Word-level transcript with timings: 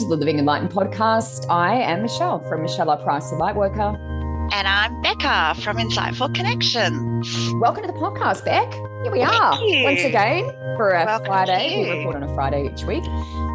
Welcome 0.00 0.12
to 0.12 0.16
the 0.16 0.20
Living 0.24 0.38
Enlightened 0.38 0.70
podcast. 0.70 1.44
I 1.50 1.74
am 1.74 2.00
Michelle 2.00 2.40
from 2.48 2.62
Michelle 2.62 2.96
Price, 2.96 3.28
the 3.28 3.36
Lightworker. 3.36 3.98
And 4.50 4.66
I'm 4.66 4.98
Becca 5.02 5.60
from 5.60 5.76
Insightful 5.76 6.34
Connections. 6.34 7.52
Welcome 7.60 7.82
to 7.82 7.86
the 7.86 7.98
podcast, 7.98 8.42
Beck. 8.46 8.72
Here 8.72 9.12
we 9.12 9.20
are 9.20 9.58
once 9.84 10.02
again 10.02 10.46
for 10.78 10.92
a 10.92 11.04
Welcome 11.04 11.26
Friday. 11.26 11.84
We 11.84 11.98
record 11.98 12.16
on 12.16 12.22
a 12.22 12.34
Friday 12.34 12.70
each 12.72 12.84
week. 12.84 13.04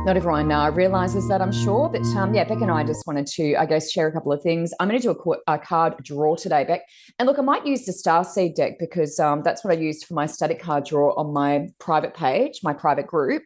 Not 0.05 0.17
everyone 0.17 0.51
uh, 0.51 0.69
realizes 0.69 1.27
that, 1.29 1.41
I'm 1.41 1.51
sure. 1.51 1.89
But 1.89 2.05
um, 2.15 2.35
yeah, 2.35 2.43
Beck 2.43 2.61
and 2.61 2.69
I 2.69 2.83
just 2.83 3.07
wanted 3.07 3.25
to, 3.25 3.55
I 3.55 3.65
guess, 3.65 3.89
share 3.89 4.05
a 4.05 4.11
couple 4.11 4.31
of 4.31 4.43
things. 4.43 4.71
I'm 4.79 4.87
going 4.87 4.99
to 4.99 5.03
do 5.03 5.09
a, 5.09 5.15
qu- 5.15 5.41
a 5.47 5.57
card 5.57 5.95
draw 6.03 6.35
today, 6.35 6.63
Beck. 6.63 6.81
And 7.17 7.25
look, 7.25 7.39
I 7.39 7.41
might 7.41 7.65
use 7.65 7.85
the 7.85 7.91
Starseed 7.91 8.53
deck 8.53 8.73
because 8.77 9.19
um, 9.19 9.41
that's 9.41 9.63
what 9.63 9.75
I 9.75 9.79
used 9.81 10.05
for 10.05 10.13
my 10.13 10.27
static 10.27 10.61
card 10.61 10.85
draw 10.85 11.15
on 11.15 11.33
my 11.33 11.69
private 11.79 12.13
page, 12.13 12.59
my 12.61 12.73
private 12.73 13.07
group. 13.07 13.41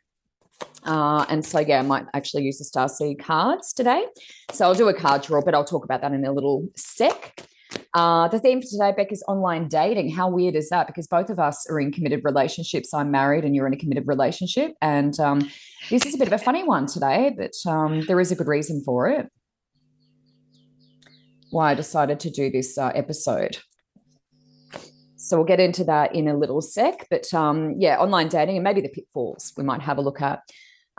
Uh, 0.85 1.25
and 1.29 1.45
so, 1.45 1.59
yeah, 1.59 1.79
I 1.79 1.83
might 1.83 2.05
actually 2.13 2.43
use 2.43 2.57
the 2.57 2.65
Star 2.65 2.88
Starseed 2.88 3.19
cards 3.19 3.73
today. 3.73 4.05
So 4.51 4.65
I'll 4.65 4.73
do 4.73 4.88
a 4.88 4.93
card 4.93 5.21
draw, 5.23 5.41
but 5.41 5.53
I'll 5.53 5.65
talk 5.65 5.83
about 5.83 6.02
that 6.02 6.11
in 6.11 6.25
a 6.25 6.31
little 6.31 6.67
sec. 6.75 7.45
Uh, 7.93 8.27
the 8.27 8.39
theme 8.39 8.61
for 8.61 8.67
today, 8.67 8.93
Beck, 8.95 9.11
is 9.11 9.23
online 9.27 9.67
dating. 9.67 10.11
How 10.11 10.30
weird 10.30 10.55
is 10.55 10.69
that? 10.69 10.88
Because 10.88 11.07
both 11.07 11.30
of 11.30 11.39
us 11.39 11.69
are 11.69 11.80
in 11.80 11.91
committed 11.91 12.22
relationships. 12.23 12.94
I'm 12.94 13.11
married 13.11 13.45
and 13.45 13.55
you're 13.55 13.67
in 13.67 13.73
a 13.73 13.77
committed 13.77 14.07
relationship. 14.07 14.73
And 14.81 15.19
um, 15.19 15.50
this 15.89 16.05
is 16.05 16.16
a 16.16 16.17
bit 16.17 16.27
of 16.27 16.33
a 16.33 16.44
funny 16.44 16.63
one 16.63 16.88
today, 16.88 17.35
but 17.35 17.52
um, 17.69 18.02
there 18.07 18.19
is 18.19 18.31
a 18.31 18.35
good 18.35 18.47
reason 18.47 18.83
for 18.83 19.07
it. 19.07 19.27
Why 21.52 21.72
I 21.72 21.75
decided 21.75 22.19
to 22.22 22.30
do 22.30 22.50
this 22.50 22.77
uh, 22.77 22.91
episode. 22.95 23.57
So 25.17 25.38
we'll 25.38 25.45
get 25.45 25.59
into 25.59 25.83
that 25.83 26.16
in 26.16 26.27
a 26.27 26.38
little 26.38 26.61
sec. 26.61 27.07
But 27.09 27.31
um, 27.33 27.75
yeah, 27.77 27.97
online 28.00 28.30
dating 28.30 28.55
and 28.57 28.63
maybe 28.63 28.81
the 28.81 28.89
pitfalls 28.89 29.52
we 29.57 29.63
might 29.63 29.81
have 29.81 29.97
a 29.97 30.02
look 30.02 30.22
at. 30.22 30.39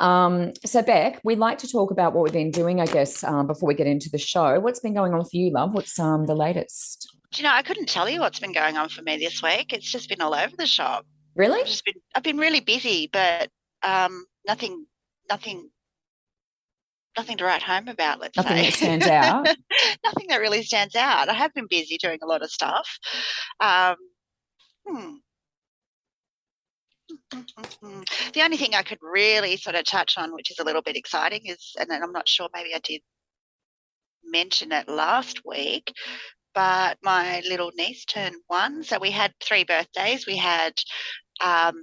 Um, 0.01 0.53
so, 0.65 0.83
Beck, 0.83 1.21
we'd 1.23 1.39
like 1.39 1.59
to 1.59 1.69
talk 1.69 1.91
about 1.91 2.15
what 2.15 2.25
we've 2.25 2.33
been 2.33 2.51
doing, 2.51 2.81
I 2.81 2.87
guess, 2.87 3.23
um, 3.23 3.47
before 3.47 3.69
we 3.69 3.75
get 3.75 3.87
into 3.87 4.09
the 4.11 4.19
show. 4.19 4.59
What's 4.59 4.81
been 4.81 4.95
going 4.95 5.13
on 5.13 5.23
for 5.25 5.37
you, 5.37 5.51
love? 5.51 5.73
What's 5.75 5.99
um, 5.99 6.27
the 6.27 6.35
latest? 6.35 7.15
Do 7.33 7.43
you 7.43 7.49
know, 7.49 7.55
I 7.55 7.63
couldn't 7.63 7.89
tell 7.89 8.09
you 8.09 8.21
what's 8.21 8.41
been 8.41 8.53
going 8.53 8.77
on 8.77 8.89
for 8.89 9.03
me 9.03 9.17
this 9.19 9.43
week. 9.43 9.73
It's 9.73 9.91
just 9.91 10.09
been 10.09 10.21
all 10.21 10.35
over 10.35 10.57
the 10.57 10.67
shop. 10.67 11.07
Really? 11.37 11.61
I've 11.61 11.67
just 11.67 11.85
been 11.85 11.95
I've 12.15 12.23
been 12.23 12.39
really 12.39 12.61
busy, 12.61 13.09
but 13.13 13.51
um 13.83 14.27
nothing 14.47 14.87
nothing 15.29 15.71
nothing 17.17 17.37
to 17.39 17.45
write 17.45 17.63
home 17.63 17.89
about, 17.89 18.21
let's 18.21 18.37
Nothing 18.37 18.57
say. 18.57 18.65
that 18.65 18.73
stands 18.75 19.07
out. 19.07 19.45
nothing 20.05 20.27
that 20.29 20.41
really 20.41 20.63
stands 20.63 20.97
out. 20.97 21.29
I 21.29 21.35
have 21.35 21.55
been 21.55 21.67
busy 21.69 21.99
doing 21.99 22.19
a 22.23 22.27
lot 22.27 22.43
of 22.43 22.51
stuff. 22.51 22.99
Um 23.61 23.97
hmm. 24.87 25.15
The 27.31 28.43
only 28.43 28.57
thing 28.57 28.75
I 28.75 28.83
could 28.83 28.99
really 29.03 29.57
sort 29.57 29.77
of 29.77 29.85
touch 29.85 30.19
on, 30.19 30.35
which 30.35 30.51
is 30.51 30.59
a 30.59 30.65
little 30.65 30.83
bit 30.83 30.97
exciting, 30.97 31.43
is, 31.45 31.75
and 31.79 31.89
then 31.91 32.03
I'm 32.03 32.13
not 32.13 32.29
sure, 32.29 32.49
maybe 32.55 32.75
I 32.75 32.81
did 32.81 33.03
mention 34.25 34.73
it 34.73 34.89
last 34.89 35.43
week, 35.45 35.93
but 36.55 36.99
my 37.03 37.43
little 37.49 37.71
niece 37.77 38.05
turned 38.05 38.37
one. 38.49 38.83
So 38.83 38.99
we 38.99 39.11
had 39.11 39.33
three 39.41 39.65
birthdays. 39.65 40.27
We 40.27 40.37
had 40.37 40.75
um, 41.41 41.75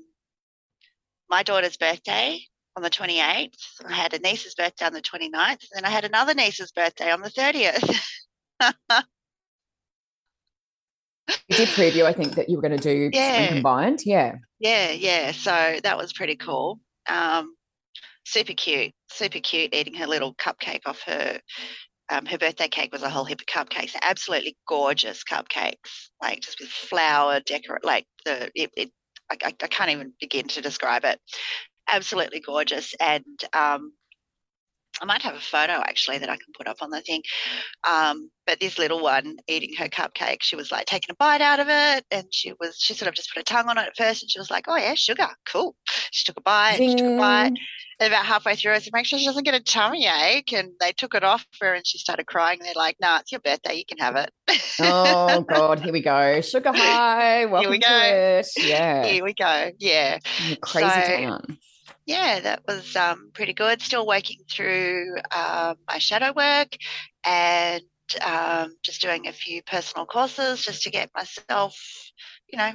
my 1.30 1.44
daughter's 1.44 1.78
birthday 1.78 2.40
on 2.76 2.84
the 2.84 2.90
28th. 2.90 3.54
I 3.86 3.94
had 3.94 4.14
a 4.14 4.20
niece's 4.20 4.56
birthday 4.56 4.86
on 4.86 4.94
the 4.94 5.02
29th. 5.02 5.32
And 5.34 5.60
then 5.74 5.86
I 5.86 5.90
had 5.90 6.06
another 6.06 6.34
niece's 6.34 6.72
birthday 6.72 7.12
on 7.12 7.22
the 7.22 7.32
30th. 7.32 8.00
You 11.50 11.56
did 11.56 11.70
preview, 11.70 12.04
I 12.04 12.14
think, 12.14 12.36
that 12.36 12.50
you 12.50 12.58
were 12.58 12.62
going 12.62 12.78
to 12.78 13.10
do 13.10 13.10
Yeah. 13.14 13.48
combined. 13.48 14.02
Yeah. 14.06 14.36
Yeah, 14.60 14.92
yeah. 14.92 15.32
So 15.32 15.80
that 15.84 15.98
was 15.98 16.14
pretty 16.14 16.36
cool. 16.36 16.80
Um, 17.08 17.56
super 18.26 18.54
cute, 18.54 18.94
super 19.10 19.40
cute. 19.40 19.74
Eating 19.74 19.96
her 19.96 20.08
little 20.08 20.34
cupcake 20.36 20.82
off 20.86 21.02
her. 21.04 21.40
Um, 22.10 22.26
her 22.26 22.38
birthday 22.38 22.70
cake 22.70 22.94
was 22.94 23.04
a 23.04 23.10
whole 23.10 23.26
heap 23.26 23.42
of 23.42 23.48
cupcakes. 23.48 23.96
Absolutely 24.02 24.56
gorgeous 24.68 25.24
cupcakes, 25.24 26.10
like 26.22 26.40
just 26.40 26.60
with 26.60 26.70
flower 26.70 27.42
decorate. 27.42 27.84
Like 27.84 28.08
the 28.26 28.50
it, 28.56 28.72
it 28.78 28.92
I, 29.30 29.38
I, 29.46 29.68
can't 29.68 29.92
even 29.92 30.14
begin 30.20 30.48
to 30.50 30.62
describe 30.62 31.04
it. 31.04 31.20
Absolutely 31.90 32.40
gorgeous, 32.40 32.96
and 33.02 33.26
um, 33.54 33.92
I 35.02 35.06
might 35.06 35.22
have 35.22 35.36
a 35.36 35.40
photo 35.40 35.74
actually 35.74 36.18
that 36.20 36.30
I 36.30 36.36
can 36.36 36.54
put 36.58 36.68
up 36.68 36.78
on 36.82 36.90
the 36.90 37.02
thing. 37.02 37.22
Um, 37.88 38.30
but 38.46 38.60
this 38.60 38.80
little 38.80 39.02
one 39.02 39.38
eating 39.48 39.74
her 39.78 39.88
cupcake, 39.90 40.38
she 40.42 40.56
was 40.56 40.72
like 40.72 40.86
taking 40.86 41.10
a 41.12 41.16
bite 41.16 41.42
out 41.42 41.60
of 41.60 41.68
it, 41.70 42.06
and 42.12 42.26
she 42.32 42.54
was 42.60 42.78
she 42.80 42.94
sort 42.94 43.10
of 43.10 43.14
just 43.16 43.30
put 43.34 43.40
her 43.40 43.44
tongue 43.44 43.68
on 43.70 43.78
it 43.78 43.88
at 43.88 43.96
first, 43.98 44.24
and 44.24 44.32
she 44.32 44.40
was 44.40 44.50
like, 44.50 44.66
"Oh 44.68 44.78
yeah, 44.78 44.94
sugar, 44.96 45.28
cool." 45.52 45.76
She 46.12 46.26
took 46.26 46.38
a 46.38 46.42
bite, 46.42 46.78
she 46.78 46.96
took 46.96 47.06
a 47.06 47.18
bite, 47.18 47.54
and 48.00 48.08
about 48.14 48.26
halfway 48.26 48.56
through, 48.56 48.74
I 48.74 48.80
said, 48.80 48.94
"Make 48.94 49.06
sure 49.06 49.20
she 49.20 49.26
doesn't 49.26 49.44
get 49.44 49.54
a 49.54 49.60
tummy 49.60 50.08
ache." 50.08 50.54
And 50.54 50.72
they 50.80 50.94
took 50.94 51.14
it 51.14 51.24
off 51.26 51.46
her, 51.60 51.74
and 51.74 51.86
she 51.86 51.98
started 51.98 52.26
crying. 52.26 52.60
They're 52.62 52.72
like, 52.76 52.96
"No, 53.02 53.18
it's 53.18 53.32
your 53.34 53.42
birthday, 53.42 53.76
you 53.76 53.84
can 53.86 53.98
have 53.98 54.16
it." 54.16 54.32
Oh, 54.80 55.42
God. 55.42 55.82
Here 55.82 55.92
we 55.94 56.02
go. 56.02 56.40
Sugar 56.42 56.72
high. 56.74 57.46
Welcome 57.46 57.72
we 57.72 57.80
to 57.80 57.88
go. 57.88 58.00
it. 58.04 58.48
Yeah. 58.58 59.06
Here 59.06 59.24
we 59.24 59.34
go. 59.34 59.72
Yeah. 59.80 60.20
The 60.50 60.56
Crazy 60.58 60.90
So- 60.90 61.18
town. 61.18 61.58
Yeah, 62.08 62.42
that 62.42 62.64
was 62.68 62.96
um, 62.98 63.32
pretty 63.36 63.54
good. 63.54 63.82
Still 63.82 64.08
working 64.08 64.40
through 64.52 65.18
um, 65.36 65.78
my 65.90 66.00
shadow 66.00 66.34
work 66.36 66.70
and 67.26 67.84
um, 68.26 68.76
just 68.84 69.02
doing 69.02 69.28
a 69.28 69.34
few 69.34 69.64
personal 69.64 70.08
courses 70.08 70.66
just 70.66 70.84
to 70.84 70.92
get 70.92 71.12
myself, 71.16 71.78
you 72.52 72.58
know, 72.60 72.74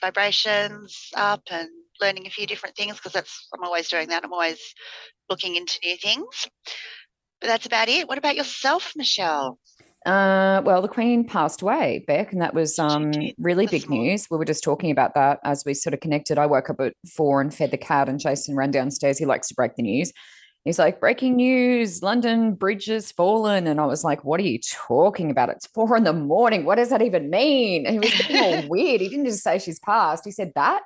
vibrations 0.00 1.10
up 1.16 1.42
and 1.50 1.68
learning 2.00 2.26
a 2.26 2.30
few 2.30 2.46
different 2.46 2.76
things 2.76 2.96
because 2.96 3.12
that's 3.12 3.48
I'm 3.54 3.64
always 3.64 3.88
doing 3.88 4.08
that. 4.10 4.24
I'm 4.24 4.32
always 4.34 4.60
looking 5.30 5.56
into 5.56 5.78
new 5.84 5.96
things. 5.96 6.48
But 7.40 7.48
that's 7.48 7.66
about 7.66 7.88
it. 7.88 8.08
What 8.08 8.18
about 8.18 8.36
yourself, 8.36 8.92
Michelle? 8.96 9.58
Uh, 10.06 10.62
well, 10.64 10.80
the 10.80 10.88
Queen 10.88 11.24
passed 11.24 11.62
away, 11.62 12.04
Beck, 12.06 12.32
and 12.32 12.40
that 12.40 12.54
was 12.54 12.78
um, 12.78 13.10
really 13.38 13.66
big 13.66 13.90
news. 13.90 14.28
We 14.30 14.38
were 14.38 14.44
just 14.44 14.62
talking 14.62 14.92
about 14.92 15.14
that 15.14 15.40
as 15.42 15.64
we 15.66 15.74
sort 15.74 15.94
of 15.94 16.00
connected. 16.00 16.38
I 16.38 16.46
woke 16.46 16.70
up 16.70 16.80
at 16.80 16.94
four 17.12 17.40
and 17.40 17.52
fed 17.52 17.72
the 17.72 17.76
cat, 17.76 18.08
and 18.08 18.20
Jason 18.20 18.54
ran 18.54 18.70
downstairs. 18.70 19.18
He 19.18 19.26
likes 19.26 19.48
to 19.48 19.54
break 19.54 19.74
the 19.74 19.82
news. 19.82 20.12
He's 20.64 20.78
like, 20.78 21.00
breaking 21.00 21.36
news, 21.36 22.02
London 22.02 22.54
Bridge 22.54 22.86
has 22.86 23.10
fallen. 23.12 23.66
And 23.66 23.80
I 23.80 23.86
was 23.86 24.02
like, 24.02 24.24
what 24.24 24.40
are 24.40 24.44
you 24.44 24.58
talking 24.60 25.30
about? 25.30 25.48
It's 25.48 25.66
four 25.68 25.96
in 25.96 26.02
the 26.02 26.12
morning. 26.12 26.64
What 26.64 26.74
does 26.74 26.90
that 26.90 27.02
even 27.02 27.30
mean? 27.30 27.86
And 27.86 27.94
he 27.94 27.98
was 28.00 28.26
being 28.26 28.42
all 28.42 28.68
weird. 28.68 29.00
He 29.00 29.08
didn't 29.08 29.26
just 29.26 29.44
say 29.44 29.60
she's 29.60 29.78
passed. 29.78 30.24
He 30.24 30.32
said 30.32 30.50
that. 30.56 30.82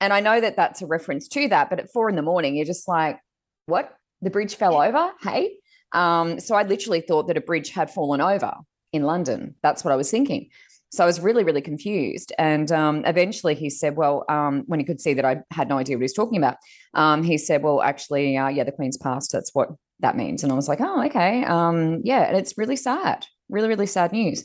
And 0.00 0.12
I 0.12 0.20
know 0.20 0.40
that 0.40 0.54
that's 0.54 0.82
a 0.82 0.86
reference 0.86 1.26
to 1.28 1.48
that. 1.48 1.68
But 1.68 1.80
at 1.80 1.92
four 1.92 2.08
in 2.08 2.14
the 2.14 2.22
morning, 2.22 2.54
you're 2.54 2.64
just 2.64 2.86
like, 2.86 3.18
what? 3.66 3.96
The 4.22 4.30
bridge 4.30 4.54
fell 4.54 4.80
over? 4.80 5.10
Hey? 5.20 5.56
Um, 5.94 6.40
so 6.40 6.54
I 6.54 6.64
literally 6.64 7.00
thought 7.00 7.28
that 7.28 7.36
a 7.36 7.40
bridge 7.40 7.70
had 7.70 7.90
fallen 7.90 8.20
over 8.20 8.52
in 8.92 9.04
London. 9.04 9.54
That's 9.62 9.84
what 9.84 9.92
I 9.92 9.96
was 9.96 10.10
thinking. 10.10 10.50
So 10.90 11.02
I 11.02 11.06
was 11.06 11.18
really, 11.18 11.42
really 11.42 11.60
confused. 11.60 12.32
And 12.38 12.70
um, 12.70 13.04
eventually 13.04 13.56
he 13.56 13.68
said, 13.68 13.96
well, 13.96 14.24
um, 14.28 14.62
when 14.66 14.78
he 14.78 14.86
could 14.86 15.00
see 15.00 15.14
that 15.14 15.24
I 15.24 15.38
had 15.50 15.68
no 15.68 15.78
idea 15.78 15.96
what 15.96 16.02
he 16.02 16.04
was 16.04 16.12
talking 16.12 16.38
about, 16.38 16.56
um, 16.94 17.24
he 17.24 17.36
said, 17.36 17.62
well, 17.62 17.82
actually, 17.82 18.36
uh, 18.36 18.48
yeah, 18.48 18.62
the 18.62 18.70
Queen's 18.70 18.96
passed. 18.96 19.32
That's 19.32 19.52
what 19.54 19.70
that 20.00 20.16
means. 20.16 20.44
And 20.44 20.52
I 20.52 20.54
was 20.54 20.68
like, 20.68 20.80
oh, 20.80 21.04
okay. 21.06 21.44
Um, 21.44 22.00
yeah. 22.04 22.22
And 22.22 22.36
it's 22.36 22.56
really 22.56 22.76
sad, 22.76 23.26
really, 23.48 23.66
really 23.66 23.86
sad 23.86 24.12
news. 24.12 24.44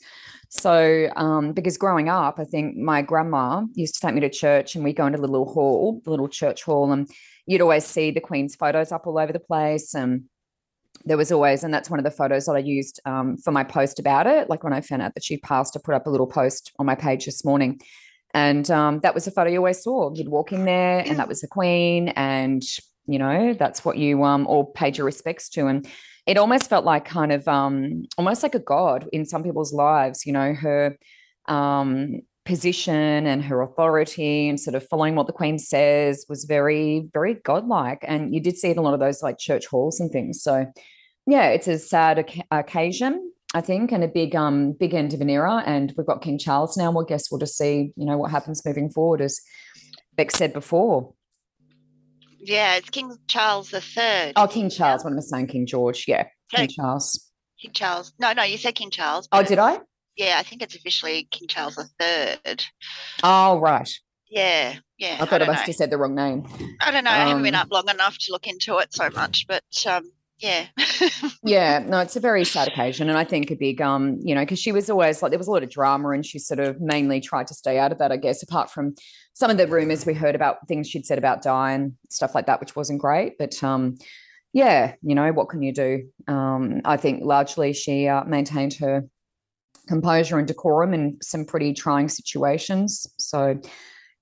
So, 0.50 1.10
um, 1.16 1.54
because 1.54 1.78
growing 1.78 2.10
up, 2.10 2.40
I 2.40 2.45
think 2.45 2.75
my 2.75 3.04
grandma 3.04 3.66
used 3.75 3.94
to 3.95 4.02
take 4.02 4.16
me 4.16 4.22
to 4.22 4.30
church 4.30 4.74
and 4.74 4.84
we 4.84 4.94
go 4.94 5.06
into 5.06 5.19
the 5.19 5.28
little 5.28 5.54
hall, 5.54 6.02
the 6.04 6.10
little 6.10 6.28
church 6.28 6.63
hall, 6.63 6.92
and 6.92 7.07
you'd 7.45 7.62
always 7.62 7.86
see 7.86 8.10
the 8.10 8.22
Queen's 8.22 8.56
photos 8.56 8.92
up 8.92 9.06
all 9.06 9.19
over 9.19 9.31
the 9.31 9.40
place. 9.40 9.94
And 9.94 10.24
there 11.06 11.18
was 11.18 11.31
always, 11.31 11.63
and 11.63 11.74
that's 11.74 11.90
one 11.90 12.00
of 12.00 12.04
the 12.04 12.12
photos 12.12 12.46
that 12.46 12.56
I 12.56 12.60
used 12.60 13.00
um, 13.06 13.38
for 13.38 13.51
my 13.51 13.63
post 13.63 14.00
about 14.00 14.28
it. 14.28 14.50
Like 14.50 14.63
when 14.63 14.74
I 14.74 14.81
found 14.81 15.01
out 15.01 15.13
that 15.13 15.24
she 15.24 15.38
passed, 15.38 15.75
I 15.75 15.80
put 15.84 15.96
up 15.96 16.07
a 16.07 16.10
little 16.10 16.28
post 16.28 16.72
on 16.80 16.86
my 16.86 16.96
page 16.96 17.25
this 17.25 17.44
morning. 17.46 17.80
And 18.34 18.69
um, 18.69 19.00
that 19.00 19.16
was 19.16 19.25
a 19.28 19.31
photo 19.31 19.50
you 19.50 19.57
always 19.57 19.81
saw. 19.81 20.13
You'd 20.13 20.30
walk 20.30 20.51
in 20.51 20.66
there, 20.66 21.00
and 21.00 21.18
that 21.18 21.28
was 21.28 21.42
the 21.42 21.48
Queen, 21.48 22.10
and 22.10 22.63
you 23.07 23.18
know 23.18 23.54
that's 23.54 23.84
what 23.84 23.98
you 23.98 24.24
um, 24.24 24.46
all 24.46 24.66
paid 24.66 24.98
your 24.98 25.06
respects 25.06 25.50
to. 25.50 25.68
And 25.68 25.88
it 26.28 26.38
almost 26.38 26.69
felt 26.69 26.86
like 26.86 27.06
kind 27.06 27.31
of 27.31 27.48
um, 27.48 28.04
almost 28.18 28.44
like 28.44 28.54
a 28.54 28.60
god 28.60 29.07
in 29.12 29.25
some 29.25 29.44
people's 29.44 29.74
lives. 29.74 30.28
You 30.28 30.34
know, 30.34 30.54
her 30.54 30.95
um, 31.48 32.22
position 32.50 33.28
and 33.28 33.44
her 33.44 33.62
authority 33.62 34.50
and 34.50 34.60
sort 34.60 34.74
of 34.75 34.86
following 34.88 35.13
what 35.13 35.28
the 35.28 35.34
Queen 35.34 35.60
says 35.60 36.25
was 36.28 36.46
very, 36.46 37.07
very 37.13 37.36
godlike. 37.36 38.00
And 38.04 38.34
you 38.34 38.42
did 38.42 38.57
see 38.57 38.69
it 38.69 38.72
in 38.72 38.80
a 38.80 38.81
lot 38.81 38.96
of 38.96 39.00
those 39.00 39.22
like 39.22 39.38
church 39.38 39.68
halls 39.68 40.00
and 40.00 40.12
things. 40.12 40.42
So 40.42 40.66
yeah, 41.28 41.50
it's 41.50 41.68
a 41.68 41.78
sad 41.78 42.18
oc- 42.19 42.46
occasion, 42.50 43.31
I 43.54 43.62
think, 43.62 43.92
and 43.92 44.04
a 44.04 44.07
big, 44.07 44.36
um, 44.36 44.72
big 44.72 44.96
end 44.96 45.13
of 45.13 45.22
an 45.22 45.30
era. 45.30 45.62
And 45.63 45.94
we've 45.96 46.07
got 46.07 46.24
King 46.24 46.40
Charles 46.40 46.75
now. 46.75 46.90
Well, 46.92 47.06
guess 47.06 47.30
we'll 47.30 47.40
just 47.40 47.56
see, 47.56 47.94
you 47.96 48.06
know, 48.06 48.18
what 48.18 48.31
happens 48.31 48.66
moving 48.66 48.90
forward, 48.90 49.22
as 49.22 49.40
Beck 50.16 50.31
said 50.31 50.52
before. 50.52 51.13
Yeah, 52.40 52.78
it's 52.78 52.90
King 52.90 53.16
Charles 53.28 53.69
the 53.69 53.80
Third. 53.81 54.34
Oh, 54.36 54.48
King 54.48 54.72
Charles. 54.72 55.04
What 55.04 55.12
am 55.12 55.19
I 55.19 55.22
saying? 55.22 55.48
King 55.48 55.68
George. 55.68 56.06
Yeah, 56.07 56.24
King 56.52 56.68
No. 56.78 56.84
Charles. 56.84 57.30
King 57.62 57.72
Charles. 57.74 58.12
No, 58.18 58.34
no, 58.34 58.42
you 58.44 58.57
said 58.57 58.74
King 58.74 58.90
Charles. 58.90 59.28
Oh, 59.31 59.44
did 59.44 59.60
I? 59.60 59.80
Yeah, 60.19 60.36
I 60.38 60.44
think 60.44 60.62
it's 60.62 60.75
officially 60.75 61.30
King 61.31 61.48
Charles 61.48 61.80
III. 62.01 62.57
Oh, 63.24 63.57
right. 63.60 63.89
Yeah, 64.30 64.75
yeah. 64.98 65.16
I 65.16 65.25
thought 65.25 65.36
I, 65.36 65.38
don't 65.39 65.48
must 65.48 65.62
know. 65.62 65.66
have 65.68 65.75
said 65.75 65.89
the 65.92 65.98
wrong 65.98 66.13
name. 66.13 66.45
I 66.81 66.92
don't 66.92 67.06
know. 67.06 67.12
I 67.12 67.19
haven't 67.19 67.42
been 67.42 67.56
um, 67.56 67.62
up 67.62 67.71
long 67.71 67.89
enough 67.89 68.18
to 68.18 68.33
look 68.33 68.45
into 68.45 68.80
it 68.80 68.94
so 68.94 69.10
much, 69.12 69.48
but 69.48 69.63
um, 69.88 70.12
yeah. 70.39 70.66
yeah, 71.44 71.80
no, 71.80 72.00
it's 72.00 72.18
a 72.18 72.19
very 72.19 72.44
sad 72.44 72.68
occasion. 72.68 73.07
And 73.07 73.18
I 73.18 73.24
think 73.24 73.50
a 73.50 73.56
big, 73.56 73.81
um, 73.81 74.19
you 74.21 74.36
know, 74.36 74.42
because 74.42 74.60
she 74.60 74.74
was 74.74 74.89
always 74.89 75.21
like, 75.21 75.31
there 75.31 75.39
was 75.39 75.48
a 75.48 75.51
lot 75.51 75.63
of 75.63 75.69
drama 75.69 76.10
and 76.10 76.25
she 76.25 76.38
sort 76.38 76.60
of 76.60 76.81
mainly 76.81 77.21
tried 77.21 77.48
to 77.48 77.54
stay 77.54 77.80
out 77.80 77.94
of 77.94 78.00
that, 78.00 78.12
I 78.12 78.18
guess, 78.18 78.44
apart 78.44 78.69
from 78.69 78.95
some 79.33 79.50
of 79.50 79.57
the 79.57 79.68
rumors 79.68 80.06
we 80.06 80.13
heard 80.13 80.36
about 80.36 80.68
things 80.68 80.89
she'd 80.89 81.06
said 81.06 81.18
about 81.18 81.42
Di 81.42 81.71
and 81.71 81.94
stuff 82.10 82.36
like 82.36 82.48
that, 82.48 82.60
which 82.60 82.75
wasn't 82.75 83.00
great. 83.00 83.38
But 83.38 83.63
um, 83.63 83.95
yeah, 84.51 84.95
you 85.01 85.16
know, 85.16 85.31
what 85.31 85.48
can 85.48 85.62
you 85.62 85.71
do? 85.71 86.10
Um, 86.27 86.81
I 86.83 86.98
think 86.98 87.24
largely 87.24 87.71
she 87.71 88.10
uh, 88.10 88.25
maintained 88.25 88.74
her 88.81 89.06
composure 89.90 90.38
and 90.38 90.48
decorum 90.48 90.94
in 90.94 91.18
some 91.22 91.44
pretty 91.44 91.74
trying 91.74 92.08
situations. 92.08 93.08
So 93.18 93.60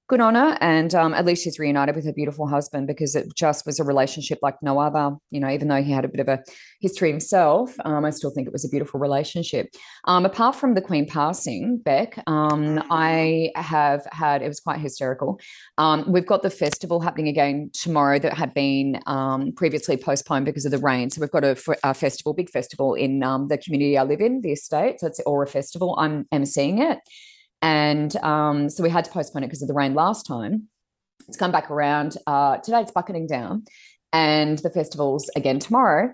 good 0.08 0.22
on 0.22 0.36
her. 0.36 0.58
And 0.62 0.94
um, 0.96 1.14
at 1.14 1.26
least 1.26 1.44
she's 1.44 1.60
reunited 1.60 1.96
with 1.96 2.06
her 2.06 2.14
beautiful 2.14 2.48
husband 2.48 2.88
because 2.88 3.16
it 3.16 3.36
just 3.36 3.66
was 3.66 3.80
a 3.80 3.84
relationship 3.84 4.40
like 4.42 4.56
no 4.62 4.80
other. 4.80 5.16
You 5.30 5.40
know, 5.40 5.50
even 5.50 5.68
though 5.68 5.84
he 5.84 5.92
had 5.92 6.06
a 6.06 6.08
bit 6.08 6.22
of 6.22 6.30
a 6.30 6.44
history 6.80 7.10
himself, 7.10 7.76
um, 7.84 8.06
I 8.06 8.12
still 8.12 8.32
think 8.32 8.48
it 8.48 8.54
was 8.54 8.66
a 8.66 8.70
beautiful 8.70 9.00
relationship. 9.00 9.70
Um, 10.06 10.26
apart 10.26 10.56
from 10.56 10.76
the 10.76 10.82
Queen 10.82 11.06
passing, 11.06 11.78
Beck, 11.78 12.22
um, 12.28 12.84
I 12.90 13.52
have 13.56 14.08
had, 14.12 14.42
it 14.42 14.48
was 14.48 14.62
quite 14.62 14.80
hysterical. 14.80 15.40
Um, 15.78 16.10
we've 16.12 16.26
got 16.26 16.42
the 16.42 16.50
festival 16.50 17.02
happening 17.02 17.28
again 17.28 17.70
tomorrow 17.74 18.20
that 18.20 18.34
had 18.34 18.54
been 18.54 19.00
um, 19.08 19.52
previously 19.52 19.98
postponed 19.98 20.46
because 20.46 20.66
of 20.66 20.72
the 20.72 20.78
rain. 20.78 21.10
So 21.10 21.20
we've 21.20 21.32
got 21.32 21.44
a, 21.44 21.58
a 21.84 21.94
festival, 21.94 22.34
big 22.34 22.50
festival 22.50 22.94
in 22.94 23.20
the 23.20 23.60
community 23.64 23.98
I 23.98 24.04
live 24.04 24.22
in, 24.22 24.42
the 24.42 24.54
estate. 24.54 25.02
So 25.02 25.08
it's 25.08 25.18
the 25.18 25.24
Aura 25.24 25.48
Festival. 25.48 25.96
I'm 25.98 26.26
emceeing 26.34 26.80
it. 26.80 27.00
And 27.68 28.16
um, 28.24 28.70
so 28.70 28.82
we 28.82 28.90
had 28.90 29.04
to 29.04 29.12
postpone 29.12 29.44
it 29.44 29.48
because 29.48 29.62
of 29.62 29.68
the 29.68 29.74
rain 29.74 29.94
last 29.94 30.26
time. 30.26 30.70
It's 31.28 31.36
come 31.36 31.52
back 31.52 31.70
around. 31.70 32.16
Uh, 32.26 32.58
today 32.60 32.80
it's 32.80 32.94
bucketing 32.94 33.28
down, 33.28 33.66
and 34.14 34.58
the 34.60 34.70
festival's 34.70 35.30
again 35.36 35.60
tomorrow. 35.60 36.14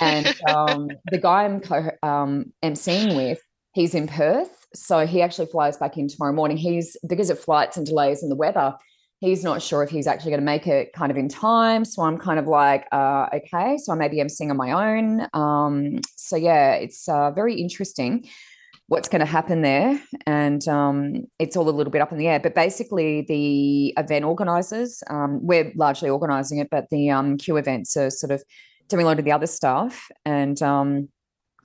And 0.00 0.32
um, 0.48 0.90
the 1.10 1.18
guy 1.18 1.42
I'm 1.44 1.58
co- 1.58 1.96
um, 2.04 2.52
emceeing 2.62 3.16
with, 3.16 3.40
he's 3.72 3.96
in 3.96 4.06
Perth, 4.06 4.64
so 4.74 5.04
he 5.04 5.22
actually 5.22 5.46
flies 5.46 5.76
back 5.76 5.98
in 5.98 6.06
tomorrow 6.06 6.32
morning. 6.32 6.56
He's 6.56 6.96
because 7.08 7.30
of 7.30 7.40
flights 7.40 7.76
and 7.76 7.84
delays 7.84 8.22
in 8.22 8.28
the 8.28 8.36
weather. 8.36 8.76
He's 9.18 9.42
not 9.42 9.60
sure 9.60 9.82
if 9.82 9.90
he's 9.90 10.06
actually 10.06 10.30
going 10.30 10.40
to 10.40 10.46
make 10.46 10.68
it 10.68 10.92
kind 10.92 11.10
of 11.10 11.16
in 11.16 11.28
time. 11.28 11.84
So 11.84 12.02
I'm 12.02 12.18
kind 12.18 12.38
of 12.38 12.46
like, 12.46 12.86
uh, 12.92 13.26
okay, 13.34 13.76
so 13.76 13.92
I 13.92 13.96
maybe 13.96 14.20
am 14.20 14.28
seeing 14.28 14.52
on 14.52 14.56
my 14.56 14.70
own. 14.70 15.26
Um, 15.32 15.98
so 16.16 16.36
yeah, 16.36 16.74
it's 16.74 17.08
uh, 17.08 17.32
very 17.32 17.60
interesting 17.60 18.28
what's 18.92 19.08
going 19.08 19.20
to 19.20 19.26
happen 19.26 19.62
there. 19.62 19.98
And 20.26 20.68
um, 20.68 21.24
it's 21.38 21.56
all 21.56 21.66
a 21.66 21.70
little 21.70 21.90
bit 21.90 22.02
up 22.02 22.12
in 22.12 22.18
the 22.18 22.28
air. 22.28 22.38
But 22.38 22.54
basically, 22.54 23.22
the 23.22 23.94
event 23.96 24.26
organisers, 24.26 25.02
um, 25.08 25.40
we're 25.42 25.72
largely 25.74 26.10
organising 26.10 26.58
it, 26.58 26.68
but 26.70 26.90
the 26.90 27.08
um, 27.08 27.38
Q 27.38 27.56
events 27.56 27.96
are 27.96 28.10
sort 28.10 28.32
of 28.32 28.44
doing 28.88 29.04
a 29.04 29.08
lot 29.08 29.18
of 29.18 29.24
the 29.24 29.32
other 29.32 29.46
stuff. 29.46 30.10
And 30.26 30.60
um, 30.62 31.08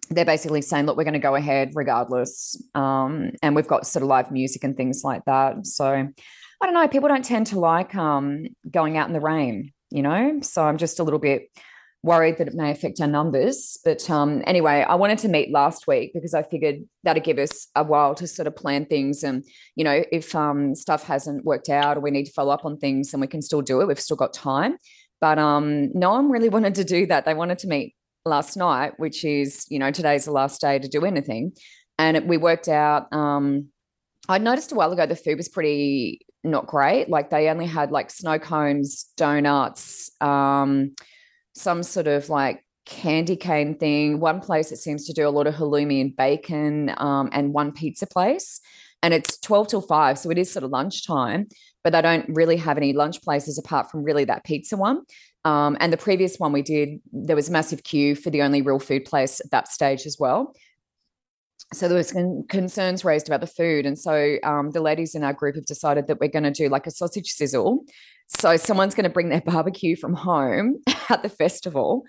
they're 0.09 0.23
basically 0.23 0.61
saying, 0.61 0.85
look, 0.85 0.95
we're 0.95 1.03
going 1.03 1.15
to 1.15 1.19
go 1.19 1.35
ahead 1.35 1.71
regardless. 1.75 2.55
Um, 2.73 3.31
and 3.43 3.57
we've 3.57 3.67
got 3.67 3.85
sort 3.85 4.03
of 4.03 4.07
live 4.07 4.31
music 4.31 4.63
and 4.63 4.77
things 4.77 5.03
like 5.03 5.25
that. 5.25 5.67
So 5.67 5.85
I 5.85 6.65
don't 6.65 6.73
know. 6.73 6.87
People 6.87 7.09
don't 7.09 7.25
tend 7.25 7.47
to 7.47 7.59
like 7.59 7.93
um, 7.93 8.45
going 8.71 8.97
out 8.97 9.09
in 9.09 9.13
the 9.13 9.19
rain, 9.19 9.73
you 9.89 10.01
know? 10.01 10.39
So 10.43 10.63
I'm 10.63 10.77
just 10.77 10.97
a 10.97 11.03
little 11.03 11.19
bit 11.19 11.49
worried 12.07 12.37
that 12.37 12.47
it 12.47 12.55
may 12.55 12.71
affect 12.71 12.99
our 12.99 13.07
numbers. 13.07 13.77
But 13.85 14.09
um, 14.09 14.41
anyway, 14.47 14.83
I 14.87 14.95
wanted 14.95 15.19
to 15.19 15.27
meet 15.27 15.51
last 15.51 15.85
week 15.87 16.11
because 16.13 16.33
I 16.33 16.41
figured 16.41 16.77
that'd 17.03 17.23
give 17.23 17.37
us 17.37 17.67
a 17.75 17.83
while 17.83 18.15
to 18.15 18.25
sort 18.25 18.47
of 18.47 18.55
plan 18.55 18.85
things. 18.85 19.23
And, 19.23 19.45
you 19.75 19.83
know, 19.83 20.03
if 20.11 20.33
um, 20.33 20.73
stuff 20.73 21.03
hasn't 21.03 21.45
worked 21.45 21.69
out 21.69 21.97
or 21.97 21.99
we 21.99 22.09
need 22.09 22.25
to 22.25 22.31
follow 22.31 22.53
up 22.53 22.65
on 22.65 22.77
things, 22.77 23.11
then 23.11 23.21
we 23.21 23.27
can 23.27 23.43
still 23.43 23.61
do 23.61 23.81
it. 23.81 23.87
We've 23.87 23.99
still 23.99 24.17
got 24.17 24.33
time. 24.33 24.77
But 25.21 25.37
um, 25.37 25.91
no 25.93 26.11
one 26.11 26.31
really 26.31 26.49
wanted 26.57 26.75
to 26.75 26.83
do 26.83 27.05
that. 27.07 27.25
They 27.25 27.35
wanted 27.35 27.59
to 27.59 27.67
meet 27.67 27.93
last 28.25 28.57
night, 28.57 28.93
which 28.97 29.23
is, 29.23 29.65
you 29.69 29.77
know, 29.77 29.91
today's 29.91 30.25
the 30.25 30.31
last 30.31 30.61
day 30.61 30.79
to 30.79 30.87
do 30.87 31.05
anything. 31.05 31.51
And 31.99 32.17
it, 32.17 32.25
we 32.25 32.37
worked 32.37 32.67
out, 32.67 33.11
um, 33.13 33.67
I'd 34.29 34.41
noticed 34.41 34.71
a 34.71 34.75
while 34.75 34.91
ago 34.91 35.05
the 35.05 35.15
food 35.15 35.37
was 35.37 35.49
pretty 35.49 36.21
not 36.43 36.67
great. 36.67 37.09
Like 37.09 37.29
they 37.29 37.49
only 37.49 37.65
had 37.65 37.91
like 37.91 38.09
snow 38.09 38.39
cones, 38.39 39.05
donuts, 39.17 40.11
um, 40.21 40.95
some 41.57 41.83
sort 41.83 42.07
of 42.07 42.29
like 42.29 42.63
candy 42.85 43.35
cane 43.35 43.77
thing. 43.77 44.19
One 44.19 44.39
place 44.39 44.69
that 44.69 44.77
seems 44.77 45.05
to 45.05 45.13
do 45.13 45.27
a 45.27 45.29
lot 45.29 45.47
of 45.47 45.55
halloumi 45.55 46.01
and 46.01 46.15
bacon, 46.15 46.93
um, 46.97 47.29
and 47.31 47.53
one 47.53 47.71
pizza 47.71 48.07
place. 48.07 48.61
And 49.03 49.13
it's 49.13 49.39
12 49.39 49.67
till 49.67 49.81
5. 49.81 50.17
So 50.17 50.31
it 50.31 50.37
is 50.37 50.51
sort 50.51 50.63
of 50.63 50.71
lunchtime, 50.71 51.47
but 51.83 51.93
they 51.93 52.01
don't 52.01 52.25
really 52.29 52.57
have 52.57 52.77
any 52.77 52.93
lunch 52.93 53.21
places 53.21 53.57
apart 53.57 53.91
from 53.91 54.03
really 54.03 54.25
that 54.25 54.43
pizza 54.43 54.75
one. 54.75 55.01
Um, 55.45 55.77
and 55.79 55.93
the 55.93 55.97
previous 55.97 56.37
one 56.37 56.51
we 56.51 56.61
did, 56.61 56.99
there 57.11 57.35
was 57.35 57.47
a 57.47 57.51
massive 57.51 57.83
queue 57.83 58.15
for 58.15 58.29
the 58.29 58.41
only 58.41 58.61
real 58.61 58.79
food 58.79 59.05
place 59.05 59.39
at 59.39 59.51
that 59.51 59.69
stage 59.69 60.05
as 60.05 60.17
well. 60.19 60.53
So 61.73 61.87
there 61.87 61.97
was 61.97 62.11
con- 62.11 62.45
concerns 62.47 63.03
raised 63.03 63.27
about 63.27 63.41
the 63.41 63.47
food, 63.47 63.85
and 63.85 63.99
so 63.99 64.37
um, 64.43 64.71
the 64.71 64.81
ladies 64.81 65.15
in 65.15 65.23
our 65.23 65.33
group 65.33 65.55
have 65.55 65.65
decided 65.65 66.07
that 66.07 66.19
we're 66.19 66.29
going 66.29 66.43
to 66.43 66.51
do 66.51 66.69
like 66.69 66.87
a 66.87 66.91
sausage 66.91 67.31
sizzle, 67.31 67.83
so 68.27 68.57
someone's 68.57 68.95
going 68.95 69.05
to 69.05 69.09
bring 69.09 69.29
their 69.29 69.41
barbecue 69.45 69.95
from 69.95 70.13
home 70.13 70.81
at 71.09 71.23
the 71.23 71.29
festival 71.29 72.03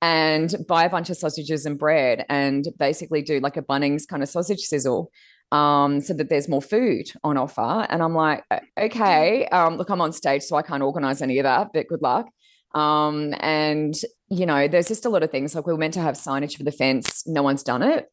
and 0.00 0.54
buy 0.66 0.84
a 0.84 0.90
bunch 0.90 1.10
of 1.10 1.16
sausages 1.16 1.64
and 1.64 1.78
bread 1.78 2.26
and 2.28 2.68
basically 2.78 3.22
do 3.22 3.38
like 3.38 3.56
a 3.56 3.62
Bunnings 3.62 4.06
kind 4.06 4.22
of 4.22 4.28
sausage 4.28 4.60
sizzle 4.60 5.12
um, 5.52 6.00
so 6.00 6.12
that 6.14 6.28
there's 6.28 6.48
more 6.48 6.60
food 6.60 7.12
on 7.22 7.36
offer. 7.36 7.86
And 7.88 8.02
I'm 8.02 8.14
like, 8.14 8.42
okay, 8.76 9.46
um, 9.48 9.76
look, 9.76 9.90
I'm 9.90 10.00
on 10.00 10.12
stage, 10.12 10.42
so 10.42 10.56
I 10.56 10.62
can't 10.62 10.82
organize 10.82 11.22
any 11.22 11.38
of 11.38 11.44
that, 11.44 11.68
but 11.72 11.86
good 11.86 12.02
luck. 12.02 12.26
Um, 12.74 13.34
and, 13.38 13.94
you 14.28 14.46
know, 14.46 14.66
there's 14.66 14.88
just 14.88 15.04
a 15.04 15.10
lot 15.10 15.22
of 15.22 15.30
things 15.30 15.54
like 15.54 15.66
we 15.66 15.72
were 15.72 15.78
meant 15.78 15.94
to 15.94 16.00
have 16.00 16.16
signage 16.16 16.56
for 16.56 16.64
the 16.64 16.72
fence, 16.72 17.22
no 17.26 17.42
one's 17.42 17.62
done 17.62 17.82
it. 17.82 18.10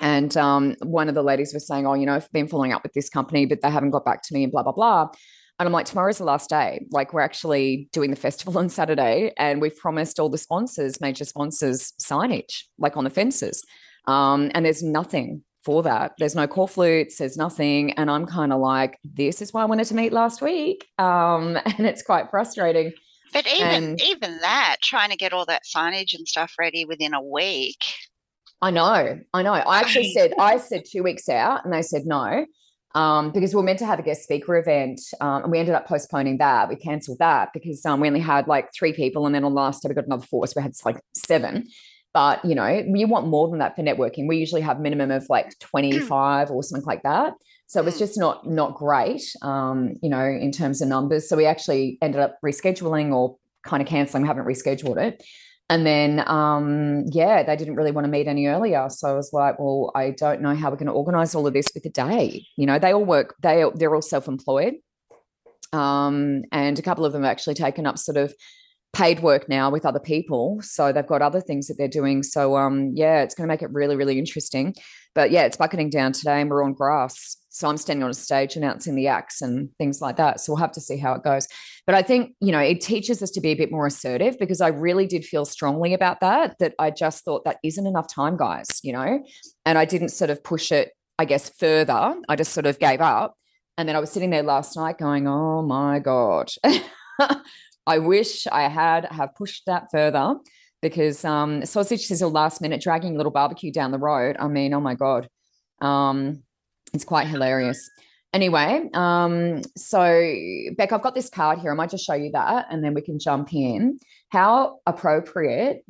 And 0.00 0.36
um, 0.36 0.76
one 0.82 1.08
of 1.08 1.14
the 1.14 1.22
ladies 1.22 1.52
was 1.52 1.66
saying, 1.66 1.86
Oh, 1.86 1.94
you 1.94 2.06
know, 2.06 2.14
I've 2.14 2.30
been 2.32 2.48
following 2.48 2.72
up 2.72 2.82
with 2.82 2.92
this 2.92 3.08
company, 3.08 3.46
but 3.46 3.60
they 3.60 3.70
haven't 3.70 3.90
got 3.90 4.04
back 4.04 4.22
to 4.22 4.34
me 4.34 4.44
and 4.44 4.52
blah, 4.52 4.62
blah, 4.62 4.72
blah. 4.72 5.08
And 5.58 5.66
I'm 5.66 5.74
like, 5.74 5.84
tomorrow's 5.84 6.16
the 6.16 6.24
last 6.24 6.48
day. 6.48 6.86
Like, 6.90 7.12
we're 7.12 7.20
actually 7.20 7.90
doing 7.92 8.10
the 8.10 8.16
festival 8.16 8.56
on 8.58 8.70
Saturday, 8.70 9.32
and 9.36 9.60
we've 9.60 9.76
promised 9.76 10.18
all 10.18 10.30
the 10.30 10.38
sponsors, 10.38 11.00
major 11.00 11.24
sponsors, 11.24 11.92
signage, 12.00 12.64
like 12.78 12.96
on 12.96 13.04
the 13.04 13.10
fences. 13.10 13.62
Um, 14.06 14.50
and 14.54 14.64
there's 14.64 14.82
nothing 14.82 15.42
for 15.62 15.82
that. 15.82 16.12
There's 16.18 16.34
no 16.34 16.46
corflutes, 16.48 17.18
there's 17.18 17.36
nothing. 17.36 17.92
And 17.92 18.10
I'm 18.10 18.24
kind 18.24 18.52
of 18.52 18.60
like, 18.60 18.98
this 19.04 19.42
is 19.42 19.52
why 19.52 19.62
I 19.62 19.66
wanted 19.66 19.84
to 19.88 19.94
meet 19.94 20.12
last 20.12 20.40
week. 20.40 20.86
Um, 20.98 21.58
and 21.66 21.80
it's 21.80 22.02
quite 22.02 22.30
frustrating. 22.30 22.92
But 23.32 23.46
even 23.46 23.68
and, 23.68 24.02
even 24.02 24.38
that, 24.38 24.76
trying 24.82 25.10
to 25.10 25.16
get 25.16 25.32
all 25.32 25.44
that 25.46 25.62
signage 25.64 26.14
and 26.14 26.26
stuff 26.26 26.54
ready 26.58 26.84
within 26.84 27.14
a 27.14 27.22
week. 27.22 27.78
I 28.62 28.70
know, 28.70 29.18
I 29.32 29.42
know. 29.42 29.52
I 29.52 29.80
actually 29.80 30.12
said 30.12 30.34
I 30.38 30.58
said 30.58 30.84
two 30.90 31.02
weeks 31.02 31.28
out, 31.28 31.64
and 31.64 31.72
they 31.72 31.82
said 31.82 32.02
no 32.04 32.46
um, 32.94 33.30
because 33.30 33.54
we 33.54 33.58
were 33.58 33.62
meant 33.62 33.78
to 33.78 33.86
have 33.86 33.98
a 33.98 34.02
guest 34.02 34.24
speaker 34.24 34.56
event 34.56 35.00
um, 35.20 35.44
and 35.44 35.52
we 35.52 35.58
ended 35.58 35.74
up 35.74 35.86
postponing 35.86 36.38
that. 36.38 36.68
We 36.68 36.76
cancelled 36.76 37.18
that 37.18 37.50
because 37.52 37.84
um, 37.86 38.00
we 38.00 38.08
only 38.08 38.20
had 38.20 38.48
like 38.48 38.70
three 38.76 38.92
people. 38.92 39.26
And 39.26 39.34
then 39.34 39.44
on 39.44 39.54
last 39.54 39.82
day, 39.82 39.88
we 39.88 39.94
got 39.94 40.06
another 40.06 40.26
four. 40.26 40.46
So 40.46 40.54
we 40.56 40.62
had 40.62 40.72
like 40.84 41.00
seven. 41.14 41.68
But, 42.12 42.44
you 42.44 42.56
know, 42.56 42.66
you 42.66 43.06
want 43.06 43.28
more 43.28 43.48
than 43.48 43.60
that 43.60 43.76
for 43.76 43.82
networking. 43.82 44.26
We 44.26 44.38
usually 44.38 44.62
have 44.62 44.80
minimum 44.80 45.12
of 45.12 45.26
like 45.28 45.56
25 45.60 46.50
or 46.50 46.62
something 46.64 46.84
like 46.84 47.04
that. 47.04 47.34
So 47.68 47.80
it 47.80 47.84
was 47.84 47.94
mm. 47.94 48.00
just 48.00 48.18
not 48.18 48.48
not 48.48 48.74
great, 48.74 49.22
um, 49.42 49.94
you 50.02 50.08
know, 50.08 50.24
in 50.24 50.50
terms 50.50 50.82
of 50.82 50.88
numbers. 50.88 51.28
So 51.28 51.36
we 51.36 51.46
actually 51.46 51.98
ended 52.02 52.20
up 52.20 52.38
rescheduling 52.44 53.14
or 53.14 53.36
kind 53.64 53.80
of 53.80 53.88
canceling. 53.88 54.24
We 54.24 54.26
haven't 54.26 54.46
rescheduled 54.46 55.00
it. 55.00 55.22
And 55.70 55.86
then, 55.86 56.28
um, 56.28 57.04
yeah, 57.12 57.44
they 57.44 57.54
didn't 57.54 57.76
really 57.76 57.92
want 57.92 58.04
to 58.04 58.10
meet 58.10 58.26
any 58.26 58.46
earlier. 58.46 58.88
So 58.90 59.08
I 59.08 59.12
was 59.12 59.32
like, 59.32 59.56
well, 59.60 59.92
I 59.94 60.10
don't 60.10 60.42
know 60.42 60.56
how 60.56 60.68
we're 60.68 60.76
going 60.76 60.88
to 60.88 60.92
organize 60.92 61.32
all 61.32 61.46
of 61.46 61.52
this 61.52 61.68
with 61.72 61.86
a 61.86 61.90
day. 61.90 62.44
You 62.56 62.66
know, 62.66 62.80
they 62.80 62.92
all 62.92 63.04
work, 63.04 63.36
they, 63.40 63.64
they're 63.76 63.94
all 63.94 64.02
self 64.02 64.26
employed. 64.26 64.74
Um, 65.72 66.42
and 66.50 66.76
a 66.76 66.82
couple 66.82 67.04
of 67.04 67.12
them 67.12 67.22
have 67.22 67.30
actually 67.30 67.54
taken 67.54 67.86
up 67.86 67.98
sort 67.98 68.16
of 68.16 68.34
paid 68.92 69.20
work 69.20 69.48
now 69.48 69.70
with 69.70 69.86
other 69.86 70.00
people. 70.00 70.58
So 70.62 70.92
they've 70.92 71.06
got 71.06 71.22
other 71.22 71.40
things 71.40 71.68
that 71.68 71.74
they're 71.78 71.88
doing. 71.88 72.22
So, 72.22 72.56
um, 72.56 72.92
yeah, 72.94 73.22
it's 73.22 73.34
going 73.34 73.48
to 73.48 73.52
make 73.52 73.62
it 73.62 73.72
really, 73.72 73.96
really 73.96 74.18
interesting. 74.18 74.74
But 75.14 75.30
yeah, 75.30 75.44
it's 75.44 75.56
bucketing 75.56 75.90
down 75.90 76.12
today 76.12 76.40
and 76.40 76.50
we're 76.50 76.64
on 76.64 76.72
grass. 76.72 77.36
So 77.50 77.68
I'm 77.68 77.76
standing 77.76 78.02
on 78.02 78.10
a 78.10 78.14
stage 78.14 78.56
announcing 78.56 78.94
the 78.94 79.08
acts 79.08 79.42
and 79.42 79.70
things 79.78 80.00
like 80.00 80.16
that. 80.16 80.40
So 80.40 80.52
we'll 80.52 80.60
have 80.60 80.72
to 80.72 80.80
see 80.80 80.96
how 80.96 81.14
it 81.14 81.22
goes. 81.22 81.46
But 81.86 81.94
I 81.94 82.02
think, 82.02 82.34
you 82.40 82.52
know, 82.52 82.60
it 82.60 82.80
teaches 82.80 83.22
us 83.22 83.30
to 83.32 83.40
be 83.40 83.50
a 83.50 83.56
bit 83.56 83.72
more 83.72 83.86
assertive 83.86 84.38
because 84.38 84.60
I 84.60 84.68
really 84.68 85.06
did 85.06 85.24
feel 85.24 85.44
strongly 85.44 85.94
about 85.94 86.20
that, 86.20 86.56
that 86.60 86.74
I 86.78 86.90
just 86.90 87.24
thought 87.24 87.44
that 87.44 87.58
isn't 87.64 87.86
enough 87.86 88.12
time, 88.12 88.36
guys, 88.36 88.66
you 88.82 88.92
know, 88.92 89.22
and 89.66 89.78
I 89.78 89.84
didn't 89.84 90.10
sort 90.10 90.30
of 90.30 90.44
push 90.44 90.70
it, 90.70 90.92
I 91.18 91.24
guess, 91.24 91.50
further. 91.58 92.14
I 92.28 92.36
just 92.36 92.52
sort 92.52 92.66
of 92.66 92.78
gave 92.78 93.00
up. 93.00 93.34
And 93.76 93.88
then 93.88 93.96
I 93.96 94.00
was 94.00 94.10
sitting 94.12 94.30
there 94.30 94.42
last 94.42 94.76
night 94.76 94.98
going, 94.98 95.26
oh 95.26 95.62
my 95.62 95.98
God. 95.98 96.50
I 97.86 97.98
wish 97.98 98.46
I 98.46 98.62
had 98.68 99.06
have 99.06 99.34
pushed 99.34 99.66
that 99.66 99.90
further 99.90 100.36
because 100.82 101.24
um, 101.24 101.64
sausage 101.64 102.06
sizzle 102.06 102.30
last 102.30 102.60
minute 102.60 102.80
dragging 102.80 103.16
little 103.16 103.32
barbecue 103.32 103.72
down 103.72 103.90
the 103.90 103.98
road. 103.98 104.36
I 104.38 104.48
mean, 104.48 104.72
oh 104.74 104.80
my 104.80 104.94
God. 104.94 105.28
Um, 105.80 106.42
it's 106.92 107.04
quite 107.04 107.26
hilarious. 107.26 107.90
Anyway, 108.32 108.88
um, 108.94 109.60
so 109.76 110.00
Beck, 110.76 110.92
I've 110.92 111.02
got 111.02 111.14
this 111.14 111.28
card 111.28 111.58
here. 111.58 111.72
I 111.72 111.74
might 111.74 111.90
just 111.90 112.06
show 112.06 112.14
you 112.14 112.30
that 112.32 112.66
and 112.70 112.84
then 112.84 112.94
we 112.94 113.02
can 113.02 113.18
jump 113.18 113.52
in. 113.52 113.98
How 114.28 114.78
appropriate 114.86 115.84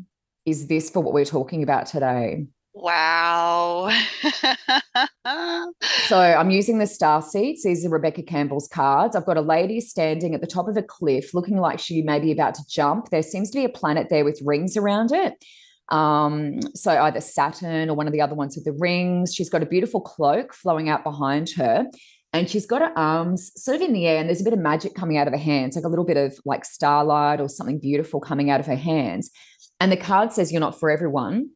is 0.46 0.66
this 0.66 0.90
for 0.90 1.00
what 1.00 1.12
we're 1.12 1.26
talking 1.26 1.62
about 1.62 1.86
today? 1.86 2.46
Wow. 2.72 3.90
so 6.10 6.18
I'm 6.18 6.50
using 6.50 6.78
the 6.78 6.88
star 6.88 7.22
seeds. 7.22 7.62
These 7.62 7.86
are 7.86 7.88
Rebecca 7.88 8.24
Campbell's 8.24 8.66
cards. 8.66 9.14
I've 9.14 9.26
got 9.26 9.36
a 9.36 9.42
lady 9.42 9.80
standing 9.80 10.34
at 10.34 10.40
the 10.40 10.46
top 10.48 10.66
of 10.66 10.76
a 10.76 10.82
cliff 10.82 11.32
looking 11.34 11.58
like 11.58 11.78
she 11.78 12.02
may 12.02 12.18
be 12.18 12.32
about 12.32 12.56
to 12.56 12.66
jump. 12.68 13.10
There 13.10 13.22
seems 13.22 13.48
to 13.52 13.58
be 13.58 13.64
a 13.64 13.68
planet 13.68 14.08
there 14.10 14.24
with 14.24 14.42
rings 14.44 14.76
around 14.76 15.12
it. 15.12 15.34
Um, 15.88 16.62
so 16.74 16.90
either 17.00 17.20
Saturn 17.20 17.88
or 17.88 17.94
one 17.94 18.08
of 18.08 18.12
the 18.12 18.22
other 18.22 18.34
ones 18.34 18.56
with 18.56 18.64
the 18.64 18.72
rings. 18.72 19.32
She's 19.32 19.48
got 19.48 19.62
a 19.62 19.66
beautiful 19.66 20.00
cloak 20.00 20.52
flowing 20.52 20.88
out 20.88 21.04
behind 21.04 21.50
her. 21.50 21.86
And 22.32 22.50
she's 22.50 22.66
got 22.66 22.82
her 22.82 22.92
arms 22.98 23.52
sort 23.54 23.76
of 23.76 23.82
in 23.82 23.92
the 23.92 24.08
air, 24.08 24.18
and 24.18 24.28
there's 24.28 24.40
a 24.40 24.44
bit 24.44 24.52
of 24.52 24.58
magic 24.58 24.94
coming 24.96 25.16
out 25.16 25.28
of 25.28 25.32
her 25.32 25.38
hands, 25.38 25.76
like 25.76 25.84
a 25.84 25.88
little 25.88 26.04
bit 26.04 26.16
of 26.16 26.36
like 26.44 26.64
starlight 26.64 27.40
or 27.40 27.48
something 27.48 27.78
beautiful 27.78 28.18
coming 28.18 28.50
out 28.50 28.58
of 28.58 28.66
her 28.66 28.74
hands. 28.74 29.30
And 29.78 29.92
the 29.92 29.96
card 29.96 30.32
says, 30.32 30.50
You're 30.50 30.60
not 30.60 30.80
for 30.80 30.90
everyone. 30.90 31.50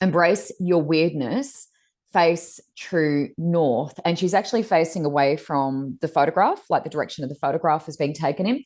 Embrace 0.00 0.52
your 0.60 0.80
weirdness, 0.80 1.68
face 2.14 2.60
true 2.78 3.28
north. 3.36 3.98
And 4.04 4.18
she's 4.18 4.32
actually 4.32 4.62
facing 4.62 5.04
away 5.04 5.36
from 5.36 5.98
the 6.00 6.08
photograph, 6.08 6.62
like 6.70 6.84
the 6.84 6.90
direction 6.90 7.24
of 7.24 7.28
the 7.28 7.36
photograph 7.36 7.88
is 7.88 7.96
being 7.96 8.14
taken 8.14 8.46
in. 8.46 8.64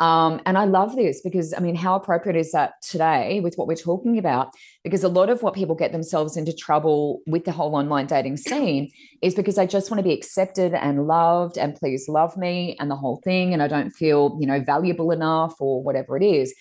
Um, 0.00 0.40
and 0.46 0.56
I 0.56 0.64
love 0.64 0.94
this 0.94 1.20
because, 1.22 1.52
I 1.56 1.60
mean, 1.60 1.74
how 1.74 1.96
appropriate 1.96 2.36
is 2.36 2.52
that 2.52 2.74
today 2.82 3.40
with 3.40 3.56
what 3.56 3.66
we're 3.66 3.74
talking 3.74 4.16
about? 4.16 4.52
Because 4.84 5.02
a 5.02 5.08
lot 5.08 5.28
of 5.28 5.42
what 5.42 5.54
people 5.54 5.74
get 5.74 5.90
themselves 5.90 6.36
into 6.36 6.52
trouble 6.52 7.20
with 7.26 7.44
the 7.44 7.52
whole 7.52 7.74
online 7.74 8.06
dating 8.06 8.36
scene 8.36 8.90
is 9.22 9.34
because 9.34 9.56
they 9.56 9.66
just 9.66 9.90
want 9.90 9.98
to 9.98 10.04
be 10.04 10.14
accepted 10.14 10.72
and 10.74 11.06
loved 11.08 11.58
and 11.58 11.74
please 11.74 12.06
love 12.08 12.36
me 12.36 12.76
and 12.78 12.90
the 12.90 12.96
whole 12.96 13.20
thing. 13.24 13.52
And 13.52 13.62
I 13.62 13.66
don't 13.66 13.90
feel, 13.90 14.36
you 14.40 14.46
know, 14.46 14.60
valuable 14.60 15.10
enough 15.10 15.54
or 15.60 15.82
whatever 15.82 16.16
it 16.16 16.22
is. 16.22 16.54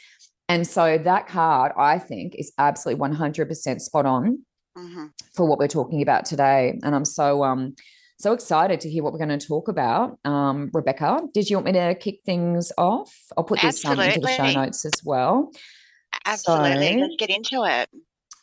And 0.50 0.66
so 0.66 0.98
that 0.98 1.28
card, 1.28 1.74
I 1.78 2.00
think, 2.00 2.34
is 2.36 2.54
absolutely 2.58 3.08
100% 3.08 3.82
spot 3.82 4.06
on 4.06 4.46
mm-hmm. 4.78 5.06
for 5.34 5.48
what 5.48 5.60
we're 5.60 5.68
talking 5.68 6.02
about 6.02 6.26
today. 6.26 6.80
And 6.84 6.96
I'm 6.96 7.06
so, 7.06 7.44
um, 7.44 7.76
so 8.20 8.34
excited 8.34 8.80
to 8.82 8.90
hear 8.90 9.04
what 9.04 9.14
we're 9.14 9.26
going 9.26 9.38
to 9.38 9.46
talk 9.46 9.68
about. 9.68 10.18
Um, 10.26 10.70
Rebecca, 10.74 11.22
did 11.34 11.50
you 11.50 11.58
want 11.58 11.66
me 11.66 11.74
to 11.74 11.96
kick 11.96 12.20
things 12.26 12.72
off? 12.78 13.14
I'll 13.38 13.44
put 13.44 13.62
this 13.62 13.84
um, 13.86 14.00
into 14.00 14.20
the 14.20 14.28
show 14.30 14.52
notes 14.52 14.86
as 14.86 15.02
well. 15.04 15.52
Absolutely. 16.26 16.94
So, 16.94 17.00
Let's 17.00 17.16
get 17.18 17.30
into 17.30 17.64
it. 17.64 17.90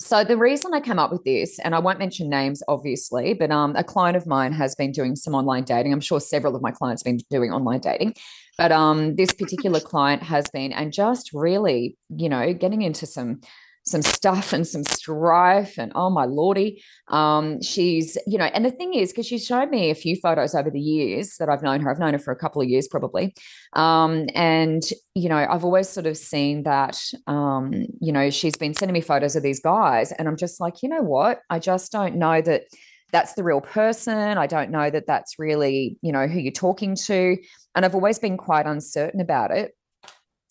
So 0.01 0.23
the 0.23 0.37
reason 0.37 0.75
I 0.75 0.81
came 0.81 0.99
up 0.99 1.11
with 1.13 1.25
this, 1.25 1.59
and 1.59 1.75
I 1.75 1.79
won't 1.79 1.99
mention 1.99 2.29
names, 2.29 2.63
obviously, 2.69 3.33
but 3.33 3.51
um, 3.51 3.75
a 3.75 3.85
client 3.85 4.17
of 4.17 4.27
mine 4.27 4.53
has 4.53 4.75
been 4.75 4.93
doing 4.93 5.17
some 5.17 5.35
online 5.35 5.65
dating. 5.65 5.93
I'm 5.93 6.01
sure 6.01 6.21
several 6.21 6.55
of 6.55 6.63
my 6.63 6.73
clients 6.73 7.03
have 7.03 7.17
been 7.17 7.25
doing 7.31 7.53
online 7.53 7.81
dating, 7.81 8.15
but 8.59 8.71
um, 8.71 9.17
this 9.17 9.33
particular 9.33 9.81
client 9.93 10.23
has 10.23 10.45
been, 10.53 10.73
and 10.73 10.93
just 10.93 11.33
really, 11.33 11.97
you 12.11 12.29
know, 12.29 12.53
getting 12.53 12.83
into 12.83 13.07
some 13.07 13.41
some 13.87 14.03
stuff 14.03 14.53
and 14.53 14.67
some 14.67 14.85
strife 14.85 15.79
and 15.79 15.93
oh 15.95 16.11
my 16.11 16.25
lordy. 16.25 16.83
Um, 17.09 17.61
she's 17.61 18.17
you 18.27 18.39
know 18.39 18.47
and 18.47 18.65
the 18.65 18.71
thing 18.71 18.95
is 18.95 19.13
because 19.13 19.27
she's 19.27 19.45
showed 19.45 19.71
me 19.71 19.91
a 19.91 19.95
few 19.95 20.17
photos 20.17 20.55
over 20.55 20.71
the 20.71 20.81
years 20.81 21.37
that 21.39 21.49
i've 21.49 21.63
known 21.63 21.81
her 21.81 21.91
i've 21.91 21.99
known 21.99 22.15
her 22.15 22.19
for 22.19 22.33
a 22.33 22.37
couple 22.37 22.63
of 22.63 22.69
years 22.69 22.89
probably 22.89 23.35
um, 23.75 24.27
and 24.35 24.83
you 25.15 25.29
know 25.29 25.47
i've 25.51 25.65
always 25.65 25.89
sort 25.89 26.07
of 26.07 26.17
seen 26.17 26.63
that 26.63 26.99
um, 27.27 27.87
you 28.01 28.11
know 28.11 28.31
she's 28.31 28.57
been 28.57 28.75
sending 28.75 28.95
me 28.95 29.01
photos 29.01 29.37
of 29.37 29.43
these 29.43 29.61
guys 29.61 30.13
and 30.13 30.29
i'm 30.29 30.37
just 30.37 30.61
like 30.61 30.83
you 30.83 30.89
know 30.89 31.03
what? 31.03 31.41
I 31.49 31.59
just 31.59 31.93
don't 31.93 32.17
know 32.17 32.41
that 32.43 32.65
that's 33.11 33.35
the 33.35 33.45
real 33.45 33.61
person. 33.61 34.37
I 34.39 34.47
don't 34.47 34.71
know 34.71 34.91
that 34.91 35.07
that's 35.07 35.39
really 35.39 35.99
you 36.03 36.13
know 36.13 36.27
who 36.27 36.41
you're 36.41 36.53
talking 36.53 36.95
to. 37.07 37.37
And 37.75 37.85
i've 37.85 37.95
always 37.95 38.19
been 38.19 38.37
quite 38.37 38.67
uncertain 38.67 39.21
about 39.21 39.51
it. 39.51 39.73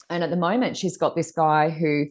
And 0.09 0.23
at 0.23 0.29
the 0.29 0.37
moment 0.37 0.77
she's 0.77 0.97
got 0.97 1.15
this 1.15 1.31
guy 1.31 1.69
who 1.69 2.07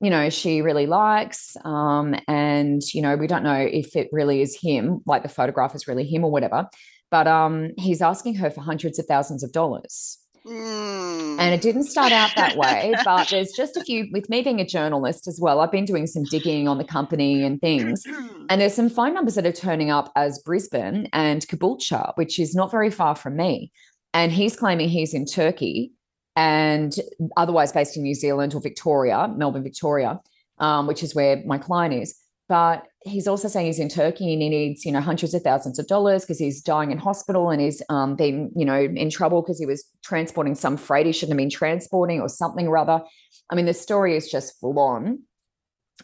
you 0.00 0.10
know 0.10 0.30
she 0.30 0.62
really 0.62 0.86
likes 0.86 1.56
um, 1.64 2.14
and 2.26 2.82
you 2.92 3.02
know 3.02 3.16
we 3.16 3.26
don't 3.26 3.42
know 3.42 3.54
if 3.54 3.94
it 3.94 4.08
really 4.12 4.40
is 4.40 4.58
him 4.60 5.00
like 5.06 5.22
the 5.22 5.28
photograph 5.28 5.74
is 5.74 5.86
really 5.86 6.04
him 6.04 6.24
or 6.24 6.30
whatever 6.30 6.68
but 7.10 7.26
um, 7.26 7.70
he's 7.76 8.00
asking 8.00 8.34
her 8.36 8.50
for 8.50 8.60
hundreds 8.60 8.98
of 8.98 9.06
thousands 9.06 9.42
of 9.42 9.52
dollars 9.52 10.18
mm. 10.46 11.38
and 11.38 11.54
it 11.54 11.60
didn't 11.60 11.84
start 11.84 12.12
out 12.12 12.30
that 12.36 12.56
way 12.56 12.94
but 13.04 13.28
there's 13.28 13.52
just 13.52 13.76
a 13.76 13.84
few 13.84 14.08
with 14.12 14.28
me 14.30 14.42
being 14.42 14.60
a 14.60 14.66
journalist 14.66 15.28
as 15.28 15.38
well 15.40 15.60
i've 15.60 15.72
been 15.72 15.84
doing 15.84 16.06
some 16.06 16.24
digging 16.24 16.66
on 16.66 16.78
the 16.78 16.84
company 16.84 17.42
and 17.44 17.60
things 17.60 18.02
and 18.48 18.60
there's 18.60 18.74
some 18.74 18.88
phone 18.88 19.14
numbers 19.14 19.34
that 19.34 19.46
are 19.46 19.52
turning 19.52 19.90
up 19.90 20.10
as 20.16 20.40
brisbane 20.44 21.08
and 21.12 21.46
caboolture 21.46 22.12
which 22.16 22.38
is 22.38 22.54
not 22.54 22.70
very 22.70 22.90
far 22.90 23.14
from 23.14 23.36
me 23.36 23.70
and 24.12 24.32
he's 24.32 24.56
claiming 24.56 24.88
he's 24.88 25.14
in 25.14 25.26
turkey 25.26 25.92
and 26.36 26.94
otherwise 27.36 27.72
based 27.72 27.96
in 27.96 28.02
New 28.02 28.14
Zealand 28.14 28.54
or 28.54 28.60
Victoria, 28.60 29.28
Melbourne, 29.36 29.62
Victoria, 29.62 30.20
um, 30.58 30.86
which 30.86 31.02
is 31.02 31.14
where 31.14 31.42
my 31.44 31.58
client 31.58 31.94
is. 31.94 32.14
But 32.48 32.86
he's 33.04 33.28
also 33.28 33.46
saying 33.46 33.66
he's 33.66 33.78
in 33.78 33.88
Turkey 33.88 34.32
and 34.32 34.42
he 34.42 34.48
needs, 34.48 34.84
you 34.84 34.90
know, 34.90 35.00
hundreds 35.00 35.34
of 35.34 35.42
thousands 35.42 35.78
of 35.78 35.86
dollars 35.86 36.22
because 36.22 36.38
he's 36.38 36.60
dying 36.60 36.90
in 36.90 36.98
hospital 36.98 37.50
and 37.50 37.60
he's 37.60 37.80
um, 37.88 38.16
been, 38.16 38.50
you 38.56 38.64
know, 38.64 38.80
in 38.80 39.08
trouble 39.08 39.40
because 39.40 39.58
he 39.58 39.66
was 39.66 39.84
transporting 40.02 40.54
some 40.54 40.76
freight 40.76 41.06
he 41.06 41.12
shouldn't 41.12 41.38
have 41.38 41.38
been 41.38 41.50
transporting 41.50 42.20
or 42.20 42.28
something 42.28 42.66
or 42.66 42.76
other. 42.76 43.02
I 43.50 43.54
mean, 43.54 43.66
the 43.66 43.74
story 43.74 44.16
is 44.16 44.30
just 44.30 44.58
full 44.58 44.78
on. 44.78 45.20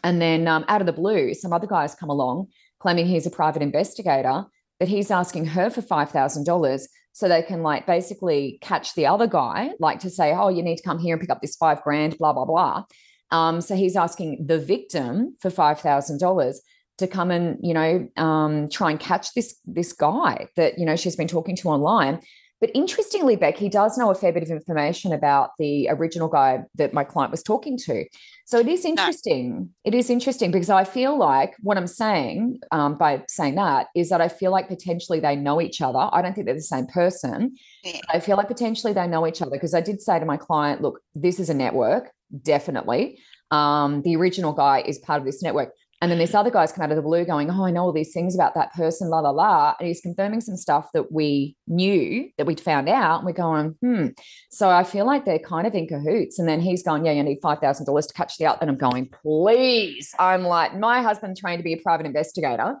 And 0.03 0.21
then 0.21 0.47
um, 0.47 0.63
out 0.67 0.81
of 0.81 0.87
the 0.87 0.93
blue, 0.93 1.33
some 1.33 1.51
other 1.51 1.67
guys 1.67 1.95
come 1.95 2.09
along 2.09 2.47
claiming 2.79 3.07
he's 3.07 3.25
a 3.25 3.31
private 3.31 3.61
investigator, 3.61 4.45
but 4.79 4.87
he's 4.87 5.11
asking 5.11 5.45
her 5.45 5.69
for 5.69 5.81
$5,000 5.81 6.87
so 7.17 7.27
they 7.27 7.41
can 7.41 7.63
like 7.63 7.87
basically 7.87 8.59
catch 8.61 8.93
the 8.93 9.07
other 9.07 9.25
guy, 9.25 9.71
like 9.79 10.01
to 10.01 10.09
say, 10.11 10.33
oh, 10.33 10.49
you 10.49 10.61
need 10.61 10.75
to 10.75 10.83
come 10.83 10.99
here 10.99 11.15
and 11.15 11.19
pick 11.19 11.31
up 11.31 11.41
this 11.41 11.55
five 11.55 11.81
grand, 11.81 12.15
blah, 12.19 12.31
blah, 12.31 12.45
blah. 12.45 12.83
Um, 13.31 13.59
so 13.59 13.75
he's 13.75 13.95
asking 13.95 14.45
the 14.45 14.59
victim 14.59 15.35
for 15.39 15.49
$5,000 15.49 16.55
to 16.99 17.07
come 17.07 17.31
and, 17.31 17.57
you 17.63 17.73
know, 17.73 18.07
um, 18.17 18.69
try 18.69 18.91
and 18.91 18.99
catch 18.99 19.33
this, 19.33 19.55
this 19.65 19.93
guy 19.93 20.47
that, 20.57 20.77
you 20.77 20.85
know, 20.85 20.95
she's 20.95 21.15
been 21.15 21.27
talking 21.27 21.55
to 21.55 21.69
online. 21.69 22.19
But 22.59 22.71
interestingly, 22.73 23.35
Beck, 23.35 23.57
he 23.57 23.69
does 23.69 23.97
know 23.97 24.09
a 24.09 24.15
fair 24.15 24.33
bit 24.33 24.43
of 24.43 24.49
information 24.49 25.13
about 25.13 25.51
the 25.59 25.89
original 25.89 26.27
guy 26.27 26.63
that 26.75 26.93
my 26.93 27.03
client 27.03 27.31
was 27.31 27.43
talking 27.43 27.77
to. 27.79 28.05
So 28.45 28.59
it 28.59 28.67
is 28.67 28.83
interesting. 28.83 29.69
It 29.83 29.93
is 29.93 30.09
interesting 30.09 30.51
because 30.51 30.69
I 30.69 30.83
feel 30.83 31.17
like 31.17 31.55
what 31.59 31.77
I'm 31.77 31.87
saying 31.87 32.59
um, 32.71 32.97
by 32.97 33.23
saying 33.27 33.55
that 33.55 33.87
is 33.95 34.09
that 34.09 34.21
I 34.21 34.27
feel 34.27 34.51
like 34.51 34.69
potentially 34.69 35.19
they 35.19 35.35
know 35.35 35.61
each 35.61 35.81
other. 35.81 36.09
I 36.11 36.21
don't 36.21 36.33
think 36.33 36.45
they're 36.45 36.55
the 36.55 36.61
same 36.61 36.87
person. 36.87 37.55
Yeah. 37.83 38.01
I 38.09 38.19
feel 38.19 38.37
like 38.37 38.47
potentially 38.47 38.93
they 38.93 39.05
know 39.05 39.27
each 39.27 39.41
other 39.41 39.51
because 39.51 39.73
I 39.73 39.81
did 39.81 40.01
say 40.01 40.19
to 40.19 40.25
my 40.25 40.37
client, 40.37 40.81
look, 40.81 41.01
this 41.13 41.39
is 41.39 41.49
a 41.49 41.53
network, 41.53 42.11
definitely. 42.41 43.19
Um, 43.51 44.01
the 44.01 44.15
original 44.15 44.53
guy 44.53 44.81
is 44.85 44.97
part 44.99 45.19
of 45.19 45.25
this 45.25 45.43
network. 45.43 45.73
And 45.99 46.11
then 46.11 46.19
this 46.19 46.35
other 46.35 46.51
guy's 46.51 46.71
come 46.71 46.83
out 46.83 46.91
of 46.91 46.95
the 46.95 47.01
blue 47.01 47.25
going, 47.25 47.49
Oh, 47.49 47.65
I 47.65 47.71
know 47.71 47.83
all 47.83 47.91
these 47.91 48.13
things 48.13 48.35
about 48.35 48.53
that 48.53 48.73
person, 48.73 49.09
la, 49.09 49.19
la, 49.19 49.31
la. 49.31 49.73
And 49.79 49.87
he's 49.87 50.01
confirming 50.01 50.41
some 50.41 50.55
stuff 50.55 50.89
that 50.93 51.11
we 51.11 51.55
knew 51.67 52.29
that 52.37 52.45
we'd 52.45 52.59
found 52.59 52.87
out. 52.87 53.19
And 53.19 53.25
we're 53.25 53.31
going, 53.31 53.75
Hmm. 53.81 54.07
So 54.51 54.69
I 54.69 54.83
feel 54.83 55.05
like 55.05 55.25
they're 55.25 55.39
kind 55.39 55.65
of 55.65 55.73
in 55.73 55.87
cahoots. 55.87 56.37
And 56.37 56.47
then 56.47 56.61
he's 56.61 56.83
going, 56.83 57.05
Yeah, 57.05 57.13
you 57.13 57.23
need 57.23 57.41
$5,000 57.41 58.07
to 58.07 58.13
catch 58.13 58.37
the 58.37 58.45
out. 58.45 58.59
And 58.61 58.69
I'm 58.69 58.77
going, 58.77 59.09
Please. 59.09 60.13
I'm 60.19 60.43
like, 60.43 60.75
My 60.75 61.01
husband 61.01 61.35
trained 61.37 61.59
to 61.59 61.63
be 61.63 61.73
a 61.73 61.77
private 61.77 62.05
investigator. 62.05 62.75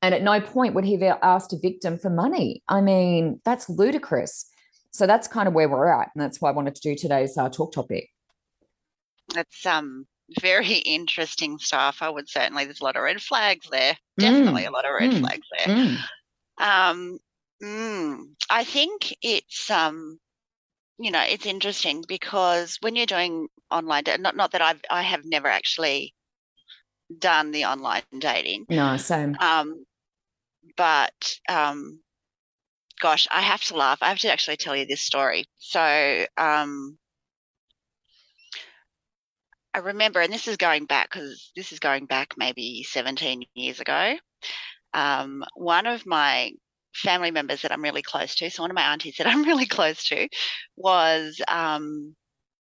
And 0.00 0.14
at 0.14 0.22
no 0.22 0.40
point 0.40 0.74
would 0.74 0.84
he 0.84 0.98
have 0.98 1.18
asked 1.22 1.52
a 1.52 1.58
victim 1.58 1.98
for 1.98 2.10
money. 2.10 2.62
I 2.68 2.80
mean, 2.80 3.40
that's 3.44 3.68
ludicrous. 3.68 4.46
So 4.90 5.06
that's 5.06 5.28
kind 5.28 5.46
of 5.46 5.54
where 5.54 5.68
we're 5.68 5.92
at. 5.92 6.08
And 6.14 6.22
that's 6.22 6.40
why 6.40 6.50
I 6.50 6.52
wanted 6.52 6.74
to 6.74 6.80
do 6.80 6.94
today's 6.94 7.36
uh, 7.38 7.48
talk 7.48 7.72
topic. 7.72 8.08
That's 9.32 9.64
um 9.64 10.06
very 10.40 10.74
interesting 10.74 11.58
stuff. 11.58 11.98
I 12.00 12.10
would 12.10 12.28
certainly, 12.28 12.64
there's 12.64 12.80
a 12.80 12.84
lot 12.84 12.96
of 12.96 13.02
red 13.02 13.20
flags 13.20 13.66
there. 13.70 13.96
Definitely 14.18 14.62
mm. 14.62 14.68
a 14.68 14.72
lot 14.72 14.84
of 14.84 14.92
red 14.98 15.10
mm. 15.10 15.20
flags 15.20 15.46
there. 15.58 15.76
Mm. 15.76 15.96
Um, 16.58 17.18
mm, 17.62 18.24
I 18.50 18.64
think 18.64 19.14
it's, 19.22 19.70
um, 19.70 20.18
you 20.98 21.10
know, 21.10 21.22
it's 21.26 21.46
interesting 21.46 22.04
because 22.06 22.78
when 22.80 22.94
you're 22.96 23.06
doing 23.06 23.48
online, 23.70 24.04
not 24.20 24.36
not 24.36 24.52
that 24.52 24.62
I've 24.62 24.80
I 24.90 25.02
have 25.02 25.22
never 25.24 25.48
actually 25.48 26.14
done 27.18 27.50
the 27.50 27.64
online 27.64 28.02
dating. 28.18 28.66
No, 28.68 28.96
same. 28.96 29.36
Um, 29.40 29.84
but 30.76 31.38
um, 31.48 32.00
gosh, 33.00 33.26
I 33.32 33.40
have 33.40 33.62
to 33.64 33.76
laugh. 33.76 33.98
I 34.00 34.10
have 34.10 34.20
to 34.20 34.32
actually 34.32 34.58
tell 34.58 34.76
you 34.76 34.86
this 34.86 35.00
story. 35.00 35.44
So, 35.58 36.24
um, 36.36 36.96
I 39.74 39.78
remember, 39.78 40.20
and 40.20 40.32
this 40.32 40.48
is 40.48 40.56
going 40.56 40.84
back 40.84 41.10
because 41.10 41.50
this 41.56 41.72
is 41.72 41.78
going 41.78 42.06
back 42.06 42.34
maybe 42.36 42.82
17 42.82 43.44
years 43.54 43.80
ago. 43.80 44.16
Um, 44.92 45.44
one 45.54 45.86
of 45.86 46.04
my 46.04 46.52
family 46.94 47.30
members 47.30 47.62
that 47.62 47.72
I'm 47.72 47.82
really 47.82 48.02
close 48.02 48.34
to, 48.36 48.50
so 48.50 48.62
one 48.62 48.70
of 48.70 48.74
my 48.74 48.92
aunties 48.92 49.16
that 49.16 49.26
I'm 49.28 49.44
really 49.44 49.66
close 49.66 50.04
to, 50.08 50.28
was 50.76 51.40
um, 51.48 52.14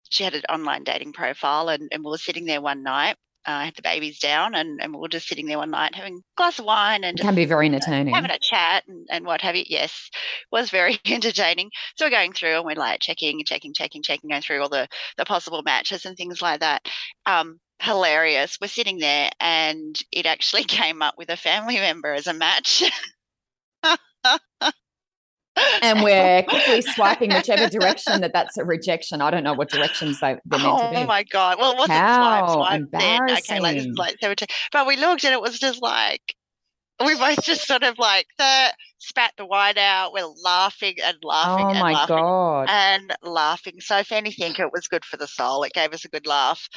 she 0.10 0.24
had 0.24 0.36
an 0.36 0.44
online 0.50 0.84
dating 0.84 1.14
profile, 1.14 1.70
and, 1.70 1.88
and 1.92 2.04
we 2.04 2.12
were 2.12 2.18
sitting 2.18 2.46
there 2.46 2.62
one 2.62 2.84
night 2.84 3.16
uh, 3.48 3.62
had 3.66 3.76
the 3.76 3.82
babies 3.82 4.20
down 4.20 4.54
and, 4.54 4.80
and 4.82 4.94
we 4.94 5.00
were 5.00 5.08
just 5.08 5.28
sitting 5.28 5.48
there 5.48 5.58
one 5.58 5.72
night 5.72 5.96
having 5.96 6.18
a 6.18 6.36
glass 6.36 6.60
of 6.60 6.66
wine 6.66 7.04
and 7.04 7.20
can 7.20 7.34
be 7.34 7.46
very 7.46 7.66
entertaining 7.66 8.14
having 8.14 8.32
a 8.32 8.40
chat 8.40 8.84
and, 8.88 9.08
and 9.10 9.26
what 9.26 9.42
have 9.42 9.56
you 9.56 9.64
yes 9.68 10.10
was 10.52 10.70
very 10.70 11.00
entertaining 11.06 11.72
so 11.96 12.06
we're 12.06 12.12
going 12.12 12.34
through 12.34 12.58
and 12.58 12.66
we're 12.66 12.76
like 12.76 13.00
checking 13.00 13.40
and 13.40 13.48
checking 13.48 13.74
checking 13.74 14.04
checking 14.04 14.30
going 14.30 14.42
through 14.42 14.62
all 14.62 14.70
the 14.70 14.88
the 15.18 15.26
possible 15.26 15.64
matches 15.64 16.06
and 16.06 16.18
things 16.18 16.42
like 16.42 16.60
that 16.60 16.86
um, 17.26 17.60
hilarious. 17.80 18.58
We're 18.60 18.68
sitting 18.68 19.00
there, 19.00 19.30
and 19.40 19.98
it 20.12 20.26
actually 20.26 20.64
came 20.66 21.02
up 21.02 21.16
with 21.18 21.30
a 21.30 21.38
family 21.38 21.78
member 21.78 22.14
as 22.14 22.28
a 22.28 22.34
match. 22.34 22.84
and 25.82 26.04
we're 26.04 26.44
quickly 26.44 26.82
swiping 26.82 27.32
whichever 27.34 27.70
direction 27.70 28.22
that 28.22 28.34
that's 28.34 28.58
a 28.58 28.66
rejection. 28.66 29.22
I 29.22 29.32
don't 29.32 29.44
know 29.44 29.54
what 29.54 29.70
directions 29.70 30.20
they, 30.20 30.38
they're 30.46 30.60
meant 30.60 30.72
oh 30.80 30.84
to 30.86 30.90
be. 30.92 30.96
Oh 30.98 31.06
my 31.06 31.24
god! 31.24 31.58
Well, 31.60 31.72
it 31.74 31.78
wasn't 31.78 31.98
How 31.98 32.48
swipe, 32.48 32.54
swipe 32.56 32.92
then. 32.92 33.02
Okay, 33.32 33.60
like, 33.60 33.78
embarrassing. 33.78 33.96
like 33.96 34.16
17. 34.22 34.48
But 34.72 34.88
we 34.88 34.98
looked, 34.98 35.24
and 35.24 35.34
it 35.34 35.42
was 35.42 35.60
just 35.60 35.82
like 35.82 36.22
we 37.06 37.16
both 37.16 37.44
just 37.44 37.68
sort 37.68 37.84
of 37.84 38.00
like 38.00 38.26
the 38.38 38.74
spat 38.98 39.34
the 39.38 39.46
wine 39.46 39.78
out. 39.78 40.14
We're 40.14 40.26
laughing 40.44 40.96
and 41.04 41.18
laughing 41.22 41.66
Oh 41.66 41.70
and 41.70 41.80
my 41.80 41.92
laughing 41.94 42.16
god. 42.16 42.66
and 42.70 43.16
laughing. 43.22 43.76
So 43.80 43.98
if 43.98 44.12
anything, 44.12 44.54
it 44.58 44.72
was 44.74 44.88
good 44.88 45.06
for 45.06 45.18
the 45.18 45.28
soul. 45.28 45.64
It 45.64 45.74
gave 45.74 45.94
us 45.94 46.06
a 46.06 46.10
good 46.10 46.26
laugh. 46.26 46.68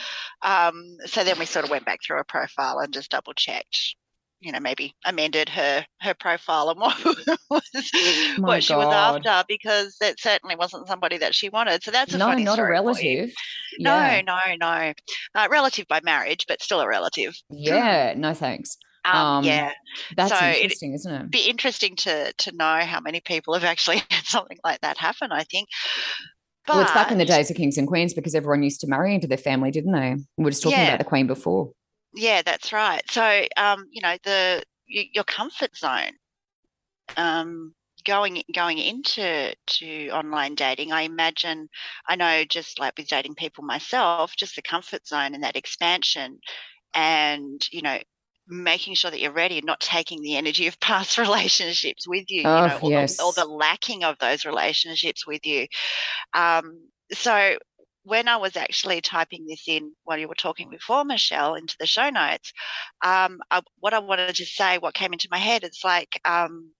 Um, 0.42 0.74
so 1.06 1.24
then 1.24 1.38
we 1.38 1.46
sort 1.46 1.64
of 1.64 1.70
went 1.70 1.86
back 1.86 2.00
through 2.06 2.18
her 2.18 2.24
profile 2.24 2.78
and 2.80 2.92
just 2.92 3.10
double 3.10 3.32
checked. 3.34 3.96
You 4.40 4.52
know, 4.52 4.60
maybe 4.60 4.94
amended 5.04 5.48
her 5.50 5.84
her 6.00 6.14
profile 6.14 6.70
and 6.70 6.80
what 6.80 7.04
was 7.50 7.90
My 8.38 8.48
what 8.48 8.64
she 8.64 8.74
was 8.74 8.92
after 8.92 9.44
because 9.48 9.96
it 10.00 10.18
certainly 10.18 10.56
wasn't 10.56 10.86
somebody 10.88 11.18
that 11.18 11.34
she 11.34 11.48
wanted. 11.50 11.82
So 11.82 11.90
that's 11.90 12.14
a 12.14 12.18
No, 12.18 12.32
not 12.32 12.38
a 12.38 12.42
story 12.42 12.56
for 12.56 12.62
you. 12.66 12.70
relative. 12.72 13.32
Yeah. 13.78 14.20
No, 14.22 14.34
no, 14.34 14.56
no. 14.60 14.92
Uh, 15.34 15.48
relative 15.50 15.86
by 15.88 16.00
marriage, 16.02 16.46
but 16.48 16.62
still 16.62 16.80
a 16.80 16.88
relative. 16.88 17.34
Yeah. 17.50 18.14
No 18.16 18.34
thanks. 18.34 18.76
Um, 19.02 19.16
Um, 19.16 19.44
yeah, 19.44 19.72
That's 20.14 20.30
So 20.38 20.44
interesting, 20.44 20.92
isn't 20.92 21.10
it? 21.14 21.30
be 21.30 21.48
interesting 21.48 21.96
to 21.96 22.34
to 22.34 22.52
know 22.54 22.80
how 22.84 23.00
many 23.00 23.20
people 23.22 23.54
have 23.54 23.64
actually 23.64 24.02
had 24.10 24.24
something 24.26 24.58
like 24.62 24.80
that 24.82 24.98
happen. 24.98 25.32
I 25.32 25.44
think. 25.44 25.68
But 26.66 26.74
well, 26.76 26.82
it's 26.82 26.92
back 26.92 27.10
in 27.10 27.16
the 27.16 27.24
days 27.24 27.50
of 27.50 27.56
kings 27.56 27.78
and 27.78 27.88
queens 27.88 28.12
because 28.12 28.34
everyone 28.34 28.62
used 28.62 28.80
to 28.82 28.86
marry 28.86 29.14
into 29.14 29.26
their 29.26 29.38
family, 29.38 29.70
didn't 29.70 29.92
they? 29.92 30.16
We 30.36 30.44
were 30.44 30.50
just 30.50 30.62
talking 30.62 30.78
Yeah. 30.78 30.88
about 30.88 30.98
the 30.98 31.06
queen 31.06 31.26
before. 31.26 31.72
Yeah, 32.14 32.42
that's 32.42 32.72
right. 32.72 33.02
So, 33.10 33.46
um, 33.56 33.86
you 33.90 34.00
know, 34.02 34.16
the 34.24 34.62
your 34.86 35.24
comfort 35.24 35.76
zone, 35.76 36.12
um, 37.16 37.74
going 38.06 38.42
going 38.54 38.78
into 38.78 39.54
to 39.66 40.08
online 40.10 40.54
dating, 40.54 40.92
I 40.92 41.02
imagine, 41.02 41.68
I 42.08 42.16
know 42.16 42.44
just 42.44 42.78
like 42.78 42.94
with 42.96 43.08
dating 43.08 43.34
people 43.34 43.64
myself, 43.64 44.34
just 44.36 44.56
the 44.56 44.62
comfort 44.62 45.06
zone 45.06 45.34
and 45.34 45.42
that 45.44 45.56
expansion, 45.56 46.40
and 46.94 47.60
you 47.72 47.82
know, 47.82 48.00
making 48.48 48.94
sure 48.94 49.10
that 49.10 49.20
you're 49.20 49.32
ready 49.32 49.58
and 49.58 49.66
not 49.66 49.80
taking 49.80 50.22
the 50.22 50.36
energy 50.36 50.66
of 50.68 50.80
past 50.82 51.18
relationships 51.18 52.08
with 52.08 52.26
you, 52.30 52.42
you 52.42 52.62
Oh, 52.62 52.66
know, 52.66 52.78
or, 52.78 52.92
yes. 52.92 53.18
the, 53.18 53.24
or 53.24 53.34
the 53.34 53.46
lacking 53.46 54.04
of 54.04 54.18
those 54.20 54.44
relationships 54.46 55.26
with 55.26 55.46
you. 55.46 55.66
Um, 56.34 56.90
so 57.12 57.58
when 58.10 58.28
I 58.28 58.36
was 58.38 58.56
actually 58.56 59.00
typing 59.00 59.46
this 59.46 59.64
in 59.68 59.92
while 60.04 60.18
you 60.18 60.28
were 60.28 60.34
talking 60.34 60.68
before, 60.68 61.04
Michelle, 61.04 61.54
into 61.54 61.76
the 61.78 61.86
show 61.86 62.10
notes, 62.10 62.52
um, 63.04 63.40
I, 63.50 63.62
what 63.78 63.94
I 63.94 64.00
wanted 64.00 64.34
to 64.36 64.46
say, 64.46 64.78
what 64.78 64.94
came 64.94 65.12
into 65.12 65.28
my 65.30 65.38
head, 65.38 65.64
is 65.64 65.80
like 65.84 66.20
um, 66.26 66.72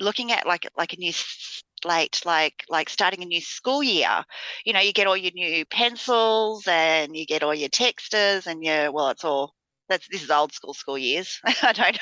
looking 0.00 0.32
at 0.32 0.46
like 0.46 0.68
like 0.76 0.92
a 0.92 0.98
new 0.98 1.12
slate, 1.14 2.22
like 2.26 2.64
like 2.68 2.88
starting 2.90 3.22
a 3.22 3.26
new 3.26 3.40
school 3.40 3.82
year. 3.84 4.24
You 4.64 4.72
know, 4.72 4.80
you 4.80 4.92
get 4.92 5.06
all 5.06 5.16
your 5.16 5.32
new 5.32 5.64
pencils 5.66 6.66
and 6.66 7.16
you 7.16 7.26
get 7.26 7.44
all 7.44 7.54
your 7.54 7.68
texters 7.70 8.46
and 8.46 8.64
your 8.64 8.92
well, 8.92 9.10
it's 9.10 9.24
all 9.24 9.54
that's 9.88 10.08
this 10.10 10.22
is 10.24 10.30
old 10.30 10.52
school 10.52 10.74
school 10.74 10.98
years. 10.98 11.40
I 11.62 11.72
don't 11.72 11.98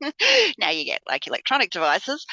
know. 0.00 0.10
now 0.58 0.70
you 0.70 0.84
get 0.84 1.02
like 1.08 1.26
electronic 1.26 1.70
devices. 1.70 2.24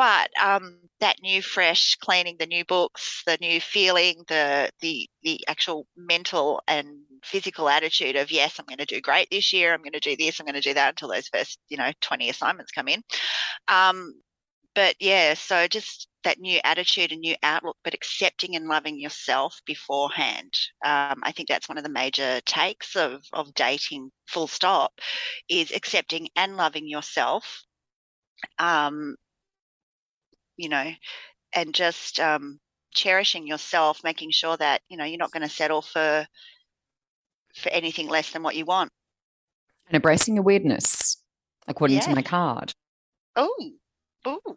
But 0.00 0.30
um, 0.42 0.78
that 1.00 1.20
new, 1.20 1.42
fresh 1.42 1.96
cleaning, 1.96 2.36
the 2.38 2.46
new 2.46 2.64
books, 2.64 3.22
the 3.26 3.36
new 3.38 3.60
feeling, 3.60 4.24
the 4.28 4.70
the 4.80 5.06
the 5.22 5.46
actual 5.46 5.86
mental 5.94 6.62
and 6.66 7.00
physical 7.22 7.68
attitude 7.68 8.16
of 8.16 8.30
yes, 8.30 8.58
I'm 8.58 8.64
going 8.64 8.78
to 8.78 8.86
do 8.86 9.02
great 9.02 9.28
this 9.30 9.52
year. 9.52 9.74
I'm 9.74 9.82
going 9.82 9.92
to 9.92 10.00
do 10.00 10.16
this. 10.16 10.40
I'm 10.40 10.46
going 10.46 10.54
to 10.54 10.62
do 10.62 10.72
that 10.72 10.88
until 10.88 11.10
those 11.10 11.28
first, 11.28 11.58
you 11.68 11.76
know, 11.76 11.90
20 12.00 12.30
assignments 12.30 12.72
come 12.72 12.88
in. 12.88 13.02
Um, 13.68 14.14
but 14.74 14.94
yeah, 15.00 15.34
so 15.34 15.66
just 15.66 16.08
that 16.24 16.40
new 16.40 16.60
attitude 16.64 17.12
and 17.12 17.20
new 17.20 17.36
outlook, 17.42 17.76
but 17.84 17.92
accepting 17.92 18.56
and 18.56 18.68
loving 18.68 18.98
yourself 18.98 19.60
beforehand. 19.66 20.54
Um, 20.82 21.20
I 21.22 21.32
think 21.32 21.50
that's 21.50 21.68
one 21.68 21.76
of 21.76 21.84
the 21.84 21.90
major 21.90 22.40
takes 22.46 22.96
of 22.96 23.20
of 23.34 23.52
dating. 23.52 24.12
Full 24.28 24.46
stop, 24.46 24.94
is 25.50 25.72
accepting 25.72 26.28
and 26.36 26.56
loving 26.56 26.88
yourself. 26.88 27.64
Um, 28.58 29.16
you 30.60 30.68
know, 30.68 30.92
and 31.52 31.74
just 31.74 32.20
um, 32.20 32.60
cherishing 32.92 33.46
yourself, 33.46 34.00
making 34.04 34.30
sure 34.30 34.56
that 34.56 34.82
you 34.88 34.96
know 34.96 35.04
you're 35.04 35.18
not 35.18 35.32
going 35.32 35.42
to 35.42 35.54
settle 35.54 35.82
for 35.82 36.26
for 37.54 37.68
anything 37.70 38.08
less 38.08 38.30
than 38.30 38.42
what 38.42 38.56
you 38.56 38.64
want. 38.64 38.90
And 39.88 39.96
embracing 39.96 40.34
your 40.34 40.44
weirdness, 40.44 41.16
according 41.66 42.00
to 42.00 42.14
my 42.14 42.22
card. 42.22 42.74
Oh, 43.36 43.70
oh, 44.24 44.56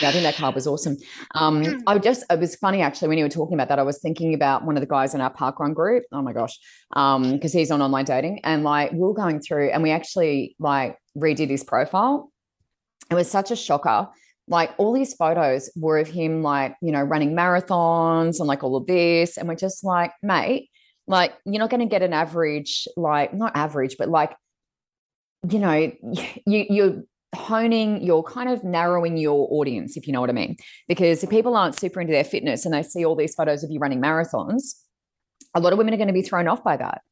Yeah, 0.00 0.10
I 0.10 0.12
think 0.12 0.22
that 0.22 0.36
card 0.36 0.54
was 0.54 0.66
awesome. 0.66 0.96
Um, 1.34 1.82
I 1.86 1.98
just, 1.98 2.24
it 2.30 2.38
was 2.38 2.54
funny 2.56 2.82
actually 2.82 3.08
when 3.08 3.18
you 3.18 3.24
were 3.24 3.30
talking 3.30 3.54
about 3.54 3.68
that. 3.68 3.78
I 3.78 3.82
was 3.82 3.98
thinking 3.98 4.32
about 4.34 4.64
one 4.64 4.76
of 4.76 4.80
the 4.80 4.86
guys 4.86 5.14
in 5.14 5.20
our 5.20 5.32
parkrun 5.32 5.74
group. 5.74 6.04
Oh 6.12 6.22
my 6.22 6.32
gosh, 6.32 6.56
because 6.90 7.52
he's 7.52 7.70
on 7.70 7.82
online 7.82 8.04
dating, 8.04 8.40
and 8.44 8.62
like 8.62 8.92
we 8.92 8.98
were 8.98 9.14
going 9.14 9.40
through, 9.40 9.70
and 9.70 9.82
we 9.82 9.90
actually 9.90 10.54
like 10.58 10.98
redid 11.16 11.50
his 11.50 11.64
profile. 11.64 12.30
It 13.10 13.14
was 13.14 13.30
such 13.30 13.50
a 13.50 13.56
shocker. 13.56 14.08
Like 14.46 14.70
all 14.78 14.92
these 14.92 15.14
photos 15.14 15.70
were 15.76 15.98
of 15.98 16.08
him, 16.08 16.42
like 16.42 16.74
you 16.80 16.92
know, 16.92 17.02
running 17.02 17.34
marathons 17.34 18.38
and 18.38 18.48
like 18.48 18.62
all 18.62 18.76
of 18.76 18.86
this, 18.86 19.36
and 19.36 19.48
we're 19.48 19.54
just 19.54 19.84
like, 19.84 20.12
mate, 20.22 20.70
like 21.06 21.34
you're 21.44 21.58
not 21.58 21.70
going 21.70 21.80
to 21.80 21.86
get 21.86 22.02
an 22.02 22.12
average, 22.12 22.86
like 22.96 23.34
not 23.34 23.56
average, 23.56 23.96
but 23.98 24.08
like, 24.08 24.34
you 25.50 25.58
know, 25.58 25.72
you 26.46 26.66
you're 26.70 27.02
honing, 27.34 28.02
you're 28.02 28.22
kind 28.22 28.48
of 28.48 28.64
narrowing 28.64 29.16
your 29.16 29.48
audience, 29.50 29.96
if 29.96 30.06
you 30.06 30.12
know 30.12 30.20
what 30.20 30.30
I 30.30 30.34
mean. 30.34 30.56
Because 30.86 31.22
if 31.22 31.30
people 31.30 31.56
aren't 31.56 31.78
super 31.78 32.00
into 32.00 32.12
their 32.12 32.24
fitness 32.24 32.64
and 32.64 32.72
they 32.74 32.82
see 32.82 33.04
all 33.04 33.16
these 33.16 33.34
photos 33.34 33.64
of 33.64 33.70
you 33.70 33.78
running 33.78 34.00
marathons, 34.00 34.74
a 35.54 35.60
lot 35.60 35.72
of 35.72 35.78
women 35.78 35.94
are 35.94 35.98
going 35.98 36.08
to 36.08 36.14
be 36.14 36.22
thrown 36.22 36.48
off 36.48 36.64
by 36.64 36.76
that. 36.76 37.02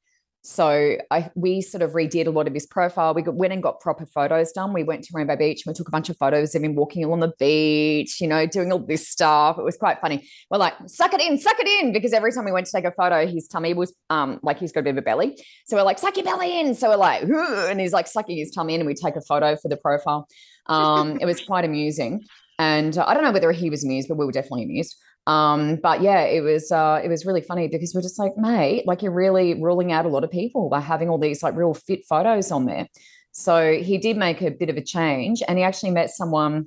So 0.46 0.96
I 1.10 1.28
we 1.34 1.60
sort 1.60 1.82
of 1.82 1.90
redid 1.90 2.28
a 2.28 2.30
lot 2.30 2.46
of 2.46 2.54
his 2.54 2.66
profile. 2.66 3.14
We 3.14 3.22
went 3.22 3.52
and 3.52 3.60
got 3.60 3.80
proper 3.80 4.06
photos 4.06 4.52
done. 4.52 4.72
We 4.72 4.84
went 4.84 5.02
to 5.02 5.10
Rainbow 5.12 5.34
Beach 5.34 5.62
and 5.66 5.72
we 5.72 5.74
took 5.74 5.88
a 5.88 5.90
bunch 5.90 6.08
of 6.08 6.16
photos 6.18 6.54
of 6.54 6.62
him 6.62 6.76
walking 6.76 7.02
along 7.02 7.18
the 7.18 7.32
beach, 7.36 8.20
you 8.20 8.28
know, 8.28 8.46
doing 8.46 8.70
all 8.70 8.78
this 8.78 9.08
stuff. 9.08 9.58
It 9.58 9.64
was 9.64 9.76
quite 9.76 10.00
funny. 10.00 10.28
We're 10.48 10.58
like, 10.58 10.74
suck 10.86 11.12
it 11.14 11.20
in, 11.20 11.36
suck 11.38 11.56
it 11.58 11.66
in, 11.66 11.92
because 11.92 12.12
every 12.12 12.30
time 12.30 12.44
we 12.44 12.52
went 12.52 12.66
to 12.66 12.72
take 12.72 12.84
a 12.84 12.92
photo, 12.92 13.26
his 13.26 13.48
tummy 13.48 13.74
was 13.74 13.92
um 14.08 14.38
like 14.44 14.60
he's 14.60 14.70
got 14.70 14.80
a 14.80 14.82
bit 14.84 14.90
of 14.90 14.98
a 14.98 15.02
belly. 15.02 15.36
So 15.66 15.76
we're 15.76 15.82
like, 15.82 15.98
suck 15.98 16.16
your 16.16 16.24
belly 16.24 16.60
in. 16.60 16.76
So 16.76 16.90
we're 16.90 16.96
like, 16.96 17.24
and 17.24 17.80
he's 17.80 17.92
like 17.92 18.06
sucking 18.06 18.36
his 18.36 18.52
tummy 18.52 18.74
in, 18.74 18.80
and 18.80 18.86
we 18.86 18.94
take 18.94 19.16
a 19.16 19.22
photo 19.22 19.56
for 19.56 19.68
the 19.68 19.76
profile. 19.76 20.28
Um, 20.66 21.18
it 21.20 21.26
was 21.26 21.44
quite 21.44 21.64
amusing. 21.64 22.24
And 22.58 22.96
uh, 22.96 23.04
I 23.06 23.14
don't 23.14 23.24
know 23.24 23.32
whether 23.32 23.52
he 23.52 23.68
was 23.68 23.84
amused, 23.84 24.08
but 24.08 24.16
we 24.16 24.24
were 24.24 24.32
definitely 24.32 24.62
amused. 24.62 24.96
Um, 25.26 25.76
but 25.82 26.02
yeah, 26.02 26.20
it 26.20 26.42
was 26.42 26.70
uh, 26.70 27.00
it 27.02 27.08
was 27.08 27.26
really 27.26 27.40
funny 27.40 27.68
because 27.68 27.92
we're 27.94 28.02
just 28.02 28.18
like, 28.18 28.36
mate, 28.36 28.86
like 28.86 29.02
you're 29.02 29.12
really 29.12 29.60
ruling 29.60 29.92
out 29.92 30.06
a 30.06 30.08
lot 30.08 30.24
of 30.24 30.30
people 30.30 30.68
by 30.68 30.80
having 30.80 31.08
all 31.08 31.18
these 31.18 31.42
like 31.42 31.56
real 31.56 31.74
fit 31.74 32.04
photos 32.08 32.52
on 32.52 32.66
there. 32.66 32.86
So 33.32 33.74
he 33.74 33.98
did 33.98 34.16
make 34.16 34.40
a 34.40 34.50
bit 34.50 34.70
of 34.70 34.76
a 34.76 34.82
change, 34.82 35.42
and 35.46 35.58
he 35.58 35.64
actually 35.64 35.90
met 35.90 36.10
someone 36.10 36.66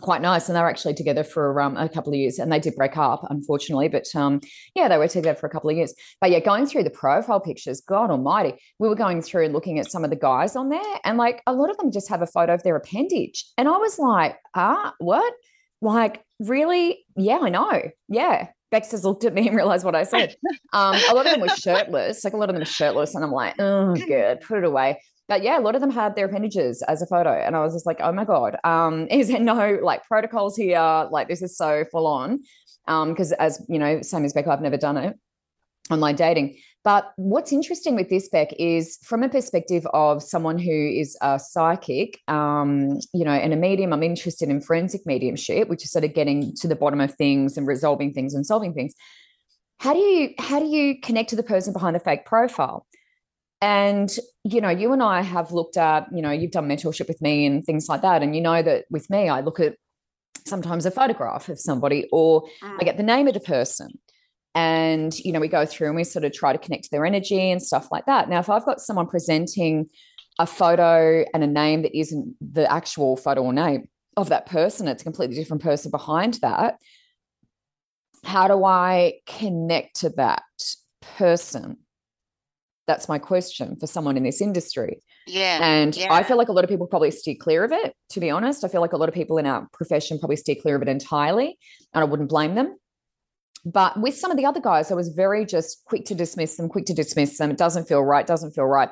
quite 0.00 0.22
nice, 0.22 0.48
and 0.48 0.56
they 0.56 0.60
were 0.60 0.68
actually 0.68 0.94
together 0.94 1.24
for 1.24 1.60
um, 1.60 1.76
a 1.76 1.88
couple 1.88 2.12
of 2.12 2.18
years, 2.18 2.38
and 2.38 2.52
they 2.52 2.60
did 2.60 2.76
break 2.76 2.96
up, 2.96 3.26
unfortunately. 3.28 3.88
But 3.88 4.04
um, 4.14 4.40
yeah, 4.74 4.88
they 4.88 4.96
were 4.96 5.08
together 5.08 5.36
for 5.36 5.46
a 5.46 5.50
couple 5.50 5.70
of 5.70 5.76
years. 5.76 5.92
But 6.20 6.30
yeah, 6.30 6.40
going 6.40 6.66
through 6.66 6.84
the 6.84 6.90
profile 6.90 7.40
pictures, 7.40 7.80
God 7.80 8.10
Almighty, 8.10 8.54
we 8.78 8.88
were 8.88 8.94
going 8.94 9.22
through 9.22 9.46
and 9.46 9.52
looking 9.52 9.78
at 9.78 9.90
some 9.90 10.04
of 10.04 10.10
the 10.10 10.16
guys 10.16 10.54
on 10.56 10.68
there, 10.68 11.00
and 11.04 11.18
like 11.18 11.42
a 11.46 11.52
lot 11.52 11.70
of 11.70 11.76
them 11.78 11.90
just 11.90 12.08
have 12.08 12.22
a 12.22 12.26
photo 12.26 12.54
of 12.54 12.62
their 12.62 12.76
appendage, 12.76 13.44
and 13.58 13.68
I 13.68 13.76
was 13.76 13.98
like, 13.98 14.36
ah, 14.54 14.94
what? 14.98 15.34
Like, 15.80 16.22
really? 16.40 17.04
Yeah, 17.16 17.38
I 17.42 17.48
know. 17.48 17.82
Yeah. 18.08 18.48
Bex 18.70 18.90
has 18.90 19.04
looked 19.04 19.24
at 19.24 19.32
me 19.32 19.48
and 19.48 19.56
realized 19.56 19.84
what 19.84 19.94
I 19.94 20.02
said. 20.02 20.36
Um, 20.72 20.96
a 21.10 21.14
lot 21.14 21.26
of 21.26 21.32
them 21.32 21.40
were 21.40 21.48
shirtless. 21.48 22.22
Like 22.22 22.34
a 22.34 22.36
lot 22.36 22.50
of 22.50 22.54
them 22.54 22.60
were 22.60 22.66
shirtless, 22.66 23.14
and 23.14 23.24
I'm 23.24 23.32
like, 23.32 23.54
oh, 23.58 23.94
good, 23.94 24.40
put 24.46 24.58
it 24.58 24.64
away. 24.64 25.00
But 25.26 25.42
yeah, 25.42 25.58
a 25.58 25.60
lot 25.60 25.74
of 25.74 25.80
them 25.80 25.90
had 25.90 26.16
their 26.16 26.26
appendages 26.26 26.82
as 26.82 27.00
a 27.00 27.06
photo, 27.06 27.32
and 27.32 27.56
I 27.56 27.60
was 27.60 27.72
just 27.72 27.86
like, 27.86 27.98
oh 28.00 28.12
my 28.12 28.24
god, 28.24 28.56
um, 28.64 29.06
is 29.10 29.28
there 29.28 29.40
no 29.40 29.78
like 29.82 30.04
protocols 30.04 30.54
here? 30.56 31.08
Like 31.10 31.28
this 31.28 31.40
is 31.40 31.56
so 31.56 31.84
full 31.90 32.06
on. 32.06 32.40
Um, 32.86 33.10
because 33.10 33.32
as 33.32 33.64
you 33.68 33.78
know, 33.78 34.02
same 34.02 34.24
as 34.26 34.34
Beck, 34.34 34.46
I've 34.46 34.60
never 34.60 34.76
done 34.76 34.98
it 34.98 35.18
online 35.90 36.16
dating. 36.16 36.58
But 36.84 37.12
what's 37.16 37.52
interesting 37.52 37.96
with 37.96 38.08
this, 38.08 38.28
Beck, 38.28 38.52
is 38.58 38.98
from 39.02 39.22
a 39.22 39.28
perspective 39.28 39.86
of 39.92 40.22
someone 40.22 40.58
who 40.58 40.72
is 40.72 41.16
a 41.20 41.38
psychic, 41.38 42.20
um, 42.28 42.98
you 43.12 43.24
know, 43.24 43.32
and 43.32 43.52
a 43.52 43.56
medium, 43.56 43.92
I'm 43.92 44.02
interested 44.02 44.48
in 44.48 44.60
forensic 44.60 45.02
mediumship, 45.04 45.68
which 45.68 45.84
is 45.84 45.90
sort 45.90 46.04
of 46.04 46.14
getting 46.14 46.54
to 46.56 46.68
the 46.68 46.76
bottom 46.76 47.00
of 47.00 47.14
things 47.14 47.56
and 47.56 47.66
resolving 47.66 48.12
things 48.12 48.32
and 48.32 48.46
solving 48.46 48.74
things. 48.74 48.94
How 49.80 49.92
do 49.92 49.98
you 49.98 50.34
how 50.38 50.60
do 50.60 50.66
you 50.66 51.00
connect 51.00 51.30
to 51.30 51.36
the 51.36 51.42
person 51.42 51.72
behind 51.72 51.94
the 51.94 52.00
fake 52.00 52.24
profile? 52.24 52.86
And 53.60 54.10
you 54.44 54.60
know, 54.60 54.70
you 54.70 54.92
and 54.92 55.02
I 55.02 55.22
have 55.22 55.52
looked 55.52 55.76
at, 55.76 56.06
you 56.12 56.22
know, 56.22 56.30
you've 56.30 56.52
done 56.52 56.68
mentorship 56.68 57.08
with 57.08 57.20
me 57.20 57.44
and 57.44 57.64
things 57.64 57.88
like 57.88 58.02
that, 58.02 58.22
and 58.22 58.34
you 58.34 58.40
know 58.40 58.62
that 58.62 58.84
with 58.88 59.10
me, 59.10 59.28
I 59.28 59.40
look 59.40 59.60
at 59.60 59.76
sometimes 60.46 60.86
a 60.86 60.90
photograph 60.90 61.48
of 61.48 61.58
somebody, 61.58 62.08
or 62.12 62.48
I 62.62 62.84
get 62.84 62.96
the 62.96 63.02
name 63.02 63.26
of 63.26 63.34
the 63.34 63.40
person 63.40 63.98
and 64.54 65.18
you 65.20 65.32
know 65.32 65.40
we 65.40 65.48
go 65.48 65.66
through 65.66 65.88
and 65.88 65.96
we 65.96 66.04
sort 66.04 66.24
of 66.24 66.32
try 66.32 66.52
to 66.52 66.58
connect 66.58 66.84
to 66.84 66.90
their 66.90 67.04
energy 67.04 67.50
and 67.50 67.62
stuff 67.62 67.88
like 67.90 68.06
that. 68.06 68.28
Now 68.28 68.40
if 68.40 68.50
i've 68.50 68.64
got 68.64 68.80
someone 68.80 69.06
presenting 69.06 69.88
a 70.38 70.46
photo 70.46 71.24
and 71.34 71.42
a 71.42 71.46
name 71.46 71.82
that 71.82 71.98
isn't 71.98 72.34
the 72.40 72.70
actual 72.70 73.16
photo 73.16 73.42
or 73.42 73.52
name 73.52 73.88
of 74.16 74.28
that 74.28 74.46
person 74.46 74.86
it's 74.88 75.02
a 75.02 75.04
completely 75.04 75.36
different 75.36 75.62
person 75.62 75.90
behind 75.90 76.34
that 76.42 76.76
how 78.24 78.48
do 78.48 78.64
i 78.64 79.14
connect 79.26 80.00
to 80.00 80.10
that 80.10 80.42
person? 81.16 81.78
That's 82.86 83.08
my 83.08 83.18
question 83.18 83.76
for 83.76 83.86
someone 83.86 84.16
in 84.16 84.22
this 84.22 84.40
industry. 84.40 85.02
Yeah 85.26 85.58
and 85.60 85.94
yeah. 85.94 86.10
i 86.10 86.22
feel 86.22 86.38
like 86.38 86.48
a 86.48 86.52
lot 86.52 86.64
of 86.64 86.70
people 86.70 86.86
probably 86.86 87.10
steer 87.10 87.34
clear 87.38 87.62
of 87.62 87.70
it 87.70 87.92
to 88.10 88.20
be 88.20 88.30
honest. 88.30 88.64
I 88.64 88.68
feel 88.68 88.80
like 88.80 88.94
a 88.94 88.96
lot 88.96 89.10
of 89.10 89.14
people 89.14 89.36
in 89.36 89.44
our 89.44 89.68
profession 89.74 90.18
probably 90.18 90.36
steer 90.36 90.54
clear 90.54 90.76
of 90.76 90.82
it 90.82 90.88
entirely 90.88 91.58
and 91.92 92.02
i 92.02 92.04
wouldn't 92.04 92.30
blame 92.30 92.54
them 92.54 92.78
but 93.64 94.00
with 94.00 94.16
some 94.16 94.30
of 94.30 94.36
the 94.36 94.46
other 94.46 94.60
guys, 94.60 94.90
I 94.90 94.94
was 94.94 95.08
very 95.08 95.44
just 95.44 95.84
quick 95.84 96.04
to 96.06 96.14
dismiss 96.14 96.56
them, 96.56 96.68
quick 96.68 96.86
to 96.86 96.94
dismiss 96.94 97.38
them. 97.38 97.50
It 97.50 97.58
doesn't 97.58 97.88
feel 97.88 98.02
right, 98.02 98.26
doesn't 98.26 98.52
feel 98.52 98.66
right. 98.66 98.90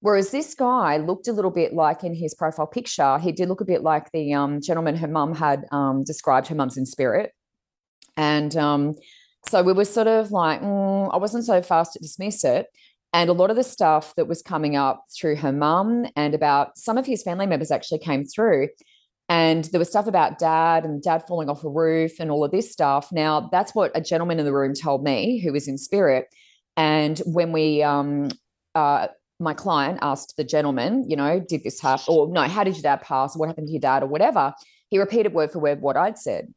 Whereas 0.00 0.30
this 0.30 0.54
guy 0.54 0.98
looked 0.98 1.26
a 1.26 1.32
little 1.32 1.50
bit 1.50 1.72
like 1.72 2.04
in 2.04 2.14
his 2.14 2.34
profile 2.34 2.66
picture, 2.66 3.18
he 3.18 3.32
did 3.32 3.48
look 3.48 3.60
a 3.60 3.64
bit 3.64 3.82
like 3.82 4.10
the 4.12 4.34
um, 4.34 4.60
gentleman 4.60 4.96
her 4.96 5.08
mum 5.08 5.34
had 5.34 5.64
um, 5.72 6.04
described 6.04 6.48
her 6.48 6.54
mum's 6.54 6.76
in 6.76 6.86
spirit. 6.86 7.32
And 8.16 8.56
um, 8.56 8.94
so 9.46 9.62
we 9.62 9.72
were 9.72 9.84
sort 9.84 10.06
of 10.06 10.30
like, 10.30 10.60
mm, 10.60 11.12
I 11.12 11.16
wasn't 11.16 11.44
so 11.44 11.62
fast 11.62 11.94
to 11.94 11.98
dismiss 11.98 12.44
it. 12.44 12.66
And 13.12 13.30
a 13.30 13.32
lot 13.32 13.50
of 13.50 13.56
the 13.56 13.64
stuff 13.64 14.14
that 14.16 14.28
was 14.28 14.42
coming 14.42 14.76
up 14.76 15.04
through 15.18 15.36
her 15.36 15.52
mum 15.52 16.06
and 16.16 16.34
about 16.34 16.76
some 16.76 16.98
of 16.98 17.06
his 17.06 17.22
family 17.22 17.46
members 17.46 17.70
actually 17.70 18.00
came 18.00 18.24
through. 18.24 18.68
And 19.28 19.64
there 19.64 19.78
was 19.78 19.88
stuff 19.88 20.06
about 20.06 20.38
dad 20.38 20.84
and 20.84 21.02
dad 21.02 21.26
falling 21.26 21.48
off 21.48 21.64
a 21.64 21.68
roof 21.68 22.20
and 22.20 22.30
all 22.30 22.44
of 22.44 22.52
this 22.52 22.70
stuff. 22.70 23.10
Now, 23.10 23.48
that's 23.50 23.74
what 23.74 23.90
a 23.94 24.00
gentleman 24.00 24.38
in 24.38 24.44
the 24.44 24.52
room 24.52 24.72
told 24.72 25.02
me 25.02 25.40
who 25.40 25.52
was 25.52 25.66
in 25.66 25.78
spirit. 25.78 26.26
And 26.76 27.18
when 27.26 27.50
we, 27.50 27.82
um, 27.82 28.28
uh, 28.74 29.08
my 29.40 29.52
client 29.52 29.98
asked 30.00 30.34
the 30.36 30.44
gentleman, 30.44 31.10
you 31.10 31.16
know, 31.16 31.40
did 31.40 31.64
this 31.64 31.80
happen? 31.80 32.04
Or 32.08 32.28
no, 32.28 32.42
how 32.42 32.62
did 32.62 32.74
your 32.74 32.82
dad 32.82 33.02
pass? 33.02 33.36
What 33.36 33.48
happened 33.48 33.66
to 33.66 33.72
your 33.72 33.80
dad 33.80 34.02
or 34.02 34.06
whatever? 34.06 34.54
He 34.88 34.98
repeated 34.98 35.32
word 35.32 35.50
for 35.50 35.58
word 35.58 35.80
what 35.80 35.96
I'd 35.96 36.18
said. 36.18 36.54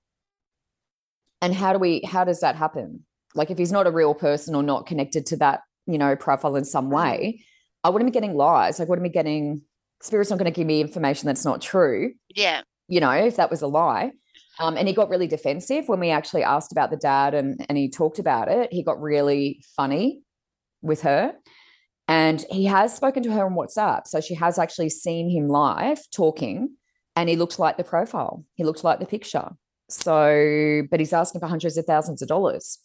And 1.42 1.56
how 1.56 1.74
do 1.74 1.80
we, 1.80 2.02
how 2.02 2.24
does 2.24 2.42
that 2.42 2.56
happen? 2.56 3.06
Like 3.34 3.50
if 3.50 3.58
he's 3.58 3.72
not 3.72 3.88
a 3.88 3.92
real 3.92 4.14
person 4.14 4.54
or 4.56 4.62
not 4.62 4.86
connected 4.86 5.26
to 5.28 5.38
that, 5.38 5.62
you 5.88 5.98
know, 5.98 6.16
profile 6.16 6.56
in 6.56 6.66
some 6.66 6.90
way, 6.92 7.44
I 7.84 7.90
wouldn't 7.90 8.12
be 8.12 8.14
getting 8.14 8.36
lies. 8.36 8.80
Like, 8.80 8.90
wouldn't 8.90 9.04
be 9.04 9.10
getting 9.10 9.62
spirit's 10.02 10.30
not 10.30 10.40
going 10.40 10.52
to 10.52 10.56
give 10.56 10.68
me 10.68 10.82
information 10.82 11.28
that's 11.28 11.46
not 11.46 11.62
true. 11.62 12.14
Yeah. 12.36 12.62
You 12.88 13.00
know, 13.00 13.12
if 13.12 13.36
that 13.36 13.52
was 13.52 13.62
a 13.62 13.68
lie. 13.68 14.12
Um, 14.60 14.76
and 14.76 14.88
he 14.88 14.94
got 14.94 15.10
really 15.10 15.28
defensive 15.28 15.88
when 15.88 16.00
we 16.00 16.10
actually 16.10 16.44
asked 16.44 16.72
about 16.72 16.92
the 16.92 16.98
dad 16.98 17.34
and, 17.34 17.66
and 17.70 17.78
he 17.78 17.90
talked 17.90 18.20
about 18.20 18.50
it. 18.50 18.74
He 18.74 18.84
got 18.84 19.02
really 19.02 19.64
funny 19.76 20.22
with 20.82 21.02
her. 21.02 21.34
And 22.10 22.44
he 22.50 22.66
has 22.66 22.94
spoken 22.94 23.24
to 23.24 23.32
her 23.32 23.46
on 23.46 23.54
WhatsApp. 23.54 24.08
So 24.08 24.20
she 24.20 24.34
has 24.34 24.58
actually 24.58 24.90
seen 24.90 25.30
him 25.30 25.48
live 25.48 26.00
talking 26.12 26.76
and 27.16 27.30
he 27.30 27.36
looked 27.36 27.60
like 27.60 27.78
the 27.78 27.84
profile. 27.84 28.44
He 28.56 28.64
looked 28.64 28.84
like 28.84 29.00
the 29.00 29.06
picture. 29.06 29.50
So, 29.90 30.84
but 30.90 31.00
he's 31.00 31.14
asking 31.14 31.40
for 31.40 31.48
hundreds 31.48 31.78
of 31.78 31.86
thousands 31.86 32.22
of 32.22 32.28
dollars. 32.28 32.80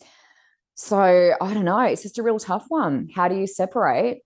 So 0.74 0.98
I 1.40 1.55
don't 1.55 1.64
know. 1.64 1.81
It's 1.81 2.03
just 2.03 2.18
a 2.18 2.22
real 2.22 2.38
tough 2.38 2.66
one. 2.68 3.09
How 3.14 3.29
do 3.29 3.37
you 3.37 3.46
separate 3.46 4.18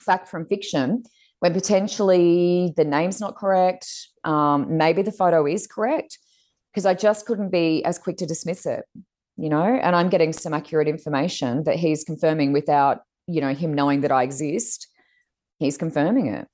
fact 0.00 0.28
from 0.28 0.46
fiction? 0.46 1.04
When 1.40 1.52
potentially 1.52 2.72
the 2.76 2.84
name's 2.84 3.20
not 3.20 3.36
correct, 3.36 3.88
um, 4.24 4.76
maybe 4.76 5.02
the 5.02 5.12
photo 5.12 5.46
is 5.46 5.66
correct, 5.66 6.18
because 6.72 6.86
I 6.86 6.94
just 6.94 7.26
couldn't 7.26 7.50
be 7.50 7.84
as 7.84 7.98
quick 7.98 8.16
to 8.18 8.26
dismiss 8.26 8.66
it, 8.66 8.84
you 9.36 9.48
know. 9.48 9.62
And 9.64 9.94
I'm 9.94 10.08
getting 10.08 10.32
some 10.32 10.54
accurate 10.54 10.88
information 10.88 11.64
that 11.64 11.76
he's 11.76 12.04
confirming 12.04 12.52
without, 12.52 13.00
you 13.26 13.40
know, 13.40 13.54
him 13.54 13.74
knowing 13.74 14.00
that 14.02 14.12
I 14.12 14.22
exist. 14.22 14.88
He's 15.58 15.76
confirming 15.76 16.26
it. 16.26 16.48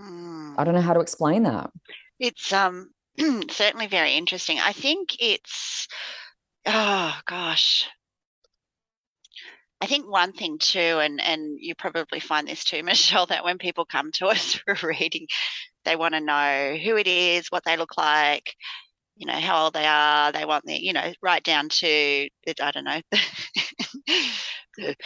Mm. 0.00 0.54
I 0.58 0.64
don't 0.64 0.74
know 0.74 0.80
how 0.80 0.94
to 0.94 1.00
explain 1.00 1.44
that. 1.44 1.70
It's 2.18 2.52
um 2.52 2.90
certainly 3.50 3.86
very 3.86 4.14
interesting. 4.14 4.58
I 4.58 4.72
think 4.72 5.16
it's 5.20 5.88
oh 6.66 7.14
gosh, 7.26 7.86
I 9.80 9.86
think 9.86 10.10
one 10.10 10.32
thing 10.32 10.58
too, 10.58 10.78
and 11.00 11.20
and 11.20 11.56
you 11.60 11.74
probably 11.74 12.20
find 12.20 12.48
this 12.48 12.64
too, 12.64 12.82
Michelle, 12.84 13.26
that 13.26 13.44
when 13.44 13.58
people 13.58 13.84
come 13.84 14.10
to 14.14 14.26
us 14.26 14.54
for 14.76 14.88
reading, 14.88 15.26
they 15.84 15.96
want 15.96 16.14
to 16.14 16.20
know 16.20 16.76
who 16.82 16.96
it 16.96 17.06
is, 17.08 17.48
what 17.50 17.64
they 17.64 17.76
look 17.76 17.96
like, 17.98 18.54
you 19.16 19.26
know, 19.26 19.34
how 19.40 19.64
old 19.66 19.74
they 19.74 19.86
are. 19.86 20.32
They 20.32 20.44
want 20.46 20.64
the, 20.66 20.74
you 20.82 20.92
know, 20.94 21.12
right 21.22 21.42
down 21.44 21.68
to 21.70 22.28
I 22.62 22.70
don't 22.72 22.84
know, 22.84 23.02
the 24.78 24.96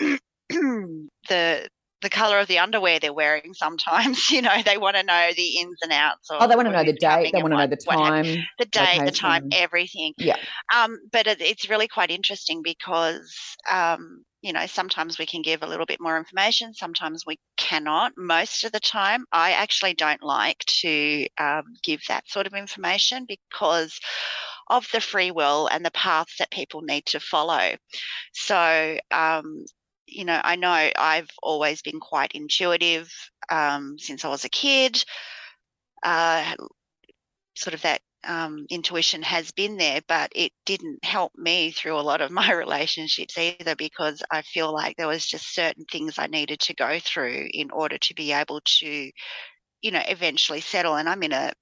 the 1.28 1.68
the 2.02 2.10
color 2.10 2.38
of 2.38 2.48
the 2.48 2.58
underwear 2.58 2.98
they're 3.00 3.12
wearing 3.12 3.54
sometimes 3.54 4.30
you 4.30 4.42
know 4.42 4.62
they 4.64 4.78
want 4.78 4.96
to 4.96 5.02
know 5.02 5.30
the 5.36 5.58
ins 5.58 5.78
and 5.82 5.92
outs 5.92 6.28
oh 6.30 6.46
they 6.46 6.56
want 6.56 6.66
to 6.66 6.72
know 6.72 6.84
the 6.84 6.92
date 6.92 7.32
they 7.32 7.42
want 7.42 7.52
to 7.52 7.58
know 7.58 7.66
the 7.66 7.76
time 7.76 8.24
the 8.58 8.64
date 8.66 8.80
location. 8.80 9.04
the 9.06 9.12
time 9.12 9.48
everything. 9.52 10.12
Yeah. 10.18 10.36
Um 10.74 10.98
but 11.10 11.26
it, 11.26 11.40
it's 11.40 11.68
really 11.68 11.88
quite 11.88 12.10
interesting 12.10 12.62
because 12.62 13.56
um 13.70 14.24
you 14.42 14.52
know 14.52 14.66
sometimes 14.66 15.18
we 15.18 15.26
can 15.26 15.42
give 15.42 15.62
a 15.62 15.66
little 15.66 15.86
bit 15.86 16.00
more 16.00 16.18
information 16.18 16.74
sometimes 16.74 17.24
we 17.26 17.38
cannot 17.56 18.12
most 18.16 18.64
of 18.64 18.72
the 18.72 18.80
time. 18.80 19.24
I 19.32 19.52
actually 19.52 19.94
don't 19.94 20.22
like 20.22 20.58
to 20.80 21.26
um, 21.38 21.64
give 21.82 22.00
that 22.08 22.28
sort 22.28 22.46
of 22.46 22.54
information 22.54 23.26
because 23.26 23.98
of 24.68 24.86
the 24.92 25.00
free 25.00 25.30
will 25.30 25.68
and 25.68 25.84
the 25.84 25.90
paths 25.90 26.38
that 26.38 26.50
people 26.50 26.82
need 26.82 27.06
to 27.06 27.20
follow. 27.20 27.74
So 28.32 28.98
um, 29.10 29.64
you 30.12 30.24
know, 30.24 30.40
I 30.42 30.56
know 30.56 30.70
I've 30.70 31.30
always 31.42 31.82
been 31.82 32.00
quite 32.00 32.32
intuitive 32.34 33.12
um, 33.50 33.98
since 33.98 34.24
I 34.24 34.28
was 34.28 34.44
a 34.44 34.48
kid. 34.48 35.04
Uh, 36.02 36.54
sort 37.54 37.74
of 37.74 37.82
that 37.82 38.00
um, 38.24 38.66
intuition 38.70 39.22
has 39.22 39.50
been 39.52 39.76
there, 39.76 40.00
but 40.06 40.30
it 40.34 40.52
didn't 40.64 41.04
help 41.04 41.32
me 41.36 41.70
through 41.72 41.98
a 41.98 42.02
lot 42.02 42.20
of 42.20 42.30
my 42.40 42.52
relationships 42.52 43.36
either 43.38 43.74
because 43.76 44.22
I 44.30 44.42
feel 44.42 44.72
like 44.72 44.96
there 44.96 45.08
was 45.08 45.26
just 45.26 45.54
certain 45.54 45.84
things 45.90 46.18
I 46.18 46.26
needed 46.26 46.60
to 46.60 46.74
go 46.74 46.98
through 47.00 47.48
in 47.52 47.70
order 47.70 47.98
to 47.98 48.14
be 48.14 48.32
able 48.32 48.60
to, 48.78 49.10
you 49.82 49.90
know, 49.90 50.02
eventually 50.08 50.60
settle. 50.60 50.96
And 50.96 51.08
I'm 51.08 51.22
in 51.22 51.32
a 51.32 51.52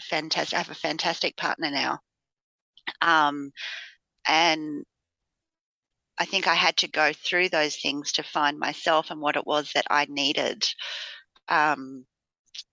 fantastic, 0.00 0.54
I 0.56 0.58
have 0.62 0.70
a 0.70 0.74
fantastic 0.74 1.36
partner 1.36 1.70
now. 1.70 1.98
Um, 3.02 3.50
and 4.28 4.84
I 6.18 6.24
think 6.24 6.46
I 6.46 6.54
had 6.54 6.76
to 6.78 6.88
go 6.88 7.12
through 7.12 7.50
those 7.50 7.76
things 7.76 8.12
to 8.12 8.22
find 8.22 8.58
myself 8.58 9.10
and 9.10 9.20
what 9.20 9.36
it 9.36 9.46
was 9.46 9.72
that 9.74 9.86
I 9.90 10.06
needed 10.08 10.64
um, 11.48 12.06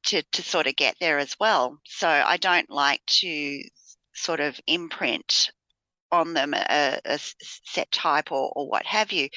to 0.08 0.24
to 0.34 0.42
sort 0.42 0.68
of 0.68 0.76
get 0.76 0.96
there 1.00 1.20
as 1.20 1.36
well. 1.40 1.80
So 1.86 2.08
I 2.08 2.38
don't 2.38 2.70
like 2.70 3.02
to 3.22 3.62
sort 4.14 4.40
of 4.40 4.60
imprint 4.68 5.52
on 6.12 6.34
them 6.34 6.54
a, 6.54 7.00
a 7.06 7.20
set 7.20 7.92
type 7.92 8.32
or, 8.32 8.52
or 8.56 8.70
what 8.70 8.86
have 8.86 9.12
you. 9.12 9.30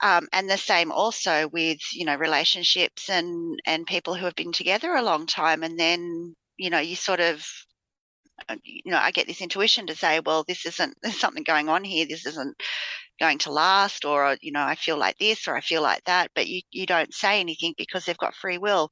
Um, 0.00 0.28
and 0.32 0.48
the 0.48 0.56
same 0.58 0.92
also 0.92 1.48
with 1.48 1.78
you 1.92 2.04
know 2.04 2.14
relationships 2.16 3.10
and 3.10 3.58
and 3.66 3.86
people 3.86 4.14
who 4.14 4.26
have 4.26 4.36
been 4.36 4.52
together 4.52 4.94
a 4.94 5.02
long 5.02 5.26
time 5.26 5.64
and 5.64 5.78
then 5.78 6.36
you 6.56 6.70
know 6.70 6.78
you 6.78 6.94
sort 6.94 7.18
of 7.18 7.44
uh, 8.48 8.56
you 8.62 8.92
know 8.92 8.98
i 8.98 9.10
get 9.10 9.26
this 9.26 9.40
intuition 9.40 9.88
to 9.88 9.96
say 9.96 10.20
well 10.20 10.44
this 10.46 10.66
isn't 10.66 10.94
there's 11.02 11.18
something 11.18 11.42
going 11.42 11.68
on 11.68 11.82
here 11.82 12.06
this 12.08 12.26
isn't 12.26 12.56
going 13.18 13.38
to 13.38 13.52
last 13.52 14.04
or 14.04 14.36
you 14.40 14.52
know 14.52 14.62
i 14.62 14.74
feel 14.74 14.96
like 14.96 15.16
this 15.18 15.48
or 15.48 15.56
i 15.56 15.60
feel 15.60 15.82
like 15.82 16.02
that 16.04 16.30
but 16.34 16.46
you, 16.46 16.62
you 16.70 16.86
don't 16.86 17.14
say 17.14 17.40
anything 17.40 17.74
because 17.76 18.04
they've 18.04 18.18
got 18.18 18.34
free 18.34 18.58
will. 18.58 18.90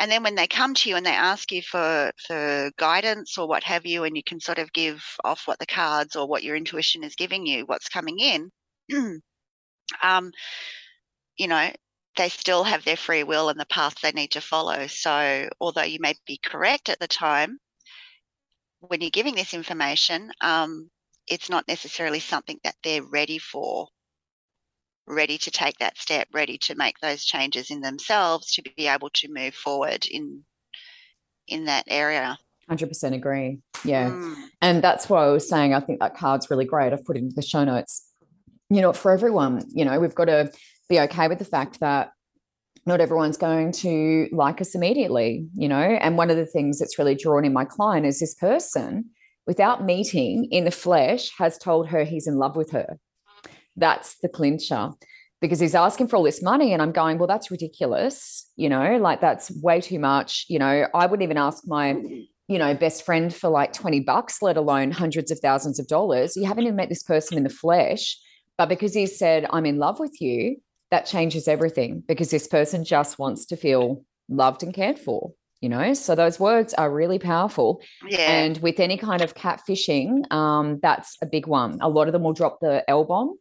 And 0.00 0.10
then 0.12 0.22
when 0.22 0.36
they 0.36 0.46
come 0.46 0.74
to 0.74 0.88
you 0.88 0.94
and 0.94 1.04
they 1.04 1.10
ask 1.10 1.50
you 1.50 1.60
for 1.60 2.12
for 2.26 2.70
guidance 2.78 3.36
or 3.36 3.48
what 3.48 3.64
have 3.64 3.84
you 3.84 4.04
and 4.04 4.16
you 4.16 4.22
can 4.22 4.40
sort 4.40 4.58
of 4.58 4.72
give 4.72 5.02
off 5.24 5.42
what 5.46 5.58
the 5.58 5.66
cards 5.66 6.14
or 6.14 6.28
what 6.28 6.44
your 6.44 6.54
intuition 6.54 7.02
is 7.02 7.16
giving 7.16 7.46
you 7.46 7.64
what's 7.66 7.88
coming 7.88 8.18
in 8.20 8.50
um 10.02 10.30
you 11.36 11.48
know 11.48 11.70
they 12.16 12.28
still 12.28 12.64
have 12.64 12.84
their 12.84 12.96
free 12.96 13.22
will 13.22 13.48
and 13.48 13.58
the 13.58 13.66
path 13.66 14.00
they 14.00 14.12
need 14.12 14.32
to 14.32 14.40
follow. 14.40 14.86
So 14.88 15.48
although 15.60 15.82
you 15.82 15.98
may 16.00 16.14
be 16.26 16.40
correct 16.44 16.88
at 16.88 16.98
the 16.98 17.06
time 17.06 17.58
when 18.80 19.00
you're 19.00 19.10
giving 19.10 19.36
this 19.36 19.54
information 19.54 20.30
um, 20.40 20.90
it's 21.30 21.50
not 21.50 21.68
necessarily 21.68 22.20
something 22.20 22.58
that 22.64 22.76
they're 22.82 23.02
ready 23.02 23.38
for. 23.38 23.88
Ready 25.06 25.38
to 25.38 25.50
take 25.50 25.78
that 25.78 25.96
step 25.96 26.28
ready 26.34 26.58
to 26.58 26.74
make 26.74 26.98
those 27.00 27.24
changes 27.24 27.70
in 27.70 27.80
themselves 27.80 28.52
to 28.52 28.62
be 28.62 28.86
able 28.86 29.08
to 29.10 29.32
move 29.32 29.54
forward 29.54 30.06
in 30.10 30.44
in 31.46 31.64
that 31.64 31.84
area. 31.88 32.36
100% 32.70 33.14
agree. 33.14 33.60
Yeah. 33.84 34.10
Mm. 34.10 34.34
and 34.60 34.82
that's 34.82 35.08
why 35.08 35.24
i 35.24 35.30
was 35.30 35.48
saying 35.48 35.72
i 35.72 35.80
think 35.80 36.00
that 36.00 36.16
card's 36.16 36.50
really 36.50 36.64
great. 36.64 36.92
I've 36.92 37.04
put 37.04 37.16
it 37.16 37.20
into 37.20 37.34
the 37.34 37.42
show 37.42 37.64
notes. 37.64 38.06
You 38.68 38.82
know 38.82 38.92
for 38.92 39.12
everyone 39.12 39.64
you 39.68 39.84
know 39.84 39.98
we've 39.98 40.14
got 40.14 40.26
to 40.26 40.50
be 40.88 41.00
okay 41.00 41.28
with 41.28 41.38
the 41.38 41.44
fact 41.44 41.80
that 41.80 42.12
not 42.84 43.00
everyone's 43.00 43.36
going 43.36 43.72
to 43.72 44.28
like 44.32 44.60
us 44.60 44.74
immediately 44.74 45.46
you 45.54 45.68
know? 45.68 45.76
And 45.76 46.18
one 46.18 46.28
of 46.28 46.36
the 46.36 46.46
things 46.46 46.78
that's 46.78 46.98
really 46.98 47.14
drawn 47.14 47.44
in 47.46 47.52
my 47.52 47.64
client 47.64 48.04
is 48.04 48.20
this 48.20 48.34
person 48.34 49.10
without 49.48 49.82
meeting 49.82 50.44
in 50.50 50.64
the 50.64 50.70
flesh, 50.70 51.30
has 51.38 51.56
told 51.56 51.88
her 51.88 52.04
he's 52.04 52.26
in 52.26 52.36
love 52.36 52.54
with 52.54 52.70
her. 52.70 52.98
That's 53.76 54.16
the 54.20 54.28
clincher 54.28 54.90
because 55.40 55.58
he's 55.58 55.74
asking 55.74 56.08
for 56.08 56.16
all 56.16 56.22
this 56.22 56.42
money. 56.42 56.74
And 56.74 56.82
I'm 56.82 56.92
going, 56.92 57.16
well, 57.16 57.26
that's 57.26 57.50
ridiculous. 57.50 58.46
You 58.56 58.68
know, 58.68 58.98
like 58.98 59.22
that's 59.22 59.50
way 59.62 59.80
too 59.80 59.98
much. 59.98 60.44
You 60.48 60.58
know, 60.58 60.86
I 60.92 61.06
wouldn't 61.06 61.24
even 61.24 61.38
ask 61.38 61.64
my, 61.66 61.96
you 62.46 62.58
know, 62.58 62.74
best 62.74 63.06
friend 63.06 63.34
for 63.34 63.48
like 63.48 63.72
20 63.72 64.00
bucks, 64.00 64.42
let 64.42 64.58
alone 64.58 64.90
hundreds 64.90 65.30
of 65.30 65.38
thousands 65.40 65.78
of 65.78 65.86
dollars. 65.86 66.36
You 66.36 66.44
haven't 66.44 66.64
even 66.64 66.76
met 66.76 66.90
this 66.90 67.02
person 67.02 67.38
in 67.38 67.44
the 67.44 67.50
flesh. 67.50 68.18
But 68.58 68.68
because 68.68 68.92
he 68.92 69.06
said, 69.06 69.46
I'm 69.50 69.64
in 69.64 69.78
love 69.78 69.98
with 69.98 70.20
you, 70.20 70.56
that 70.90 71.06
changes 71.06 71.48
everything 71.48 72.02
because 72.06 72.30
this 72.30 72.48
person 72.48 72.84
just 72.84 73.18
wants 73.18 73.46
to 73.46 73.56
feel 73.56 74.04
loved 74.28 74.62
and 74.62 74.74
cared 74.74 74.98
for 74.98 75.32
you 75.60 75.68
know? 75.68 75.94
So 75.94 76.14
those 76.14 76.38
words 76.38 76.74
are 76.74 76.90
really 76.90 77.18
powerful 77.18 77.82
Yeah. 78.06 78.18
and 78.30 78.58
with 78.58 78.78
any 78.80 78.96
kind 78.96 79.22
of 79.22 79.34
catfishing 79.34 80.30
um, 80.32 80.78
that's 80.82 81.16
a 81.22 81.26
big 81.26 81.46
one. 81.46 81.78
A 81.80 81.88
lot 81.88 82.06
of 82.08 82.12
them 82.12 82.22
will 82.22 82.32
drop 82.32 82.60
the 82.60 82.88
l 82.88 83.04
bomb 83.04 83.38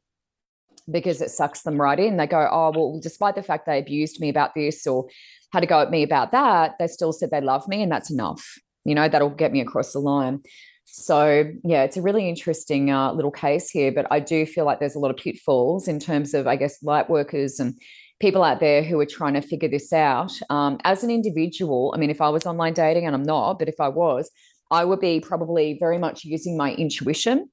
because 0.89 1.21
it 1.21 1.29
sucks 1.31 1.61
them 1.63 1.79
right 1.79 1.99
in. 1.99 2.17
They 2.17 2.27
go 2.27 2.47
oh 2.51 2.71
well 2.75 2.99
despite 3.01 3.35
the 3.35 3.43
fact 3.43 3.65
they 3.65 3.79
abused 3.79 4.19
me 4.19 4.29
about 4.29 4.55
this 4.55 4.87
or 4.87 5.07
had 5.53 5.61
to 5.61 5.67
go 5.67 5.79
at 5.81 5.91
me 5.91 6.03
about 6.03 6.31
that 6.31 6.75
they 6.79 6.87
still 6.87 7.13
said 7.13 7.29
they 7.31 7.41
love 7.41 7.67
me 7.67 7.81
and 7.83 7.91
that's 7.91 8.11
enough. 8.11 8.43
You 8.85 8.95
know 8.95 9.07
that'll 9.09 9.29
get 9.29 9.51
me 9.51 9.61
across 9.61 9.93
the 9.93 9.99
line. 9.99 10.41
So 10.85 11.51
yeah 11.63 11.83
it's 11.83 11.97
a 11.97 12.01
really 12.01 12.27
interesting 12.29 12.89
uh, 12.89 13.11
little 13.13 13.29
case 13.31 13.69
here 13.69 13.91
but 13.91 14.07
i 14.09 14.19
do 14.21 14.45
feel 14.45 14.63
like 14.65 14.79
there's 14.79 14.95
a 14.95 14.99
lot 14.99 15.11
of 15.11 15.17
pitfalls 15.17 15.87
in 15.87 15.99
terms 15.99 16.33
of 16.33 16.47
i 16.47 16.55
guess 16.55 16.81
light 16.81 17.09
workers 17.09 17.59
and 17.59 17.75
people 18.19 18.43
out 18.43 18.59
there 18.59 18.83
who 18.83 18.99
are 18.99 19.05
trying 19.05 19.35
to 19.35 19.41
figure 19.41 19.69
this 19.69 19.93
out. 19.93 20.31
Um, 20.49 20.79
as 20.83 21.03
an 21.03 21.11
individual, 21.11 21.91
I 21.95 21.99
mean, 21.99 22.09
if 22.09 22.21
I 22.21 22.29
was 22.29 22.45
online 22.45 22.73
dating, 22.73 23.05
and 23.05 23.15
I'm 23.15 23.23
not, 23.23 23.59
but 23.59 23.69
if 23.69 23.79
I 23.79 23.89
was, 23.89 24.31
I 24.71 24.85
would 24.85 24.99
be 24.99 25.19
probably 25.19 25.77
very 25.79 25.97
much 25.97 26.25
using 26.25 26.57
my 26.57 26.73
intuition 26.73 27.49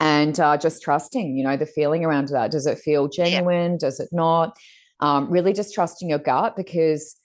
and 0.00 0.38
uh, 0.40 0.56
just 0.56 0.82
trusting, 0.82 1.36
you 1.36 1.44
know, 1.44 1.56
the 1.56 1.66
feeling 1.66 2.04
around 2.04 2.28
that. 2.28 2.50
Does 2.50 2.66
it 2.66 2.78
feel 2.78 3.08
genuine? 3.08 3.72
Yeah. 3.72 3.78
Does 3.78 4.00
it 4.00 4.08
not? 4.12 4.56
Um, 5.00 5.30
really 5.30 5.52
just 5.52 5.74
trusting 5.74 6.08
your 6.08 6.18
gut 6.18 6.56
because 6.56 7.16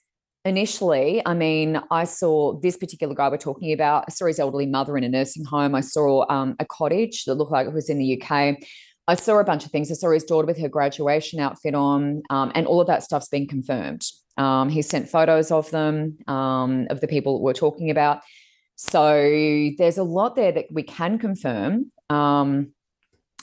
initially, 0.44 1.22
I 1.24 1.34
mean, 1.34 1.80
I 1.90 2.04
saw 2.04 2.58
this 2.60 2.76
particular 2.76 3.14
guy 3.14 3.28
we're 3.28 3.38
talking 3.38 3.72
about. 3.72 4.04
I 4.08 4.10
saw 4.10 4.26
his 4.26 4.38
elderly 4.38 4.66
mother 4.66 4.96
in 4.96 5.04
a 5.04 5.08
nursing 5.08 5.44
home. 5.44 5.74
I 5.74 5.80
saw 5.80 6.26
um, 6.30 6.56
a 6.58 6.66
cottage 6.66 7.24
that 7.24 7.36
looked 7.36 7.52
like 7.52 7.66
it 7.66 7.72
was 7.72 7.88
in 7.88 7.98
the 7.98 8.20
UK. 8.20 8.56
I 9.08 9.14
saw 9.14 9.38
a 9.38 9.44
bunch 9.44 9.64
of 9.64 9.70
things. 9.70 9.90
I 9.90 9.94
saw 9.94 10.10
his 10.10 10.24
daughter 10.24 10.46
with 10.46 10.58
her 10.58 10.68
graduation 10.68 11.40
outfit 11.40 11.74
on, 11.74 12.22
um, 12.30 12.52
and 12.54 12.66
all 12.66 12.80
of 12.80 12.86
that 12.86 13.02
stuff's 13.02 13.28
been 13.28 13.46
confirmed. 13.46 14.02
Um, 14.38 14.68
he 14.68 14.80
sent 14.82 15.08
photos 15.08 15.50
of 15.50 15.70
them, 15.70 16.18
um, 16.28 16.86
of 16.88 17.00
the 17.00 17.08
people 17.08 17.42
we're 17.42 17.52
talking 17.52 17.90
about. 17.90 18.20
So 18.76 19.70
there's 19.78 19.98
a 19.98 20.04
lot 20.04 20.36
there 20.36 20.52
that 20.52 20.66
we 20.72 20.82
can 20.82 21.18
confirm. 21.18 21.90
Um, 22.10 22.72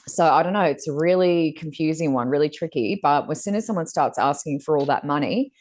so 0.08 0.26
I 0.26 0.44
don't 0.44 0.54
know. 0.54 0.62
It's 0.62 0.88
a 0.88 0.94
really 0.94 1.54
confusing 1.54 2.14
one, 2.14 2.30
really 2.30 2.50
tricky. 2.50 3.00
But 3.02 3.30
as 3.30 3.44
soon 3.44 3.56
as 3.56 3.66
someone 3.66 3.86
starts 3.86 4.18
asking 4.18 4.62
for 4.62 4.78
all 4.78 4.86
that 4.86 5.06
money, 5.06 5.52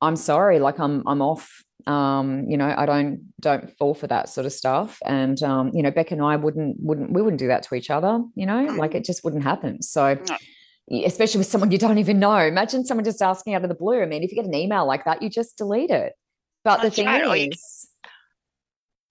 I'm 0.00 0.16
sorry, 0.16 0.58
like 0.58 0.78
I'm 0.78 1.02
I'm 1.06 1.22
off 1.22 1.62
um, 1.86 2.44
you 2.48 2.56
know, 2.56 2.74
I 2.76 2.86
don't 2.86 3.32
don't 3.40 3.70
fall 3.78 3.94
for 3.94 4.06
that 4.06 4.28
sort 4.28 4.46
of 4.46 4.52
stuff. 4.52 4.98
And 5.04 5.42
um, 5.42 5.70
you 5.72 5.82
know, 5.82 5.90
Beck 5.90 6.10
and 6.10 6.22
I 6.22 6.36
wouldn't 6.36 6.76
wouldn't 6.80 7.12
we 7.12 7.22
wouldn't 7.22 7.40
do 7.40 7.48
that 7.48 7.62
to 7.64 7.74
each 7.74 7.90
other, 7.90 8.22
you 8.34 8.46
know, 8.46 8.64
like 8.76 8.94
it 8.94 9.04
just 9.04 9.24
wouldn't 9.24 9.44
happen. 9.44 9.82
So 9.82 10.18
especially 11.04 11.38
with 11.38 11.48
someone 11.48 11.72
you 11.72 11.78
don't 11.78 11.98
even 11.98 12.18
know. 12.20 12.36
Imagine 12.36 12.84
someone 12.84 13.04
just 13.04 13.20
asking 13.20 13.54
out 13.54 13.62
of 13.62 13.68
the 13.68 13.74
blue. 13.74 14.02
I 14.02 14.06
mean, 14.06 14.22
if 14.22 14.30
you 14.30 14.36
get 14.36 14.46
an 14.46 14.54
email 14.54 14.86
like 14.86 15.04
that, 15.04 15.22
you 15.22 15.28
just 15.28 15.58
delete 15.58 15.90
it. 15.90 16.12
But 16.64 16.82
That's 16.82 16.96
the 16.96 17.02
thing 17.02 17.06
right. 17.06 17.52
is 17.52 17.88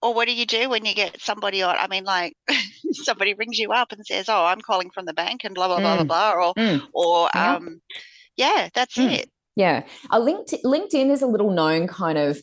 or 0.02 0.14
what 0.14 0.28
do 0.28 0.34
you 0.34 0.46
do 0.46 0.68
when 0.68 0.84
you 0.84 0.94
get 0.94 1.20
somebody 1.20 1.62
on? 1.62 1.76
I 1.76 1.88
mean, 1.88 2.04
like 2.04 2.36
somebody 2.92 3.34
rings 3.34 3.58
you 3.58 3.72
up 3.72 3.92
and 3.92 4.04
says, 4.06 4.28
"Oh, 4.28 4.44
I'm 4.44 4.60
calling 4.60 4.90
from 4.90 5.06
the 5.06 5.14
bank," 5.14 5.42
and 5.44 5.54
blah 5.54 5.68
blah 5.68 5.80
blah 5.80 5.98
mm. 5.98 6.06
blah 6.06 6.32
blah, 6.32 6.46
or 6.46 6.54
mm. 6.54 6.82
or 6.92 7.30
yeah. 7.34 7.54
um, 7.54 7.80
yeah, 8.36 8.68
that's 8.74 8.96
mm. 8.96 9.10
it. 9.10 9.30
Yeah, 9.56 9.84
a 10.10 10.20
LinkedIn, 10.20 10.62
LinkedIn 10.64 11.10
is 11.10 11.22
a 11.22 11.26
little 11.26 11.50
known 11.50 11.88
kind 11.88 12.18
of 12.18 12.38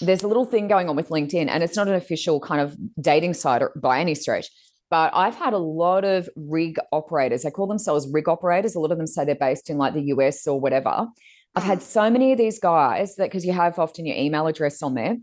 there's 0.00 0.22
a 0.22 0.28
little 0.28 0.44
thing 0.44 0.68
going 0.68 0.88
on 0.88 0.96
with 0.96 1.08
LinkedIn, 1.08 1.48
and 1.48 1.62
it's 1.62 1.76
not 1.76 1.88
an 1.88 1.94
official 1.94 2.40
kind 2.40 2.60
of 2.60 2.76
dating 3.00 3.34
site 3.34 3.62
by 3.76 4.00
any 4.00 4.14
stretch. 4.14 4.46
But 4.88 5.12
I've 5.14 5.34
had 5.34 5.52
a 5.52 5.58
lot 5.58 6.04
of 6.04 6.28
rig 6.36 6.78
operators. 6.92 7.42
They 7.42 7.50
call 7.50 7.66
themselves 7.66 8.08
rig 8.12 8.28
operators. 8.28 8.74
A 8.74 8.80
lot 8.80 8.92
of 8.92 8.98
them 8.98 9.06
say 9.06 9.24
they're 9.24 9.34
based 9.34 9.68
in 9.68 9.78
like 9.78 9.94
the 9.94 10.02
US 10.02 10.46
or 10.46 10.60
whatever. 10.60 11.08
I've 11.56 11.64
had 11.64 11.82
so 11.82 12.10
many 12.10 12.32
of 12.32 12.38
these 12.38 12.60
guys 12.60 13.16
that 13.16 13.24
because 13.24 13.44
you 13.44 13.52
have 13.52 13.78
often 13.78 14.06
your 14.06 14.16
email 14.16 14.46
address 14.46 14.82
on 14.82 14.94
there. 14.94 15.16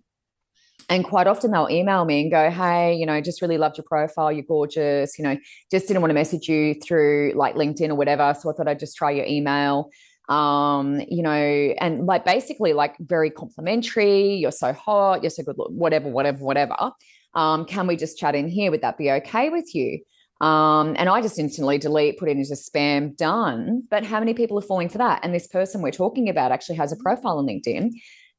And 0.90 1.06
quite 1.06 1.28
often 1.28 1.52
they'll 1.52 1.70
email 1.70 2.04
me 2.04 2.22
and 2.22 2.32
go, 2.32 2.50
Hey, 2.50 2.96
you 2.96 3.06
know, 3.06 3.22
just 3.22 3.42
really 3.42 3.58
loved 3.58 3.78
your 3.78 3.86
profile. 3.88 4.32
You're 4.32 4.44
gorgeous. 4.44 5.18
You 5.18 5.24
know, 5.24 5.38
just 5.72 5.88
didn't 5.88 6.02
want 6.02 6.10
to 6.10 6.16
message 6.16 6.50
you 6.50 6.76
through 6.86 7.34
like 7.36 7.56
LinkedIn 7.56 7.90
or 7.90 7.96
whatever. 7.96 8.36
So 8.38 8.50
I 8.50 8.54
thought 8.54 8.68
I'd 8.68 8.80
just 8.80 8.98
try 8.98 9.12
your 9.12 9.26
email 9.26 9.90
um 10.30 11.02
you 11.10 11.22
know 11.22 11.32
and 11.32 12.06
like 12.06 12.24
basically 12.24 12.72
like 12.72 12.96
very 13.00 13.30
complimentary 13.30 14.36
you're 14.36 14.52
so 14.52 14.72
hot 14.72 15.22
you're 15.22 15.30
so 15.30 15.44
good 15.44 15.56
whatever 15.58 16.10
whatever 16.10 16.44
whatever. 16.44 16.76
Um 17.36 17.66
can 17.66 17.88
we 17.88 17.96
just 17.96 18.18
chat 18.18 18.36
in 18.36 18.48
here? 18.48 18.72
Would 18.72 18.82
that 18.82 18.98
be 18.98 19.12
okay 19.12 19.50
with 19.50 19.76
you? 19.76 20.00
Um 20.40 20.96
and 20.98 21.10
i 21.10 21.22
just 21.22 21.40
instantly 21.40 21.78
delete 21.78 22.18
put 22.20 22.30
it 22.30 22.38
into 22.38 22.54
spam 22.54 23.16
done. 23.16 23.84
But 23.90 24.06
how 24.06 24.20
many 24.20 24.34
people 24.34 24.58
are 24.58 24.62
falling 24.62 24.90
for 24.90 24.98
that? 25.00 25.20
And 25.24 25.34
this 25.34 25.48
person 25.48 25.82
we're 25.82 25.92
talking 25.92 26.30
about 26.30 26.52
actually 26.52 26.78
has 26.78 26.92
a 26.92 26.98
profile 26.98 27.38
on 27.38 27.46
linkedin 27.46 27.92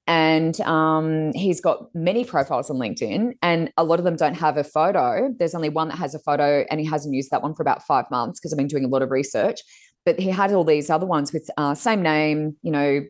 and 0.07 0.61
um, 0.63 1.33
he's 1.33 1.61
got 1.61 1.87
many 1.95 2.25
profiles 2.25 2.69
on 2.69 2.77
LinkedIn, 2.77 3.33
and 3.41 3.73
a 3.79 3.85
lot 3.85 3.99
of 3.99 4.05
them 4.05 4.17
don't 4.17 4.35
have 4.35 4.59
a 4.59 4.65
photo. 4.65 5.33
There's 5.39 5.55
only 5.55 5.71
one 5.71 5.89
that 5.89 5.97
has 5.97 6.15
a 6.15 6.19
photo, 6.19 6.65
and 6.71 6.79
he 6.79 6.87
hasn't 6.87 7.15
used 7.15 7.31
that 7.31 7.43
one 7.43 7.55
for 7.55 7.63
about 7.63 7.87
five 7.87 8.05
months 8.11 8.39
because 8.39 8.53
I've 8.53 8.59
been 8.59 8.67
doing 8.67 8.85
a 8.85 8.89
lot 8.89 9.01
of 9.01 9.11
research 9.11 9.61
but 10.05 10.19
he 10.19 10.29
had 10.31 10.53
all 10.53 10.65
these 10.65 10.91
other 10.91 11.07
ones 11.07 11.33
with 11.33 11.51
uh, 11.57 11.75
same 11.75 12.03
name, 12.03 12.57
you 12.63 12.71
know, 12.71 13.05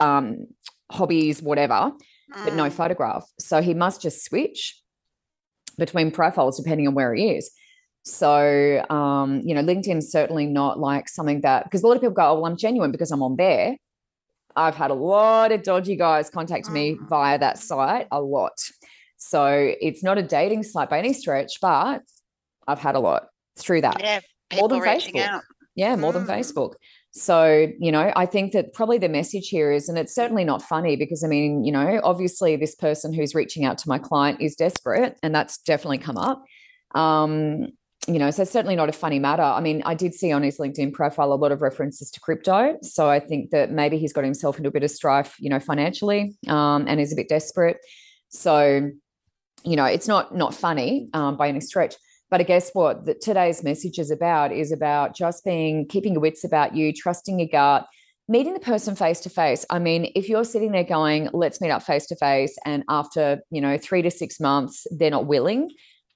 um, 0.00 0.46
hobbies, 0.90 1.42
whatever, 1.42 1.92
mm. 2.34 2.44
but 2.44 2.54
no 2.54 2.64
mm. 2.64 2.72
photograph. 2.72 3.24
So 3.38 3.62
he 3.62 3.74
must 3.74 4.02
just 4.02 4.24
switch 4.24 4.80
between 5.78 6.10
profiles 6.10 6.58
depending 6.58 6.86
on 6.86 6.94
where 6.94 7.14
he 7.14 7.30
is. 7.30 7.50
So, 8.04 8.84
um, 8.90 9.42
you 9.44 9.54
know, 9.54 9.62
LinkedIn's 9.62 10.10
certainly 10.10 10.46
not 10.46 10.78
like 10.78 11.08
something 11.08 11.42
that, 11.42 11.64
because 11.64 11.82
a 11.82 11.86
lot 11.86 11.94
of 11.94 12.00
people 12.00 12.14
go, 12.14 12.30
oh, 12.30 12.34
well, 12.34 12.46
I'm 12.46 12.56
genuine 12.56 12.90
because 12.90 13.10
I'm 13.12 13.22
on 13.22 13.36
there. 13.36 13.76
I've 14.54 14.74
had 14.74 14.90
a 14.90 14.94
lot 14.94 15.52
of 15.52 15.62
dodgy 15.62 15.96
guys 15.96 16.28
contact 16.28 16.68
me 16.68 16.94
mm. 16.94 17.08
via 17.08 17.38
that 17.38 17.58
site, 17.58 18.08
a 18.10 18.20
lot. 18.20 18.58
So 19.16 19.72
it's 19.80 20.02
not 20.02 20.18
a 20.18 20.22
dating 20.22 20.64
site 20.64 20.90
by 20.90 20.98
any 20.98 21.12
stretch, 21.12 21.60
but 21.62 22.02
I've 22.66 22.80
had 22.80 22.96
a 22.96 23.00
lot 23.00 23.28
through 23.56 23.82
that. 23.82 24.00
Yeah, 24.00 24.20
more 24.56 24.68
than 24.68 24.80
Facebook. 24.80 25.20
Out. 25.20 25.42
Yeah, 25.74 25.96
more 25.96 26.12
than 26.12 26.26
mm. 26.26 26.28
Facebook. 26.28 26.74
So, 27.12 27.68
you 27.78 27.92
know, 27.92 28.10
I 28.16 28.24
think 28.24 28.52
that 28.52 28.72
probably 28.72 28.98
the 28.98 29.08
message 29.08 29.48
here 29.48 29.70
is, 29.70 29.88
and 29.88 29.98
it's 29.98 30.14
certainly 30.14 30.44
not 30.44 30.62
funny 30.62 30.96
because 30.96 31.22
I 31.22 31.28
mean, 31.28 31.64
you 31.64 31.72
know, 31.72 32.00
obviously 32.02 32.56
this 32.56 32.74
person 32.74 33.12
who's 33.12 33.34
reaching 33.34 33.64
out 33.64 33.78
to 33.78 33.88
my 33.88 33.98
client 33.98 34.40
is 34.40 34.54
desperate, 34.54 35.18
and 35.22 35.34
that's 35.34 35.58
definitely 35.58 35.98
come 35.98 36.16
up. 36.16 36.42
Um, 36.94 37.68
you 38.08 38.18
know, 38.18 38.30
so 38.30 38.42
it's 38.42 38.50
certainly 38.50 38.74
not 38.74 38.88
a 38.88 38.92
funny 38.92 39.18
matter. 39.18 39.42
I 39.42 39.60
mean, 39.60 39.82
I 39.84 39.94
did 39.94 40.12
see 40.14 40.32
on 40.32 40.42
his 40.42 40.58
LinkedIn 40.58 40.92
profile 40.92 41.32
a 41.32 41.36
lot 41.36 41.52
of 41.52 41.62
references 41.62 42.10
to 42.10 42.20
crypto. 42.20 42.76
So 42.82 43.08
I 43.08 43.20
think 43.20 43.50
that 43.50 43.70
maybe 43.70 43.96
he's 43.96 44.12
got 44.12 44.24
himself 44.24 44.56
into 44.56 44.70
a 44.70 44.72
bit 44.72 44.82
of 44.82 44.90
strife, 44.90 45.36
you 45.38 45.48
know, 45.48 45.60
financially, 45.60 46.36
um, 46.48 46.86
and 46.88 47.00
is 47.00 47.12
a 47.12 47.16
bit 47.16 47.28
desperate. 47.28 47.78
So, 48.30 48.90
you 49.64 49.76
know, 49.76 49.84
it's 49.84 50.08
not 50.08 50.34
not 50.34 50.54
funny 50.54 51.10
um, 51.12 51.36
by 51.36 51.48
any 51.48 51.60
stretch. 51.60 51.94
But 52.32 52.40
I 52.40 52.44
guess 52.44 52.70
what 52.72 53.04
the, 53.04 53.12
today's 53.12 53.62
message 53.62 53.98
is 53.98 54.10
about 54.10 54.52
is 54.52 54.72
about 54.72 55.14
just 55.14 55.44
being 55.44 55.86
keeping 55.86 56.14
your 56.14 56.22
wits 56.22 56.44
about 56.44 56.74
you, 56.74 56.90
trusting 56.90 57.38
your 57.38 57.48
gut, 57.52 57.86
meeting 58.26 58.54
the 58.54 58.58
person 58.58 58.96
face 58.96 59.20
to 59.20 59.28
face. 59.28 59.66
I 59.68 59.78
mean, 59.78 60.10
if 60.14 60.30
you're 60.30 60.46
sitting 60.46 60.72
there 60.72 60.82
going, 60.82 61.28
let's 61.34 61.60
meet 61.60 61.70
up 61.70 61.82
face 61.82 62.06
to 62.06 62.16
face, 62.16 62.56
and 62.64 62.84
after, 62.88 63.42
you 63.50 63.60
know, 63.60 63.76
three 63.76 64.00
to 64.00 64.10
six 64.10 64.40
months, 64.40 64.86
they're 64.92 65.10
not 65.10 65.26
willing, 65.26 65.72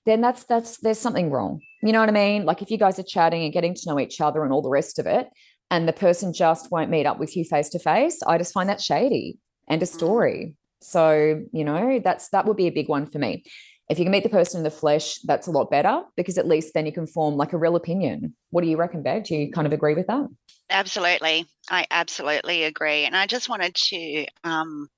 then 0.07 0.22
that's 0.22 0.44
that's 0.44 0.79
there's 0.79 0.98
something 0.98 1.31
wrong. 1.31 1.61
You 1.83 1.92
know 1.92 2.00
what 2.00 2.09
I 2.09 2.12
mean? 2.12 2.46
Like 2.46 2.62
if 2.62 2.70
you 2.70 2.79
guys 2.79 2.98
are 2.98 3.02
chatting 3.02 3.44
and 3.44 3.52
getting 3.52 3.74
to 3.74 3.83
know 3.85 4.00
each 4.00 4.18
other 4.18 4.42
and 4.42 4.55
all 4.55 4.62
the 4.62 4.70
rest 4.70 4.98
of 4.98 5.05
it, 5.05 5.29
and 5.70 5.87
the 5.87 5.92
person 5.92 6.33
just 6.33 6.72
won't 6.72 6.88
meet 6.88 7.05
up 7.05 7.18
with 7.18 7.37
you 7.37 7.44
face 7.44 7.68
to 7.68 7.79
face, 7.79 8.22
I 8.26 8.38
just 8.38 8.55
find 8.55 8.70
that 8.70 8.81
shady 8.81 9.37
and 9.68 9.83
a 9.83 9.85
mm. 9.85 9.88
story. 9.94 10.57
So, 10.81 11.42
you 11.52 11.64
know, 11.64 12.00
that's 12.02 12.31
that 12.31 12.46
would 12.46 12.57
be 12.57 12.68
a 12.68 12.72
big 12.72 12.88
one 12.88 13.05
for 13.05 13.18
me. 13.18 13.44
If 13.88 13.99
you 13.99 14.05
can 14.05 14.12
meet 14.12 14.25
the 14.25 14.29
person 14.29 14.59
in 14.59 14.64
the 14.64 14.70
flesh, 14.70 15.18
that's 15.20 15.46
a 15.46 15.53
lot 15.53 15.70
better 15.70 16.03
because 16.16 16.38
at 16.38 16.46
least 16.46 16.75
then 16.75 16.87
you 16.87 16.92
can 16.92 17.07
form 17.07 17.37
like 17.37 17.53
a 17.53 17.59
real 17.59 17.77
opinion. 17.77 18.35
What 18.51 18.62
do 18.62 18.68
you 18.68 18.77
reckon, 18.77 19.03
Bev? 19.03 19.25
Do 19.25 19.37
you 19.37 19.53
kind 19.53 19.66
of 19.66 19.72
agree 19.72 19.94
with 19.94 20.09
that? 20.09 20.27
Absolutely. 20.70 21.46
I 21.70 21.87
absolutely 21.90 22.64
agree. 22.64 23.05
And 23.05 23.16
I 23.16 23.27
just 23.27 23.49
wanted 23.49 23.75
to 23.75 24.27
um 24.42 24.88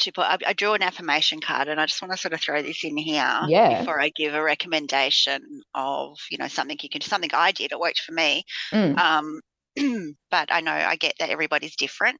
to 0.00 0.12
put 0.12 0.24
I, 0.24 0.36
I 0.46 0.52
drew 0.52 0.74
an 0.74 0.82
affirmation 0.82 1.40
card 1.40 1.68
and 1.68 1.80
I 1.80 1.86
just 1.86 2.02
want 2.02 2.12
to 2.12 2.18
sort 2.18 2.34
of 2.34 2.40
throw 2.40 2.60
this 2.60 2.84
in 2.84 2.98
here 2.98 3.40
yeah. 3.48 3.78
before 3.78 3.98
I 3.98 4.10
give 4.10 4.34
a 4.34 4.42
recommendation 4.42 5.62
of, 5.74 6.18
you 6.30 6.36
know, 6.36 6.48
something 6.48 6.76
you 6.82 6.90
can 6.90 7.00
do 7.00 7.06
something 7.06 7.30
I 7.32 7.52
did. 7.52 7.72
It 7.72 7.80
worked 7.80 8.00
for 8.00 8.12
me. 8.12 8.44
Mm. 8.72 8.98
Um 8.98 9.40
but 10.30 10.48
I 10.50 10.60
know 10.60 10.72
I 10.72 10.96
get 10.96 11.14
that 11.18 11.30
everybody's 11.30 11.76
different. 11.76 12.18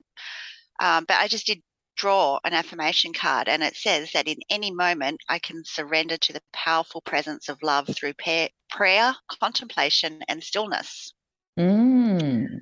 Um, 0.81 1.05
but 1.07 1.17
I 1.19 1.29
just 1.29 1.47
did 1.47 1.63
draw 1.97 2.39
an 2.45 2.53
affirmation 2.53 3.13
card 3.13 3.49
and 3.49 3.63
it 3.63 3.75
says 3.75 4.13
that 4.13 4.29
in 4.29 4.39
any 4.51 4.71
moment 4.71 5.21
I 5.29 5.39
can 5.39 5.65
surrender 5.65 6.17
to 6.19 6.33
the 6.33 6.43
powerful 6.53 7.01
presence 7.01 7.49
of 7.49 7.63
love 7.63 7.89
through 7.89 8.15
prayer, 8.15 8.49
prayer 8.71 9.15
contemplation, 9.41 10.23
and 10.29 10.43
stillness. 10.43 11.13
Mm. 11.59 12.61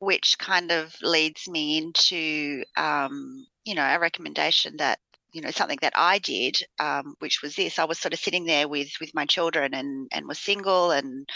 Which 0.00 0.36
kind 0.38 0.72
of 0.72 0.94
leads 1.00 1.48
me 1.48 1.78
into, 1.78 2.64
um, 2.76 3.46
you 3.64 3.74
know, 3.74 3.84
a 3.84 4.00
recommendation 4.00 4.76
that 4.78 4.98
you 5.32 5.40
know 5.40 5.50
something 5.50 5.78
that 5.80 5.94
I 5.96 6.18
did, 6.18 6.58
um, 6.78 7.14
which 7.20 7.40
was 7.40 7.54
this. 7.54 7.78
I 7.78 7.84
was 7.84 7.98
sort 7.98 8.12
of 8.12 8.20
sitting 8.20 8.44
there 8.44 8.68
with 8.68 8.90
with 9.00 9.14
my 9.14 9.26
children 9.26 9.74
and 9.74 10.08
and 10.12 10.26
was 10.26 10.38
single 10.38 10.90
and 10.90 11.28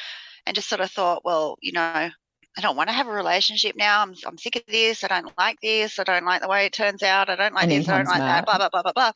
and 0.45 0.55
just 0.55 0.69
sort 0.69 0.81
of 0.81 0.91
thought, 0.91 1.25
well, 1.25 1.57
you 1.61 1.73
know, 1.73 2.11
I 2.57 2.63
don't 2.63 2.77
want 2.77 2.89
to 2.89 2.95
have 2.95 3.07
a 3.07 3.13
relationship 3.13 3.77
now. 3.77 4.03
I'm, 4.03 4.15
I'm 4.27 4.39
sick 4.39 4.57
of 4.57 4.63
this. 4.67 5.05
I 5.05 5.09
don't 5.09 5.31
like 5.37 5.61
this. 5.61 5.99
I 5.99 6.05
don't 6.05 6.25
like 6.25 6.41
the 6.41 6.49
way 6.49 6.65
it 6.65 6.73
turns 6.73 7.03
out. 7.03 7.29
I 7.29 7.37
don't 7.37 7.53
like 7.55 7.65
And 7.65 7.73
this. 7.73 7.89
I 7.89 7.99
don't 7.99 8.09
like 8.09 8.19
that. 8.19 8.47
Blah, 8.47 8.57
blah, 8.57 8.71
blah, 8.71 8.83
blah, 8.83 8.93
blah. 8.93 9.13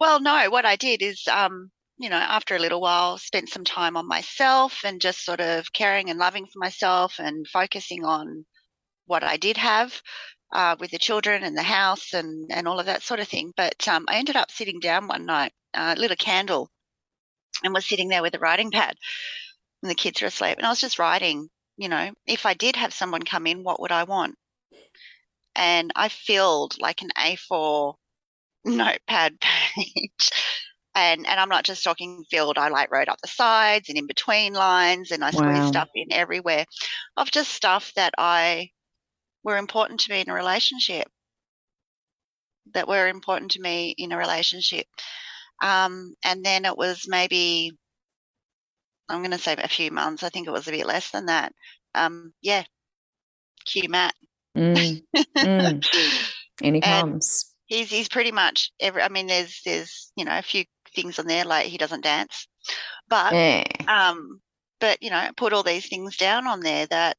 Well, 0.00 0.20
no, 0.20 0.48
what 0.48 0.64
I 0.64 0.76
did 0.76 1.02
is, 1.02 1.28
um, 1.28 1.70
you 1.98 2.08
know, 2.08 2.16
after 2.16 2.56
a 2.56 2.58
little 2.58 2.80
while, 2.80 3.18
spent 3.18 3.50
some 3.50 3.64
time 3.64 3.96
on 3.96 4.08
myself 4.08 4.80
and 4.84 5.02
just 5.02 5.22
sort 5.24 5.40
of 5.40 5.70
caring 5.72 6.08
and 6.08 6.18
loving 6.18 6.46
for 6.46 6.58
myself 6.60 7.16
and 7.18 7.46
focusing 7.46 8.04
on 8.04 8.46
what 9.04 9.22
I 9.22 9.36
did 9.36 9.58
have 9.58 10.00
uh, 10.52 10.76
with 10.80 10.90
the 10.90 10.98
children 10.98 11.42
and 11.42 11.56
the 11.56 11.62
house 11.62 12.14
and, 12.14 12.50
and 12.50 12.66
all 12.66 12.80
of 12.80 12.86
that 12.86 13.02
sort 13.02 13.20
of 13.20 13.28
thing. 13.28 13.52
But 13.54 13.86
um, 13.86 14.06
I 14.08 14.16
ended 14.16 14.36
up 14.36 14.50
sitting 14.50 14.80
down 14.80 15.08
one 15.08 15.26
night, 15.26 15.52
uh, 15.74 15.94
lit 15.98 16.10
a 16.10 16.16
candle, 16.16 16.70
and 17.62 17.74
was 17.74 17.84
sitting 17.84 18.08
there 18.08 18.22
with 18.22 18.34
a 18.34 18.38
writing 18.38 18.70
pad. 18.70 18.96
And 19.82 19.90
the 19.90 19.94
kids 19.94 20.22
were 20.22 20.28
asleep. 20.28 20.56
And 20.56 20.66
I 20.66 20.70
was 20.70 20.80
just 20.80 20.98
writing 20.98 21.50
you 21.78 21.88
know, 21.88 22.12
if 22.26 22.46
I 22.46 22.54
did 22.54 22.76
have 22.76 22.94
someone 22.94 23.22
come 23.22 23.46
in, 23.46 23.64
what 23.64 23.80
would 23.80 23.92
I 23.92 24.04
want? 24.04 24.36
And 25.56 25.92
I 25.94 26.08
filled 26.08 26.80
like 26.80 27.02
an 27.02 27.10
A4 27.18 27.96
notepad 28.64 29.38
page. 29.40 30.30
And, 30.94 31.26
and 31.26 31.38
I'm 31.38 31.48
not 31.50 31.64
just 31.64 31.84
talking 31.84 32.24
filled, 32.30 32.58
I 32.58 32.68
like 32.68 32.90
wrote 32.90 33.08
up 33.08 33.20
the 33.22 33.28
sides 33.28 33.88
and 33.88 33.98
in 33.98 34.06
between 34.06 34.54
lines 34.54 35.10
and 35.12 35.24
I 35.24 35.30
squeezed 35.32 35.68
Wow. 35.68 35.68
stuff 35.68 35.90
in 35.94 36.12
everywhere 36.12 36.64
of 37.16 37.30
just 37.30 37.52
stuff 37.52 37.92
that 37.94 38.14
I 38.18 38.70
were 39.44 39.58
important 39.58 40.00
to 40.02 40.12
me 40.12 40.22
in 40.22 40.30
a 40.30 40.34
relationship. 40.34 41.08
That 42.74 42.86
were 42.88 43.08
important 43.08 43.50
to 43.52 43.60
me 43.60 43.94
in 43.98 44.12
a 44.12 44.16
relationship. 44.16 44.86
Um, 45.62 46.14
and 46.24 46.44
then 46.44 46.64
it 46.66 46.76
was 46.76 47.06
maybe 47.08 47.72
I'm 49.08 49.20
going 49.20 49.30
to 49.30 49.38
say 49.38 49.56
a 49.56 49.68
few 49.68 49.90
months. 49.90 50.22
I 50.22 50.28
think 50.28 50.46
it 50.46 50.52
was 50.52 50.68
a 50.68 50.70
bit 50.72 50.86
less 50.86 51.10
than 51.10 51.26
that. 51.26 51.52
Um, 51.94 52.32
yeah, 52.42 52.64
Q 53.64 53.88
Matt. 53.88 54.14
Mm. 54.56 55.02
Mm. 55.36 55.86
And 56.62 56.74
he 56.74 56.82
And- 56.82 57.12
comes. 57.12 57.54
He's 57.66 57.90
he's 57.90 58.08
pretty 58.08 58.32
much 58.32 58.72
every. 58.80 59.02
I 59.02 59.08
mean, 59.10 59.26
there's 59.26 59.60
there's 59.64 60.10
you 60.16 60.24
know 60.24 60.36
a 60.36 60.42
few 60.42 60.64
things 60.94 61.18
on 61.18 61.26
there 61.26 61.44
like 61.44 61.66
he 61.66 61.76
doesn't 61.76 62.02
dance, 62.02 62.48
but 63.08 63.32
um, 63.86 64.40
but 64.80 65.02
you 65.02 65.10
know, 65.10 65.28
put 65.36 65.52
all 65.52 65.62
these 65.62 65.86
things 65.86 66.16
down 66.16 66.46
on 66.46 66.60
there 66.60 66.86
that 66.86 67.16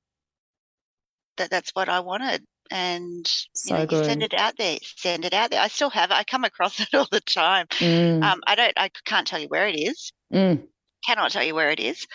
that 1.38 1.52
that's 1.52 1.70
what 1.76 1.88
I 1.88 2.00
wanted, 2.00 2.44
and 2.72 3.32
you 3.68 3.74
know, 3.76 3.88
you 3.90 4.04
send 4.04 4.24
it 4.24 4.34
out 4.34 4.56
there, 4.58 4.80
send 4.82 5.24
it 5.24 5.34
out 5.36 5.52
there. 5.52 5.62
I 5.62 5.68
still 5.68 5.92
have 5.92 6.10
it. 6.10 6.16
I 6.18 6.24
come 6.24 6.44
across 6.44 6.80
it 6.80 6.94
all 6.96 7.08
the 7.12 7.22
time. 7.22 7.68
Mm. 7.68 8.24
Um, 8.24 8.42
I 8.48 8.56
don't. 8.56 8.74
I 8.76 8.90
can't 9.06 9.28
tell 9.28 9.40
you 9.40 9.48
where 9.50 9.68
it 9.68 9.76
is. 9.76 10.12
Mm. 10.34 10.64
Cannot 11.06 11.32
tell 11.32 11.44
you 11.44 11.56
where 11.56 11.72
it 11.72 11.80
is, 11.80 12.08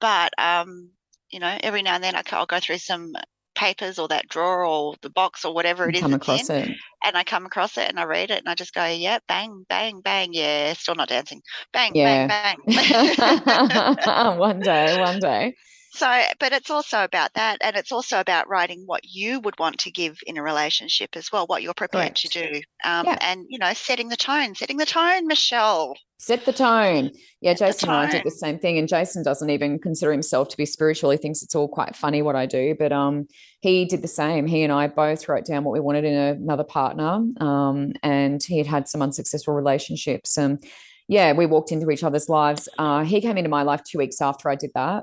but 0.00 0.32
um, 0.38 0.90
you 1.30 1.40
know, 1.40 1.58
every 1.62 1.82
now 1.82 1.94
and 1.94 2.04
then 2.04 2.14
I 2.14 2.22
will 2.32 2.46
go 2.46 2.60
through 2.60 2.78
some 2.78 3.12
papers 3.54 3.98
or 3.98 4.08
that 4.08 4.28
drawer 4.28 4.64
or 4.64 4.94
the 5.02 5.10
box 5.10 5.44
or 5.44 5.54
whatever 5.54 5.88
it 5.88 5.94
is 5.94 6.00
come 6.00 6.14
across 6.14 6.48
in, 6.48 6.56
it. 6.56 6.68
and 7.04 7.16
I 7.16 7.24
come 7.24 7.46
across 7.46 7.76
it 7.78 7.88
and 7.88 7.98
I 7.98 8.04
read 8.04 8.30
it 8.30 8.38
and 8.38 8.48
I 8.48 8.54
just 8.54 8.74
go, 8.74 8.84
yeah, 8.86 9.18
bang, 9.28 9.64
bang, 9.68 10.00
bang, 10.00 10.30
yeah, 10.32 10.72
still 10.74 10.94
not 10.94 11.08
dancing, 11.08 11.42
bang, 11.72 11.92
Yeah. 11.94 12.26
bang, 12.26 12.56
bang. 12.74 14.38
one 14.38 14.62
day, 14.62 14.94
one 14.94 15.18
day. 15.18 15.54
So, 15.92 16.22
but 16.40 16.52
it's 16.52 16.70
also 16.70 17.04
about 17.04 17.34
that, 17.34 17.58
and 17.60 17.76
it's 17.76 17.92
also 17.92 18.18
about 18.18 18.48
writing 18.48 18.82
what 18.86 19.02
you 19.04 19.40
would 19.40 19.58
want 19.58 19.78
to 19.80 19.90
give 19.90 20.18
in 20.26 20.38
a 20.38 20.42
relationship 20.42 21.16
as 21.16 21.30
well, 21.30 21.46
what 21.46 21.62
you're 21.62 21.74
prepared 21.74 22.16
to 22.16 22.28
do, 22.28 22.60
um, 22.84 23.06
Yeah. 23.06 23.18
and 23.20 23.44
you 23.48 23.58
know, 23.58 23.72
setting 23.74 24.08
the 24.08 24.16
tone, 24.16 24.54
setting 24.54 24.78
the 24.78 24.86
tone, 24.86 25.26
Michelle. 25.26 25.94
Set 26.18 26.44
the 26.44 26.52
tone. 26.52 27.10
Yeah, 27.40 27.54
Set 27.54 27.66
Jason 27.66 27.88
and 27.88 27.98
I 27.98 28.10
did 28.10 28.22
the 28.24 28.30
same 28.30 28.56
thing. 28.56 28.78
And 28.78 28.86
Jason 28.86 29.24
doesn't 29.24 29.50
even 29.50 29.80
consider 29.80 30.12
himself 30.12 30.48
to 30.50 30.56
be 30.56 30.64
spiritual. 30.64 31.10
He 31.10 31.16
thinks 31.16 31.42
it's 31.42 31.56
all 31.56 31.66
quite 31.66 31.96
funny 31.96 32.22
what 32.22 32.36
I 32.36 32.46
do. 32.46 32.76
But 32.78 32.92
um, 32.92 33.26
he 33.58 33.84
did 33.84 34.02
the 34.02 34.08
same. 34.08 34.46
He 34.46 34.62
and 34.62 34.72
I 34.72 34.86
both 34.86 35.28
wrote 35.28 35.46
down 35.46 35.64
what 35.64 35.72
we 35.72 35.80
wanted 35.80 36.04
in 36.04 36.14
another 36.14 36.62
partner. 36.62 37.24
Um, 37.40 37.94
and 38.04 38.40
he 38.40 38.58
had 38.58 38.68
had 38.68 38.88
some 38.88 39.02
unsuccessful 39.02 39.52
relationships. 39.52 40.38
And 40.38 40.62
yeah, 41.08 41.32
we 41.32 41.46
walked 41.46 41.72
into 41.72 41.90
each 41.90 42.04
other's 42.04 42.28
lives. 42.28 42.68
Uh, 42.78 43.02
he 43.02 43.20
came 43.20 43.36
into 43.36 43.50
my 43.50 43.64
life 43.64 43.82
two 43.82 43.98
weeks 43.98 44.20
after 44.20 44.48
I 44.48 44.54
did 44.54 44.70
that. 44.76 45.02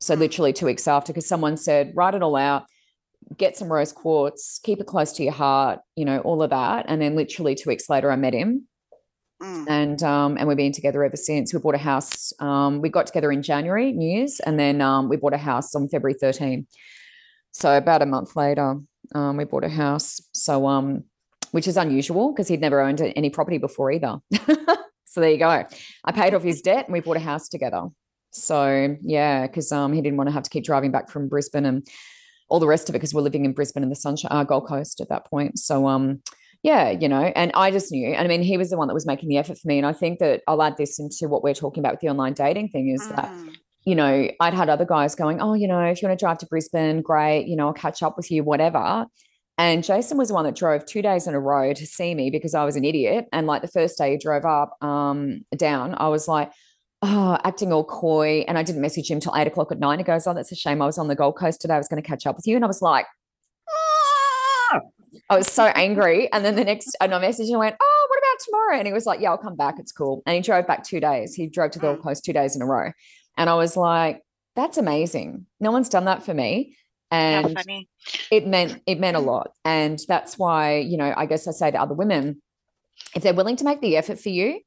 So 0.00 0.14
Mm. 0.14 0.18
literally 0.18 0.52
two 0.52 0.66
weeks 0.66 0.86
after, 0.88 1.12
because 1.12 1.28
someone 1.28 1.56
said, 1.56 1.92
write 1.94 2.14
it 2.14 2.22
all 2.22 2.36
out, 2.36 2.64
get 3.36 3.56
some 3.56 3.72
rose 3.72 3.92
quartz, 3.92 4.60
keep 4.62 4.80
it 4.80 4.86
close 4.86 5.12
to 5.12 5.22
your 5.22 5.32
heart, 5.32 5.80
you 5.96 6.04
know, 6.04 6.18
all 6.20 6.42
of 6.42 6.50
that. 6.50 6.84
And 6.88 7.00
then 7.00 7.16
literally 7.16 7.54
two 7.54 7.68
weeks 7.70 7.88
later, 7.88 8.10
I 8.10 8.16
met 8.16 8.34
him 8.34 8.68
Mm. 9.42 9.66
and 9.68 10.02
um, 10.04 10.36
and 10.38 10.46
we've 10.46 10.56
been 10.56 10.70
together 10.72 11.02
ever 11.02 11.16
since. 11.16 11.52
We 11.52 11.58
bought 11.58 11.74
a 11.74 11.78
house. 11.78 12.32
Um, 12.38 12.80
we 12.80 12.88
got 12.88 13.08
together 13.08 13.32
in 13.32 13.42
January, 13.42 13.90
New 13.92 14.08
Year's, 14.08 14.38
and 14.38 14.60
then 14.60 14.80
um, 14.80 15.08
we 15.08 15.16
bought 15.16 15.32
a 15.34 15.38
house 15.38 15.74
on 15.74 15.88
February 15.88 16.14
13. 16.18 16.68
So 17.50 17.76
about 17.76 18.00
a 18.00 18.06
month 18.06 18.36
later, 18.36 18.76
um, 19.12 19.36
we 19.36 19.42
bought 19.44 19.64
a 19.64 19.68
house. 19.68 20.20
So 20.32 20.66
um, 20.68 21.04
which 21.50 21.66
is 21.66 21.76
unusual 21.76 22.32
because 22.32 22.46
he'd 22.46 22.60
never 22.60 22.80
owned 22.80 23.00
any 23.00 23.28
property 23.28 23.58
before 23.58 23.90
either. 23.90 24.18
so 25.04 25.20
there 25.20 25.30
you 25.30 25.38
go. 25.38 25.64
I 26.04 26.12
paid 26.12 26.32
off 26.32 26.44
his 26.44 26.62
debt, 26.62 26.84
and 26.86 26.92
we 26.92 27.00
bought 27.00 27.16
a 27.16 27.20
house 27.20 27.48
together. 27.48 27.88
So 28.34 28.96
yeah, 29.00 29.46
because 29.46 29.70
um, 29.72 29.92
he 29.92 30.02
didn't 30.02 30.16
want 30.16 30.28
to 30.28 30.34
have 30.34 30.42
to 30.42 30.50
keep 30.50 30.64
driving 30.64 30.90
back 30.90 31.08
from 31.08 31.28
Brisbane 31.28 31.64
and 31.64 31.86
all 32.50 32.60
the 32.60 32.66
rest 32.66 32.88
of 32.88 32.94
it 32.94 32.98
because 32.98 33.14
we're 33.14 33.22
living 33.22 33.44
in 33.44 33.52
Brisbane 33.52 33.82
and 33.82 33.92
the 33.92 33.96
Sunshine 33.96 34.30
uh, 34.30 34.44
Gold 34.44 34.66
Coast 34.66 35.00
at 35.00 35.08
that 35.08 35.26
point. 35.26 35.58
So 35.58 35.86
um, 35.86 36.20
yeah, 36.62 36.90
you 36.90 37.08
know, 37.08 37.32
and 37.36 37.52
I 37.54 37.70
just 37.70 37.92
knew. 37.92 38.08
And 38.08 38.24
I 38.24 38.28
mean, 38.28 38.42
he 38.42 38.56
was 38.56 38.70
the 38.70 38.76
one 38.78 38.88
that 38.88 38.94
was 38.94 39.06
making 39.06 39.28
the 39.28 39.36
effort 39.38 39.58
for 39.58 39.68
me. 39.68 39.78
And 39.78 39.86
I 39.86 39.92
think 39.92 40.18
that 40.18 40.42
I'll 40.48 40.62
add 40.62 40.76
this 40.76 40.98
into 40.98 41.28
what 41.28 41.42
we're 41.42 41.54
talking 41.54 41.80
about 41.80 41.92
with 41.92 42.00
the 42.00 42.08
online 42.08 42.32
dating 42.32 42.68
thing 42.70 42.88
is 42.88 43.06
that, 43.08 43.28
Mm. 43.30 43.54
you 43.84 43.94
know, 43.94 44.30
I'd 44.40 44.54
had 44.54 44.70
other 44.70 44.86
guys 44.86 45.14
going, 45.14 45.40
oh, 45.42 45.52
you 45.54 45.68
know, 45.68 45.80
if 45.80 46.00
you 46.00 46.08
want 46.08 46.18
to 46.18 46.24
drive 46.24 46.38
to 46.38 46.46
Brisbane, 46.46 47.02
great, 47.02 47.46
you 47.46 47.54
know, 47.54 47.66
I'll 47.68 47.74
catch 47.74 48.02
up 48.02 48.16
with 48.16 48.30
you, 48.30 48.42
whatever. 48.42 49.06
And 49.58 49.84
Jason 49.84 50.16
was 50.18 50.28
the 50.28 50.34
one 50.34 50.46
that 50.46 50.56
drove 50.56 50.84
two 50.84 51.02
days 51.02 51.26
in 51.26 51.34
a 51.34 51.40
row 51.40 51.72
to 51.72 51.86
see 51.86 52.14
me 52.14 52.30
because 52.30 52.54
I 52.54 52.64
was 52.64 52.76
an 52.76 52.84
idiot. 52.84 53.26
And 53.30 53.46
like 53.46 53.62
the 53.62 53.68
first 53.68 53.98
day 53.98 54.12
he 54.12 54.16
drove 54.18 54.44
up, 54.44 54.70
um, 54.82 55.42
down, 55.56 55.94
I 55.98 56.08
was 56.08 56.26
like, 56.26 56.50
oh, 57.04 57.38
acting 57.44 57.72
all 57.72 57.84
coy. 57.84 58.44
And 58.48 58.56
I 58.56 58.62
didn't 58.62 58.80
message 58.80 59.10
him 59.10 59.20
till 59.20 59.36
eight 59.36 59.46
o'clock 59.46 59.70
at 59.70 59.78
night. 59.78 59.98
He 59.98 60.04
goes, 60.04 60.26
oh, 60.26 60.34
that's 60.34 60.50
a 60.52 60.56
shame. 60.56 60.80
I 60.80 60.86
was 60.86 60.98
on 60.98 61.08
the 61.08 61.14
Gold 61.14 61.36
Coast 61.36 61.60
today. 61.60 61.74
I 61.74 61.78
was 61.78 61.88
going 61.88 62.02
to 62.02 62.08
catch 62.08 62.26
up 62.26 62.36
with 62.36 62.46
you. 62.46 62.56
And 62.56 62.64
I 62.64 62.68
was 62.68 62.82
like, 62.82 63.06
"Ah." 63.70 64.80
I 65.30 65.36
was 65.36 65.46
so 65.46 65.64
angry. 65.74 66.32
And 66.32 66.44
then 66.44 66.56
the 66.56 66.64
next, 66.64 66.96
and 67.00 67.14
I 67.14 67.20
messaged 67.20 67.48
him 67.48 67.58
went, 67.58 67.76
oh, 67.80 68.06
what 68.08 68.18
about 68.18 68.44
tomorrow? 68.44 68.78
And 68.78 68.86
he 68.86 68.92
was 68.92 69.06
like, 69.06 69.20
yeah, 69.20 69.30
I'll 69.30 69.38
come 69.38 69.56
back. 69.56 69.76
It's 69.78 69.92
cool. 69.92 70.22
And 70.26 70.34
he 70.34 70.40
drove 70.40 70.66
back 70.66 70.82
two 70.82 71.00
days. 71.00 71.34
He 71.34 71.46
drove 71.46 71.72
to 71.72 71.78
the 71.78 71.86
Gold 71.86 71.98
Mm. 71.98 72.04
Coast 72.04 72.24
two 72.24 72.32
days 72.32 72.56
in 72.56 72.62
a 72.62 72.66
row. 72.66 72.90
And 73.36 73.50
I 73.50 73.54
was 73.54 73.76
like, 73.76 74.22
that's 74.56 74.78
amazing. 74.78 75.46
No 75.60 75.72
one's 75.72 75.88
done 75.88 76.06
that 76.06 76.22
for 76.24 76.32
me. 76.32 76.76
And 77.10 77.56
it 78.30 78.46
meant 78.46 78.82
it 78.86 78.98
meant 78.98 79.16
a 79.16 79.20
lot 79.20 79.52
and 79.64 80.00
that's 80.08 80.36
why 80.36 80.78
you 80.78 80.96
know 80.96 81.14
i 81.16 81.26
guess 81.26 81.46
i 81.46 81.52
say 81.52 81.70
to 81.70 81.80
other 81.80 81.94
women 81.94 82.42
if 83.14 83.22
they're 83.22 83.34
willing 83.34 83.56
to 83.56 83.64
make 83.64 83.80
the 83.80 83.96
effort 83.96 84.18
for 84.18 84.30
you 84.30 84.60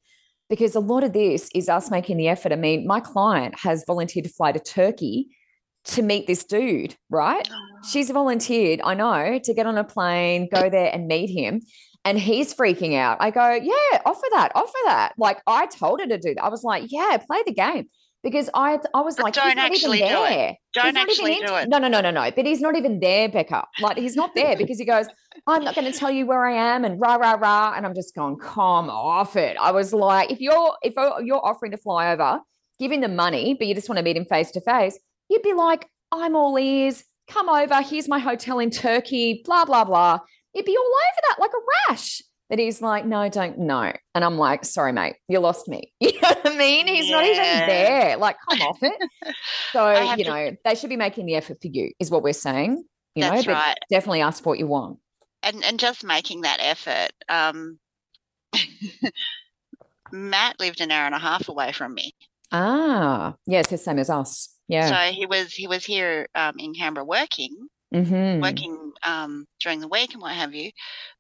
because 0.50 0.76
a 0.76 0.80
lot 0.80 1.04
of 1.04 1.14
this 1.14 1.50
is 1.54 1.70
us 1.70 1.92
making 1.92 2.18
the 2.18 2.28
effort 2.28 2.52
i 2.52 2.56
mean 2.56 2.86
my 2.88 3.00
client 3.00 3.56
has 3.60 3.84
volunteered 3.86 4.26
to 4.26 4.32
fly 4.32 4.52
to 4.52 4.60
turkey 4.60 5.28
to 5.84 6.02
meet 6.02 6.28
this 6.28 6.44
dude 6.44 6.96
right 7.10 7.48
she's 7.90 8.10
volunteered 8.10 8.82
i 8.84 8.94
know 8.94 9.40
to 9.44 9.54
get 9.54 9.66
on 9.66 9.78
a 9.78 9.84
plane 9.84 10.48
go 10.54 10.70
there 10.70 10.90
and 10.94 11.08
meet 11.08 11.30
him 11.30 11.62
and 12.04 12.20
he's 12.20 12.54
freaking 12.54 12.96
out 12.96 13.18
i 13.20 13.32
go 13.32 13.54
yeah 13.54 14.02
offer 14.06 14.28
that 14.32 14.52
offer 14.56 14.78
that 14.86 15.14
like 15.18 15.42
i 15.48 15.66
told 15.68 16.00
her 16.00 16.08
to 16.08 16.18
do 16.18 16.34
that 16.36 16.44
i 16.44 16.50
was 16.50 16.64
like 16.64 16.86
yeah 16.90 17.18
play 17.18 17.42
the 17.46 17.54
game 17.54 17.88
because 18.24 18.50
i 18.54 18.80
i 18.94 19.02
was 19.02 19.18
like 19.20 19.34
don't 19.34 19.48
he's 19.48 19.56
not 19.56 19.66
even 19.66 19.74
actually 19.74 20.00
do 20.00 20.06
it. 20.06 20.10
there 20.10 20.58
He's 20.78 20.84
Don't 20.84 20.98
even 20.98 21.10
actually 21.10 21.36
do 21.36 21.56
it. 21.56 21.70
No, 21.70 21.80
no, 21.80 21.88
no, 21.88 22.02
no, 22.02 22.12
no. 22.12 22.30
But 22.32 22.46
he's 22.46 22.62
not 22.62 22.76
even 22.76 23.00
there, 23.00 23.30
Becca. 23.30 23.66
Like 23.82 23.98
he's 23.98 24.16
not 24.16 24.36
there 24.36 24.56
because 24.62 24.78
he 24.78 24.86
goes, 24.86 25.08
I'm 25.46 25.64
not 25.64 25.76
going 25.76 25.92
to 25.92 25.98
tell 25.98 26.12
you 26.12 26.26
where 26.26 26.46
I 26.46 26.54
am 26.76 26.86
and 26.86 27.00
rah, 27.00 27.16
rah, 27.16 27.34
rah. 27.34 27.74
And 27.76 27.86
I'm 27.86 27.94
just 27.94 28.16
going, 28.16 28.38
come 28.38 28.90
off 28.90 29.36
it. 29.36 29.58
I 29.60 29.72
was 29.72 29.94
like, 29.94 30.32
if 30.32 30.40
you're 30.42 30.76
if 30.82 30.94
you're 31.24 31.46
offering 31.46 31.72
to 31.72 31.78
fly 31.78 32.12
over, 32.12 32.40
giving 32.80 33.02
them 33.02 33.16
money, 33.16 33.56
but 33.58 33.68
you 33.68 33.76
just 33.76 33.90
want 33.90 33.98
to 33.98 34.04
meet 34.04 34.18
him 34.18 34.26
face 34.26 34.52
to 34.52 34.62
face, 34.62 34.98
you'd 35.30 35.42
be 35.44 35.54
like, 35.54 35.88
I'm 36.12 36.36
all 36.36 36.58
ears. 36.58 37.04
Come 37.30 37.50
over. 37.50 37.82
Here's 37.82 38.08
my 38.08 38.20
hotel 38.20 38.60
in 38.60 38.70
Turkey, 38.70 39.42
blah, 39.46 39.66
blah, 39.66 39.84
blah. 39.84 40.20
It'd 40.54 40.66
be 40.66 40.78
all 40.78 40.86
over 40.86 41.22
that 41.30 41.40
like 41.40 41.52
a 41.52 41.92
rash. 41.92 42.22
But 42.50 42.60
he's 42.60 42.82
like, 42.82 43.06
no, 43.06 43.28
don't 43.28 43.60
know. 43.60 43.92
And 44.16 44.24
I'm 44.24 44.38
like, 44.38 44.64
sorry, 44.64 44.94
mate, 44.94 45.16
you 45.28 45.40
lost 45.40 45.68
me. 45.68 45.92
You 46.00 46.14
know 46.22 46.30
what 46.30 46.54
I 46.54 46.56
mean? 46.58 46.88
He's 46.88 47.12
not 47.12 47.26
even 47.26 47.44
there. 47.44 48.16
Like, 48.18 48.38
come 48.50 48.62
off 48.62 48.78
it. 48.82 48.94
So, 49.74 50.14
you 50.16 50.24
to- 50.24 50.30
know, 50.30 50.56
they 50.64 50.76
should 50.76 50.90
be 50.90 50.96
making 50.96 51.26
the 51.26 51.36
effort 51.36 51.58
for 51.62 51.68
you, 51.68 51.92
is 52.00 52.10
what 52.10 52.24
we're 52.24 52.32
saying. 52.34 52.84
You 53.16 53.24
That's 53.24 53.46
know, 53.46 53.54
but 53.54 53.60
right. 53.60 53.78
definitely 53.90 54.22
ask 54.22 54.42
for 54.44 54.52
what 54.52 54.60
you 54.60 54.68
want. 54.68 55.00
And 55.44 55.64
and 55.64 55.80
just 55.80 56.04
making 56.04 56.42
that 56.42 56.60
effort. 56.62 57.12
Um, 57.30 57.80
Matt 60.12 60.60
lived 60.60 60.82
an 60.82 60.92
hour 60.92 61.06
and 61.06 61.16
a 61.16 61.20
half 61.20 61.50
away 61.50 61.72
from 61.72 61.94
me. 61.94 62.14
Ah, 62.52 63.36
yes, 63.46 63.68
the 63.70 63.78
same 63.78 64.00
as 64.00 64.10
us. 64.10 64.56
Yeah. 64.68 64.88
So 64.90 65.14
he 65.14 65.26
was 65.26 65.54
he 65.54 65.68
was 65.68 65.84
here 65.84 66.28
um, 66.36 66.56
in 66.58 66.74
Canberra 66.74 67.06
working, 67.06 67.68
Mhm. 67.94 68.42
working 68.42 68.92
um, 69.04 69.46
during 69.60 69.80
the 69.80 69.88
week 69.88 70.14
and 70.14 70.22
what 70.22 70.34
have 70.34 70.54
you. 70.54 70.72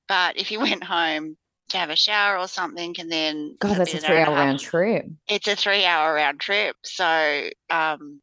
But 0.08 0.38
if 0.38 0.48
he 0.48 0.58
went 0.58 0.84
home 0.84 1.38
to 1.70 1.78
have 1.78 1.90
a 1.90 1.96
shower 1.98 2.38
or 2.38 2.48
something, 2.48 2.96
and 2.98 3.12
then 3.12 3.56
God, 3.60 3.76
that's 3.78 3.94
a 3.94 3.98
hour 3.98 4.02
three 4.02 4.20
hour 4.20 4.36
round 4.36 4.60
trip. 4.60 5.06
It's 5.28 5.48
a 5.50 5.56
three-hour 5.58 6.14
round 6.14 6.40
trip. 6.40 6.78
So, 6.86 7.50
um, 7.70 8.22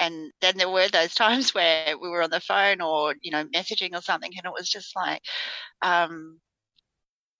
and 0.00 0.32
then 0.40 0.56
there 0.58 0.70
were 0.70 0.88
those 0.88 1.14
times 1.14 1.54
where 1.54 1.98
we 1.98 2.08
were 2.08 2.22
on 2.22 2.30
the 2.30 2.40
phone 2.40 2.80
or 2.80 3.14
you 3.22 3.30
know 3.32 3.44
messaging 3.46 3.94
or 3.96 4.02
something, 4.02 4.32
and 4.36 4.46
it 4.46 4.52
was 4.52 4.68
just 4.68 4.94
like, 4.96 5.22
um, 5.82 6.40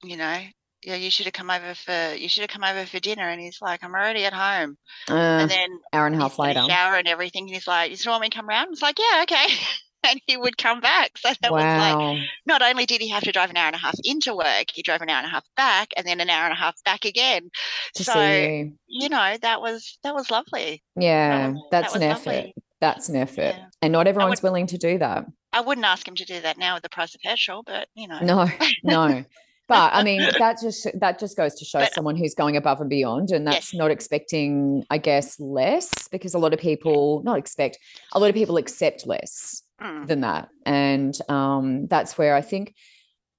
you 0.02 0.16
know. 0.16 0.42
Yeah, 0.82 0.94
you 0.94 1.10
should 1.10 1.26
have 1.26 1.32
come 1.32 1.50
over 1.50 1.74
for 1.74 2.14
you 2.14 2.28
should 2.28 2.42
have 2.42 2.50
come 2.50 2.62
over 2.62 2.86
for 2.86 3.00
dinner, 3.00 3.28
and 3.28 3.40
he's 3.40 3.60
like, 3.60 3.82
"I'm 3.82 3.94
already 3.94 4.24
at 4.24 4.32
home." 4.32 4.76
Uh, 5.08 5.48
And 5.48 5.50
then 5.50 5.80
hour 5.92 6.06
and 6.06 6.14
a 6.14 6.18
half 6.18 6.38
later. 6.38 6.68
shower 6.68 6.96
and 6.96 7.08
everything. 7.08 7.44
And 7.44 7.54
he's 7.54 7.66
like, 7.66 7.90
"You 7.90 7.96
still 7.96 8.12
want 8.12 8.22
me 8.22 8.30
to 8.30 8.36
come 8.36 8.48
around?" 8.48 8.72
It's 8.72 8.82
like, 8.82 8.98
"Yeah, 8.98 9.22
okay." 9.24 9.46
and 10.10 10.20
he 10.26 10.36
would 10.36 10.56
come 10.58 10.80
back. 10.80 11.12
So 11.26 11.30
that 11.42 11.52
was 11.52 11.62
like, 11.62 12.18
not 12.46 12.62
only 12.62 12.86
did 12.86 13.00
he 13.00 13.08
have 13.08 13.24
to 13.24 13.32
drive 13.32 13.50
an 13.50 13.56
hour 13.56 13.66
and 13.66 13.74
a 13.76 13.78
half 13.78 13.94
into 14.04 14.34
work, 14.34 14.66
he 14.72 14.82
drove 14.82 15.02
an 15.02 15.08
hour 15.10 15.18
and 15.18 15.26
a 15.26 15.30
half 15.30 15.44
back, 15.56 15.88
and 15.96 16.06
then 16.06 16.20
an 16.20 16.30
hour 16.30 16.44
and 16.44 16.52
a 16.52 16.56
half 16.56 16.76
back 16.84 17.04
again. 17.04 17.50
To 17.94 18.04
so 18.04 18.12
see 18.12 18.46
you. 18.58 18.72
you 18.86 19.08
know, 19.08 19.36
that 19.42 19.60
was 19.60 19.98
that 20.04 20.14
was 20.14 20.30
lovely. 20.30 20.82
Yeah, 20.96 21.48
was- 21.50 21.62
that's 21.70 21.92
that 21.94 22.02
an 22.02 22.10
effort. 22.10 22.26
lovely. 22.26 22.54
That's 22.80 23.08
an 23.08 23.16
effort. 23.16 23.54
Yeah. 23.56 23.64
And 23.82 23.92
not 23.92 24.06
everyone's 24.06 24.42
willing 24.42 24.66
to 24.68 24.78
do 24.78 24.98
that. 24.98 25.24
I 25.52 25.60
wouldn't 25.62 25.86
ask 25.86 26.06
him 26.06 26.14
to 26.16 26.24
do 26.24 26.40
that 26.42 26.58
now 26.58 26.74
with 26.74 26.82
the 26.82 26.90
price 26.90 27.14
of 27.14 27.20
petrol, 27.22 27.62
but 27.64 27.88
you 27.94 28.06
know, 28.06 28.18
No, 28.20 28.48
no. 28.84 29.24
But 29.68 29.92
I 29.94 30.04
mean, 30.04 30.20
that 30.38 30.60
just 30.62 30.86
that 31.00 31.18
just 31.18 31.36
goes 31.36 31.54
to 31.56 31.64
show 31.64 31.80
But- 31.80 31.92
someone 31.92 32.14
who's 32.14 32.34
going 32.36 32.56
above 32.56 32.80
and 32.80 32.88
beyond, 32.88 33.30
and 33.32 33.44
that's 33.44 33.72
Yes. 33.72 33.78
not 33.78 33.90
expecting, 33.90 34.84
I 34.90 34.98
guess, 34.98 35.40
less 35.40 36.06
because 36.06 36.34
a 36.34 36.38
lot 36.38 36.54
of 36.54 36.60
people 36.60 37.20
not 37.24 37.36
expect, 37.36 37.76
a 38.12 38.20
lot 38.20 38.28
of 38.28 38.34
people 38.36 38.58
accept 38.58 39.08
less 39.08 39.62
Mm, 39.82 40.06
than 40.06 40.20
that, 40.22 40.48
and 40.64 41.16
um, 41.28 41.86
that's 41.86 42.16
where 42.16 42.34
I 42.34 42.40
think 42.40 42.74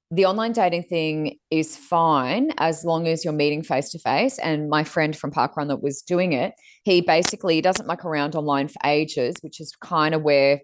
the 0.09 0.25
online 0.25 0.53
dating 0.53 0.83
thing 0.83 1.37
is 1.51 1.75
fine 1.75 2.51
as 2.57 2.85
long 2.85 3.07
as 3.07 3.25
you're 3.25 3.33
meeting 3.33 3.61
face 3.61 3.89
to 3.89 3.99
face. 3.99 4.39
And 4.39 4.69
my 4.69 4.83
friend 4.83 5.15
from 5.15 5.31
Parkrun 5.31 5.67
that 5.67 5.83
was 5.83 6.01
doing 6.01 6.31
it, 6.31 6.53
he 6.83 7.01
basically 7.01 7.59
doesn't 7.59 7.87
muck 7.87 8.05
around 8.05 8.35
online 8.35 8.69
for 8.69 8.79
ages, 8.85 9.35
which 9.41 9.59
is 9.59 9.75
kind 9.81 10.15
of 10.15 10.21
where 10.21 10.61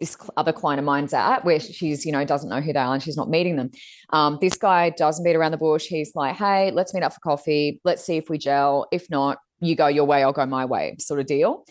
this 0.00 0.16
other 0.36 0.52
client 0.52 0.80
of 0.80 0.84
mine's 0.84 1.14
at, 1.14 1.44
where 1.44 1.60
she's, 1.60 2.04
you 2.04 2.10
know, 2.10 2.24
doesn't 2.24 2.48
know 2.48 2.60
who 2.60 2.72
they 2.72 2.80
are 2.80 2.94
and 2.94 3.02
she's 3.02 3.16
not 3.16 3.28
meeting 3.28 3.56
them. 3.56 3.70
Um, 4.12 4.38
this 4.40 4.56
guy 4.56 4.90
doesn't 4.90 5.24
beat 5.24 5.36
around 5.36 5.52
the 5.52 5.58
bush. 5.58 5.86
He's 5.86 6.12
like, 6.16 6.36
hey, 6.36 6.70
let's 6.72 6.92
meet 6.94 7.02
up 7.02 7.12
for 7.12 7.20
coffee. 7.20 7.80
Let's 7.84 8.04
see 8.04 8.16
if 8.16 8.28
we 8.28 8.38
gel. 8.38 8.88
If 8.90 9.08
not, 9.10 9.38
you 9.60 9.76
go 9.76 9.86
your 9.86 10.06
way, 10.06 10.24
I'll 10.24 10.32
go 10.32 10.46
my 10.46 10.64
way, 10.64 10.96
sort 10.98 11.20
of 11.20 11.26
deal. 11.26 11.64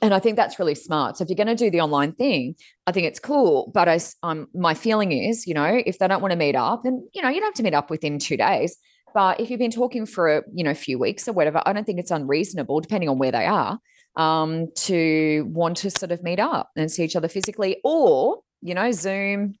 And 0.00 0.14
I 0.14 0.18
think 0.18 0.36
that's 0.36 0.58
really 0.58 0.74
smart. 0.74 1.16
So 1.16 1.24
if 1.24 1.30
you're 1.30 1.36
going 1.36 1.46
to 1.46 1.54
do 1.54 1.70
the 1.70 1.80
online 1.80 2.12
thing, 2.12 2.56
I 2.86 2.92
think 2.92 3.06
it's 3.06 3.18
cool. 3.18 3.70
But 3.74 3.88
I, 3.88 4.00
um, 4.22 4.48
my 4.54 4.74
feeling 4.74 5.12
is, 5.12 5.46
you 5.46 5.54
know, 5.54 5.82
if 5.86 5.98
they 5.98 6.08
don't 6.08 6.20
want 6.20 6.32
to 6.32 6.36
meet 6.36 6.56
up, 6.56 6.84
and 6.84 7.02
you 7.12 7.22
know, 7.22 7.28
you 7.28 7.40
don't 7.40 7.48
have 7.48 7.54
to 7.54 7.62
meet 7.62 7.74
up 7.74 7.90
within 7.90 8.18
two 8.18 8.36
days. 8.36 8.76
But 9.14 9.40
if 9.40 9.50
you've 9.50 9.58
been 9.58 9.70
talking 9.70 10.06
for 10.06 10.38
a, 10.38 10.42
you 10.54 10.64
know, 10.64 10.70
a 10.70 10.74
few 10.74 10.98
weeks 10.98 11.28
or 11.28 11.32
whatever, 11.32 11.62
I 11.66 11.72
don't 11.72 11.84
think 11.84 11.98
it's 11.98 12.10
unreasonable, 12.10 12.80
depending 12.80 13.08
on 13.08 13.18
where 13.18 13.32
they 13.32 13.44
are, 13.44 13.78
um, 14.16 14.68
to 14.76 15.46
want 15.48 15.76
to 15.78 15.90
sort 15.90 16.12
of 16.12 16.22
meet 16.22 16.40
up 16.40 16.70
and 16.76 16.90
see 16.90 17.04
each 17.04 17.16
other 17.16 17.28
physically, 17.28 17.78
or 17.84 18.40
you 18.62 18.74
know, 18.74 18.92
Zoom, 18.92 19.54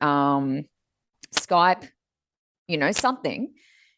um, 0.00 0.64
Skype, 1.34 1.88
you 2.68 2.78
know, 2.78 2.92
something 2.92 3.52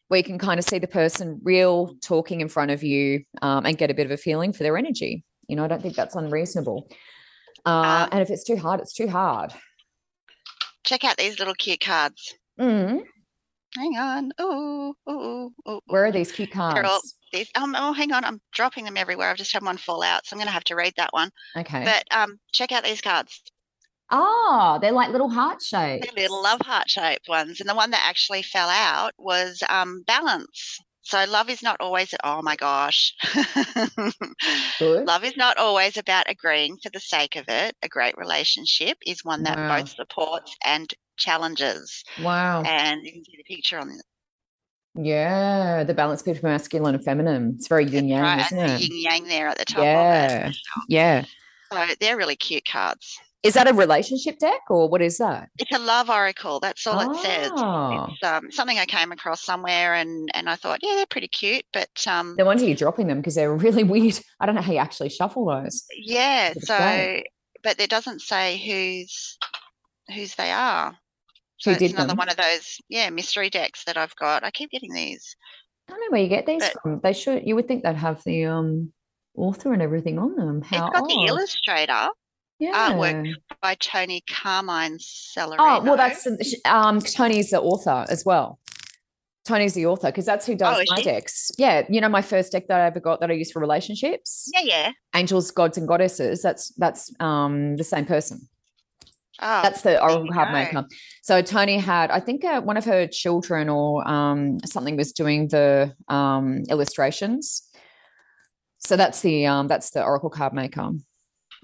where 0.07 0.17
you 0.17 0.23
can 0.23 0.39
kind 0.39 0.59
of 0.59 0.65
see 0.65 0.79
the 0.79 0.87
person 0.87 1.39
real 1.43 1.95
talking 2.01 2.41
in 2.41 2.47
front 2.47 2.71
of 2.71 2.83
you 2.83 3.23
um, 3.41 3.65
and 3.65 3.77
get 3.77 3.91
a 3.91 3.93
bit 3.93 4.05
of 4.05 4.11
a 4.11 4.17
feeling 4.17 4.53
for 4.53 4.63
their 4.63 4.77
energy. 4.77 5.23
You 5.47 5.55
know, 5.55 5.63
I 5.63 5.67
don't 5.67 5.81
think 5.81 5.95
that's 5.95 6.15
unreasonable. 6.15 6.89
Uh, 7.65 7.69
Um, 8.05 8.09
and 8.11 8.21
if 8.21 8.29
it's 8.29 8.43
too 8.43 8.57
hard, 8.57 8.79
it's 8.81 8.93
too 8.93 9.07
hard. 9.09 9.53
check 10.83 11.03
out 11.03 11.17
these 11.17 11.37
little 11.39 11.55
cute 11.55 11.81
cards. 11.81 12.33
Mm. 12.59 13.01
Hang 13.75 13.97
on. 13.97 14.31
Oh, 14.39 14.93
ooh, 15.09 15.51
ooh. 15.69 15.81
Where 15.87 16.05
are 16.05 16.11
these 16.11 16.31
cute 16.31 16.49
They're 16.53 16.85
all- 16.85 16.99
cards? 17.01 17.15
These, 17.33 17.49
um, 17.55 17.75
oh, 17.77 17.91
hang 17.91 18.13
on. 18.13 18.23
I'm 18.23 18.39
dropping 18.53 18.85
them 18.85 18.95
everywhere. 18.95 19.29
I've 19.29 19.37
just 19.37 19.51
had 19.51 19.61
one 19.63 19.75
fall 19.77 20.01
out, 20.01 20.25
so 20.25 20.33
I'm 20.33 20.37
going 20.37 20.47
to 20.47 20.53
have 20.53 20.63
to 20.65 20.75
read 20.77 20.93
that 20.95 21.11
one. 21.11 21.29
Okay. 21.57 21.83
But 21.83 22.05
um, 22.17 22.39
check 22.53 22.71
out 22.71 22.85
these 22.85 23.01
cards. 23.01 23.41
oh, 24.09 24.79
they're 24.81 24.93
like 24.93 25.09
little 25.11 25.29
heart 25.29 25.61
shapes. 25.61 26.07
They're 26.15 26.23
little 26.23 26.41
love 26.41 26.61
heart 26.61 26.89
shaped 26.89 27.27
ones. 27.27 27.59
And 27.59 27.69
the 27.69 27.75
one 27.75 27.91
that 27.91 28.05
actually 28.07 28.41
fell 28.43 28.69
out 28.69 29.11
was 29.17 29.61
um, 29.67 30.03
balance. 30.07 30.79
So 31.07 31.23
love 31.23 31.49
is 31.49 31.63
not 31.63 31.77
always, 31.79 32.13
oh 32.21 32.41
my 32.41 32.57
gosh. 32.57 33.13
Love 34.81 35.23
is 35.23 35.37
not 35.37 35.55
always 35.57 35.95
about 35.95 36.29
agreeing 36.29 36.75
for 36.83 36.89
the 36.89 36.99
sake 36.99 37.37
of 37.37 37.45
it. 37.47 37.77
A 37.81 37.87
great 37.87 38.17
relationship 38.17 38.97
is 39.05 39.23
one 39.23 39.43
that 39.43 39.57
Wow. 39.57 39.77
both 39.77 39.87
supports 39.87 40.53
and 40.65 40.93
challenges. 41.15 42.03
Wow. 42.21 42.63
And 42.63 43.05
you 43.05 43.13
can 43.13 43.23
see 43.23 43.37
the 43.37 43.43
picture 43.43 43.79
on 43.79 43.87
the 43.87 44.03
Yeah, 44.95 45.85
the 45.85 45.93
balance 45.93 46.23
between 46.23 46.41
masculine 46.43 46.95
and 46.95 47.03
feminine. 47.05 47.53
It's 47.55 47.69
very 47.69 47.85
yin 47.85 48.09
yang, 48.09 48.23
right, 48.23 48.45
isn't 48.45 48.59
it? 48.59 48.81
yin 48.81 49.01
yang 49.01 49.23
there 49.29 49.47
at 49.47 49.57
the 49.57 49.65
top 49.65 49.83
of 49.83 49.85
it. 49.87 50.31
Yeah. 50.33 50.51
Yeah. 50.89 51.25
So 51.71 51.85
they're 52.01 52.17
really 52.17 52.35
cute 52.35 52.65
cards. 52.65 53.17
Is 53.43 53.53
that 53.53 53.67
a 53.69 53.73
relationship 53.73 54.39
deck 54.39 54.61
or 54.69 54.89
what 54.89 55.01
is 55.01 55.19
that? 55.19 55.49
It's 55.59 55.71
a 55.71 55.79
love 55.79 56.09
oracle. 56.09 56.59
That's 56.59 56.85
all 56.87 57.11
it 57.13 57.21
says. 57.21 57.51
Oh. 57.55 58.07
It's 58.11 58.23
um, 58.23 58.51
something 58.51 58.77
I 58.79 58.85
came 58.85 59.11
across 59.11 59.43
somewhere, 59.45 59.93
and 59.93 60.29
and 60.33 60.49
I 60.49 60.55
thought, 60.55 60.79
yeah, 60.81 60.95
they're 60.95 61.05
pretty 61.05 61.27
cute. 61.27 61.63
But 61.71 61.89
um, 62.07 62.35
No 62.37 62.45
wonder 62.45 62.65
you're 62.65 62.75
dropping 62.75 63.07
them 63.07 63.17
because 63.19 63.35
they're 63.35 63.53
really 63.55 63.83
weird. 63.83 64.19
I 64.39 64.45
don't 64.45 64.55
know 64.55 64.61
how 64.61 64.71
you 64.73 64.79
actually 64.79 65.09
shuffle 65.09 65.45
those. 65.45 65.83
yeah. 65.95 66.53
So, 66.59 66.75
play. 66.75 67.25
but 67.63 67.79
it 67.79 67.89
doesn't 67.89 68.21
say 68.21 68.57
who's 68.57 69.37
who's 70.13 70.35
they 70.35 70.51
are. 70.51 70.97
So 71.59 71.71
Who 71.73 71.83
it's 71.83 71.93
another 71.93 72.09
them? 72.09 72.17
one 72.17 72.29
of 72.29 72.37
those, 72.37 72.77
yeah, 72.87 73.09
mystery 73.09 73.49
decks 73.49 73.83
that 73.85 73.97
I've 73.97 74.15
got. 74.15 74.43
I 74.43 74.51
keep 74.51 74.69
getting 74.71 74.93
these. 74.93 75.35
I 75.87 75.93
don't 75.93 76.01
know 76.01 76.07
where 76.11 76.21
you 76.21 76.27
get 76.29 76.45
these 76.45 76.61
But- 76.61 76.81
from. 76.81 76.99
They 77.01 77.13
should. 77.13 77.47
You 77.47 77.55
would 77.55 77.67
think 77.67 77.83
they'd 77.83 77.95
have 77.95 78.23
the 78.25 78.45
um 78.45 78.91
author 79.35 79.73
and 79.73 79.81
everything 79.81 80.17
on 80.19 80.35
them. 80.35 80.61
How 80.63 80.87
it's 80.87 80.99
got 80.99 81.07
the 81.07 81.25
illustrator 81.27 82.09
Yeah. 82.59 82.91
artwork 82.91 83.35
by 83.61 83.75
Toni 83.75 84.23
Carmine 84.29 84.97
Salerno. 84.99 85.63
Oh 85.63 85.83
well, 85.83 85.97
that's 85.97 86.25
um 86.65 86.99
Toni's 86.99 87.51
the 87.51 87.61
author 87.61 88.05
as 88.09 88.25
well. 88.25 88.59
Toni's 89.45 89.73
the 89.73 89.85
author 89.85 90.07
because 90.07 90.25
that's 90.25 90.45
who 90.45 90.55
does 90.55 90.77
Oh, 90.79 90.83
my 90.89 91.01
decks. 91.01 91.51
Yeah, 91.57 91.85
you 91.89 92.01
know 92.01 92.09
my 92.09 92.21
first 92.21 92.51
deck 92.51 92.67
that 92.67 92.81
I 92.81 92.85
ever 92.85 92.99
got 92.99 93.21
that 93.21 93.29
I 93.29 93.33
used 93.33 93.53
for 93.53 93.59
relationships, 93.59 94.51
yeah, 94.53 94.61
yeah. 94.63 94.91
angels, 95.15 95.51
gods, 95.51 95.77
and 95.77 95.87
goddesses. 95.87 96.41
That's 96.41 96.69
that's 96.75 97.13
um 97.19 97.77
the 97.77 97.83
same 97.83 98.05
person. 98.05 98.49
Oh, 99.39 99.61
That's 99.61 99.83
the 99.83 100.01
oracle 100.01 100.29
card 100.33 100.51
maker. 100.51 100.83
So 101.21 101.43
Tony 101.43 101.77
had, 101.77 102.09
I 102.09 102.19
think, 102.19 102.43
uh, 102.43 102.59
one 102.59 102.75
of 102.75 102.85
her 102.85 103.05
children 103.05 103.69
or 103.69 104.07
um 104.07 104.59
something 104.65 104.97
was 104.97 105.13
doing 105.13 105.47
the 105.49 105.93
um 106.07 106.63
illustrations. 106.69 107.69
So 108.79 108.97
that's 108.97 109.21
the 109.21 109.45
um 109.45 109.67
that's 109.67 109.91
the 109.91 110.03
oracle 110.03 110.31
card 110.31 110.53
maker. 110.53 110.89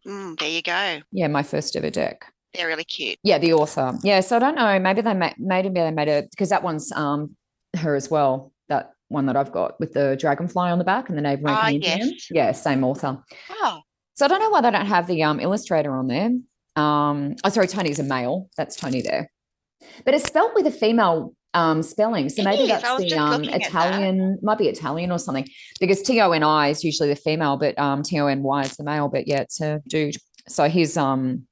Mm, 0.08 0.40
there 0.40 0.50
you 0.50 0.62
go. 0.62 1.02
Yeah, 1.12 1.28
my 1.28 1.44
first 1.44 1.76
ever 1.76 1.90
deck. 1.90 2.26
They're 2.54 2.68
really 2.68 2.84
cute. 2.84 3.18
Yeah, 3.24 3.38
the 3.40 3.54
author. 3.54 3.98
Yeah, 4.04 4.20
so 4.20 4.36
I 4.36 4.40
don't 4.40 4.56
know. 4.56 4.78
Maybe 4.80 5.02
they 5.02 5.14
made 5.14 5.36
maybe 5.40 5.70
they 5.70 5.92
made 5.92 6.08
it 6.08 6.30
because 6.32 6.50
that 6.50 6.64
one's 6.64 6.92
um 6.92 7.36
her 7.78 7.96
as 7.96 8.12
well. 8.12 8.52
That 8.70 8.92
one 9.08 9.26
that 9.28 9.36
I've 9.36 9.52
got 9.52 9.80
with 9.80 9.94
the 9.94 10.16
dragonfly 10.20 10.70
on 10.70 10.78
the 10.78 10.84
back 10.84 11.10
and 11.10 11.18
the 11.18 11.28
Ah, 11.28 11.34
American 11.34 11.82
yes. 11.82 12.28
Yeah, 12.30 12.52
same 12.52 12.84
author. 12.84 13.24
Oh, 13.50 13.82
So 14.16 14.26
I 14.26 14.28
don't 14.28 14.40
know 14.40 14.50
why 14.50 14.62
they 14.62 14.72
don't 14.72 14.86
have 14.86 15.08
the 15.08 15.24
um 15.24 15.40
illustrator 15.40 15.96
on 15.96 16.08
there. 16.08 16.30
Um, 16.76 17.36
oh, 17.44 17.50
sorry, 17.50 17.68
Toni's 17.68 18.00
a 18.00 18.04
male. 18.04 18.50
That's 18.58 18.76
Toni 18.76 19.02
there, 19.02 19.32
but 20.06 20.14
it's 20.14 20.26
spelled 20.28 20.52
with 20.56 20.66
a 20.68 20.72
female 20.72 21.36
um 21.54 21.84
spelling. 21.84 22.30
So 22.30 22.42
It 22.42 22.46
maybe 22.46 22.64
is. 22.64 22.82
That's 22.82 23.04
the 23.04 23.14
um 23.18 23.44
at 23.44 23.52
that. 23.52 23.62
Italian, 23.68 24.40
might 24.42 24.58
be 24.58 24.68
Italian 24.68 25.12
or 25.12 25.20
something. 25.20 25.48
Because 25.80 26.02
T 26.02 26.20
O 26.22 26.32
N 26.32 26.44
I 26.44 26.70
is 26.70 26.84
usually 26.84 27.10
the 27.10 27.16
female, 27.16 27.58
but 27.58 27.78
um 27.78 28.04
T 28.04 28.20
O 28.20 28.28
N 28.28 28.44
Y 28.44 28.62
is 28.64 28.76
the 28.76 28.84
male. 28.84 29.10
But 29.10 29.28
yeah, 29.28 29.42
it's 29.42 29.62
a 29.62 29.82
dude. 29.88 30.16
So 30.48 30.68
he's 30.70 30.98
um 30.98 31.48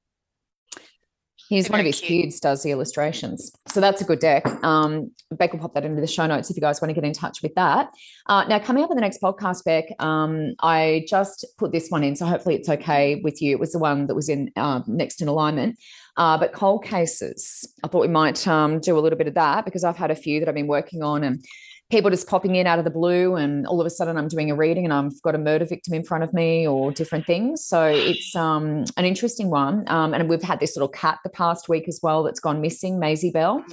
he's 1.50 1.68
They're 1.68 1.74
one 1.74 1.80
of 1.82 1.86
his 1.86 2.00
cute. 2.00 2.24
kids 2.24 2.40
does 2.40 2.64
the 2.64 2.72
illustrations. 2.72 3.52
So 3.68 3.82
that's 3.82 4.02
a 4.02 4.06
good 4.06 4.20
deck. 4.20 4.46
Um, 4.64 5.12
Beck 5.32 5.52
will 5.52 5.60
pop 5.60 5.74
that 5.74 5.84
into 5.84 6.00
the 6.00 6.08
show 6.08 6.26
notes 6.26 6.50
if 6.50 6.56
you 6.56 6.62
guys 6.62 6.82
want 6.82 6.92
to 6.92 6.94
get 6.94 7.04
in 7.04 7.12
touch 7.12 7.42
with 7.44 7.54
that. 7.56 7.90
Uh, 8.28 8.46
now, 8.46 8.58
coming 8.58 8.86
up 8.86 8.90
in 8.90 8.96
the 8.96 9.02
next 9.02 9.22
podcast, 9.22 9.66
Beck, 9.66 9.86
um, 10.00 10.54
I 10.62 11.06
just 11.10 11.46
put 11.58 11.74
this 11.74 11.90
one 11.90 12.06
in, 12.06 12.16
so 12.16 12.26
hopefully 12.26 12.56
it's 12.56 12.70
okay 12.70 13.20
with 13.22 13.42
you. 13.42 13.52
It 13.52 13.60
was 13.60 13.74
the 13.74 13.80
one 13.80 14.08
that 14.08 14.16
was 14.16 14.30
in 14.30 14.50
uh, 14.56 14.82
next 14.88 15.22
in 15.22 15.28
alignment. 15.28 15.78
Uh, 16.18 16.38
but 16.38 16.54
cold 16.54 16.84
cases, 16.84 17.74
I 17.84 17.88
thought 17.88 18.02
we 18.02 18.08
might 18.08 18.48
um, 18.48 18.80
do 18.80 18.98
a 18.98 19.02
little 19.02 19.18
bit 19.18 19.28
of 19.28 19.34
that 19.36 19.66
because 19.66 19.84
I've 19.84 19.98
had 19.98 20.12
a 20.12 20.16
few 20.16 20.40
that 20.40 20.50
I've 20.50 20.56
been 20.56 20.68
working 20.68 21.02
on 21.04 21.24
and 21.24 21.44
people 21.90 22.10
just 22.10 22.28
popping 22.28 22.56
in 22.56 22.66
out 22.66 22.80
of 22.80 22.86
the 22.86 22.92
blue 22.92 23.36
and 23.36 23.68
all 23.68 23.82
of 23.82 23.86
a 23.86 23.90
sudden 23.90 24.18
I'm 24.18 24.30
doing 24.30 24.50
a 24.50 24.56
reading 24.56 24.86
and 24.86 24.94
I've 24.94 25.22
got 25.22 25.36
a 25.36 25.38
murder 25.38 25.66
victim 25.66 25.94
in 25.94 26.04
front 26.04 26.24
of 26.24 26.34
me 26.34 26.66
or 26.66 26.92
different 26.92 27.26
things. 27.26 27.66
So 27.66 27.86
it's 27.86 28.34
um, 28.36 28.86
an 28.96 29.06
interesting 29.06 29.50
one. 29.50 29.84
Um, 29.88 30.14
and 30.14 30.30
we've 30.30 30.42
had 30.42 30.60
this 30.60 30.76
little 30.76 30.88
cat 30.88 31.20
the 31.24 31.30
past 31.30 31.68
week 31.68 31.88
as 31.88 32.00
well 32.02 32.24
that's 32.24 32.40
gone 32.40 32.62
missing, 32.62 32.98
Maisie 32.98 33.32
Bell. 33.32 33.64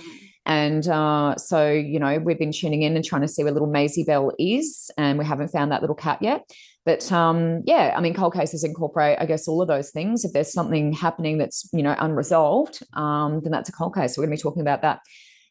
And 0.45 0.89
uh, 0.89 1.37
so, 1.37 1.71
you 1.71 2.01
know, 2.01 2.19
we've 2.19 2.39
been 2.39 2.53
tuning 2.53 2.83
in 2.83 2.97
and 2.97 3.05
trying 3.05 3.23
to 3.23 3.29
see 3.29 3.45
where 3.45 3.53
little 3.53 3.69
Maisie 3.69 4.05
Bell 4.05 4.33
is, 4.39 4.91
and 4.97 5.19
we 5.19 5.25
haven't 5.25 5.49
found 5.49 5.71
that 5.73 5.83
little 5.83 5.95
cat 5.95 6.19
yet. 6.23 6.51
But 6.89 7.13
um, 7.13 7.61
yeah, 7.67 7.93
I 7.95 8.01
mean, 8.01 8.15
cold 8.15 8.33
cases 8.33 8.65
incorporate, 8.65 9.19
I 9.21 9.27
guess, 9.27 9.47
all 9.47 9.61
of 9.61 9.69
those 9.69 9.91
things. 9.91 10.25
If 10.25 10.33
there's 10.33 10.51
something 10.51 10.95
happening 10.95 11.37
that's, 11.37 11.69
you 11.71 11.83
know, 11.83 11.95
unresolved, 11.99 12.83
um, 12.95 13.43
then 13.43 13.53
that's 13.53 13.69
a 13.69 13.73
cold 13.73 13.95
case. 13.95 14.15
So 14.15 14.23
we're 14.23 14.27
going 14.27 14.39
to 14.39 14.41
be 14.41 14.43
talking 14.43 14.63
about 14.63 14.81
that 14.81 15.01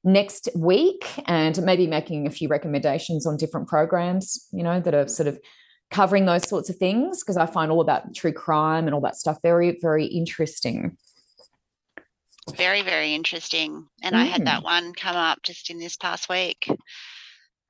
next 0.03 0.49
week 0.55 1.05
and 1.27 1.61
maybe 1.61 1.85
making 1.85 2.25
a 2.25 2.31
few 2.31 2.47
recommendations 2.47 3.27
on 3.27 3.37
different 3.37 3.67
programs, 3.67 4.47
you 4.51 4.63
know, 4.63 4.79
that 4.79 4.95
are 4.95 5.07
sort 5.07 5.27
of 5.27 5.39
covering 5.91 6.25
those 6.25 6.49
sorts 6.49 6.71
of 6.71 6.77
things 6.77 7.21
because 7.21 7.37
I 7.37 7.45
find 7.45 7.71
all 7.71 7.81
about 7.81 8.15
true 8.15 8.33
crime 8.33 8.87
and 8.87 8.95
all 8.95 9.01
that 9.01 9.15
stuff 9.15 9.37
very, 9.43 9.77
very 9.79 10.07
interesting. 10.07 10.97
Very, 12.55 12.81
very 12.81 13.13
interesting. 13.13 13.85
And 14.01 14.15
mm. 14.15 14.17
I 14.17 14.25
had 14.25 14.47
that 14.47 14.61
mm. 14.61 14.63
one 14.63 14.91
come 14.93 15.15
up 15.15 15.43
just 15.43 15.69
in 15.69 15.77
this 15.77 15.97
past 15.97 16.29
week. 16.29 16.67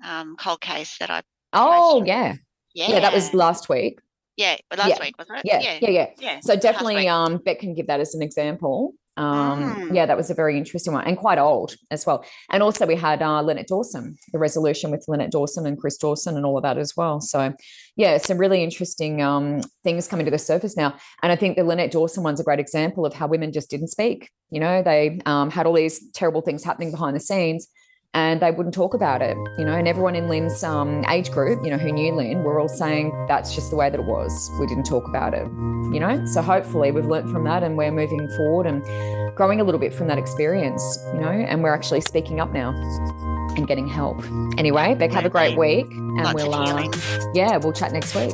Um, 0.06 0.38
cold 0.40 0.62
case 0.62 1.00
that 1.00 1.10
I. 1.10 1.22
Oh, 1.52 2.06
yeah. 2.06 2.36
Yeah. 2.78 2.90
Yeah. 2.90 3.00
That 3.00 3.14
was 3.14 3.34
last 3.34 3.70
week. 3.70 4.00
Yeah. 4.36 4.56
Last 4.78 4.90
yeah. 4.90 5.00
week, 5.02 5.18
wasn't 5.18 5.40
it? 5.40 5.46
Yeah. 5.46 5.60
Yeah. 5.62 5.78
Yeah. 5.82 5.90
yeah. 5.90 6.08
yeah. 6.20 6.40
So 6.42 6.56
definitely, 6.56 7.08
um, 7.08 7.38
Beck 7.38 7.60
can 7.60 7.74
give 7.74 7.88
that 7.88 8.00
as 8.00 8.14
an 8.14 8.22
example. 8.22 8.94
Um, 9.18 9.74
mm. 9.74 9.96
Yeah, 9.96 10.06
that 10.06 10.16
was 10.16 10.30
a 10.30 10.36
very 10.36 10.60
interesting 10.60 10.94
one 10.94 11.04
and 11.08 11.18
quite 11.18 11.40
old 11.40 11.76
as 11.90 12.06
well. 12.06 12.24
And 12.52 12.62
also, 12.62 12.86
we 12.86 12.96
had 12.96 13.24
uh, 13.24 13.42
Lynette 13.42 13.68
Dawson, 13.68 14.16
the 14.32 14.38
resolution 14.38 14.92
with 14.92 15.06
Lynette 15.08 15.32
Dawson 15.32 15.66
and 15.66 15.76
Chris 15.76 15.98
Dawson 15.98 16.38
and 16.38 16.46
all 16.46 16.56
of 16.56 16.62
that 16.62 16.78
as 16.78 16.96
well. 16.96 17.20
So, 17.20 17.52
yeah, 17.96 18.20
some 18.20 18.38
really 18.38 18.64
interesting 18.64 19.24
um, 19.24 19.62
things 19.84 20.08
coming 20.08 20.26
to 20.26 20.32
the 20.32 20.38
surface 20.38 20.78
now. 20.78 20.96
And 21.24 21.32
I 21.32 21.36
think 21.36 21.58
the 21.58 21.64
Lynette 21.64 21.90
Dawson 21.90 22.22
one's 22.22 22.40
a 22.40 22.44
great 22.44 22.60
example 22.60 23.08
of 23.08 23.16
how 23.16 23.26
women 23.26 23.52
just 23.52 23.72
didn't 23.72 23.88
speak. 23.88 24.30
You 24.52 24.60
know, 24.60 24.84
they 24.84 25.20
um, 25.26 25.50
had 25.50 25.66
all 25.66 25.74
these 25.74 26.12
terrible 26.12 26.42
things 26.42 26.64
happening 26.64 26.92
behind 26.92 27.16
the 27.16 27.20
scenes 27.20 27.68
and 28.14 28.42
they 28.42 28.52
wouldn't 28.52 28.74
talk 28.74 28.94
about 28.94 29.22
it, 29.22 29.38
you 29.58 29.66
know. 29.66 29.74
And 29.74 29.88
everyone 29.88 30.16
in 30.16 30.28
Lynn's 30.28 30.64
um, 30.64 31.06
age 31.10 31.32
group, 31.32 31.64
you 31.64 31.72
know, 31.72 31.78
who 31.78 31.92
knew 31.92 32.14
Lynn, 32.14 32.44
were 32.44 32.60
all 32.60 32.68
saying 32.68 33.14
that's 33.28 33.54
just 33.54 33.70
the 33.70 33.76
way 33.76 33.90
that 33.90 34.00
it 34.00 34.06
was. 34.06 34.52
We 34.60 34.68
didn't 34.68 34.86
talk 34.86 35.08
about 35.08 35.34
it, 35.34 35.46
you 35.94 36.00
know. 36.00 36.26
So 36.26 36.42
hopefully 36.42 36.92
we've 36.92 37.06
learned 37.06 37.32
from 37.32 37.44
that 37.44 37.64
and 37.64 37.78
we're 37.78 37.92
moving 37.92 38.28
forward 38.30 38.66
and 38.66 38.84
growing 39.36 39.62
a 39.62 39.64
little 39.64 39.80
bit 39.80 39.94
from 39.94 40.08
that 40.08 40.18
experience, 40.18 41.00
you 41.14 41.20
know. 41.20 41.30
And 41.30 41.64
we're 41.64 41.74
actually 41.74 42.02
speaking 42.02 42.40
up 42.40 42.52
now 42.52 42.70
and 43.56 43.68
getting 43.68 43.88
help. 43.88 44.24
Anyway, 44.58 44.96
Beck, 44.96 45.12
have 45.12 45.26
a 45.26 45.30
great 45.30 45.58
week, 45.58 45.86
and 45.92 46.24
Lots 46.24 46.36
we'll 46.36 46.54
uh, 46.54 46.84
yeah, 47.34 47.58
we'll 47.58 47.74
chat 47.74 47.92
next 47.92 48.16
week. 48.16 48.34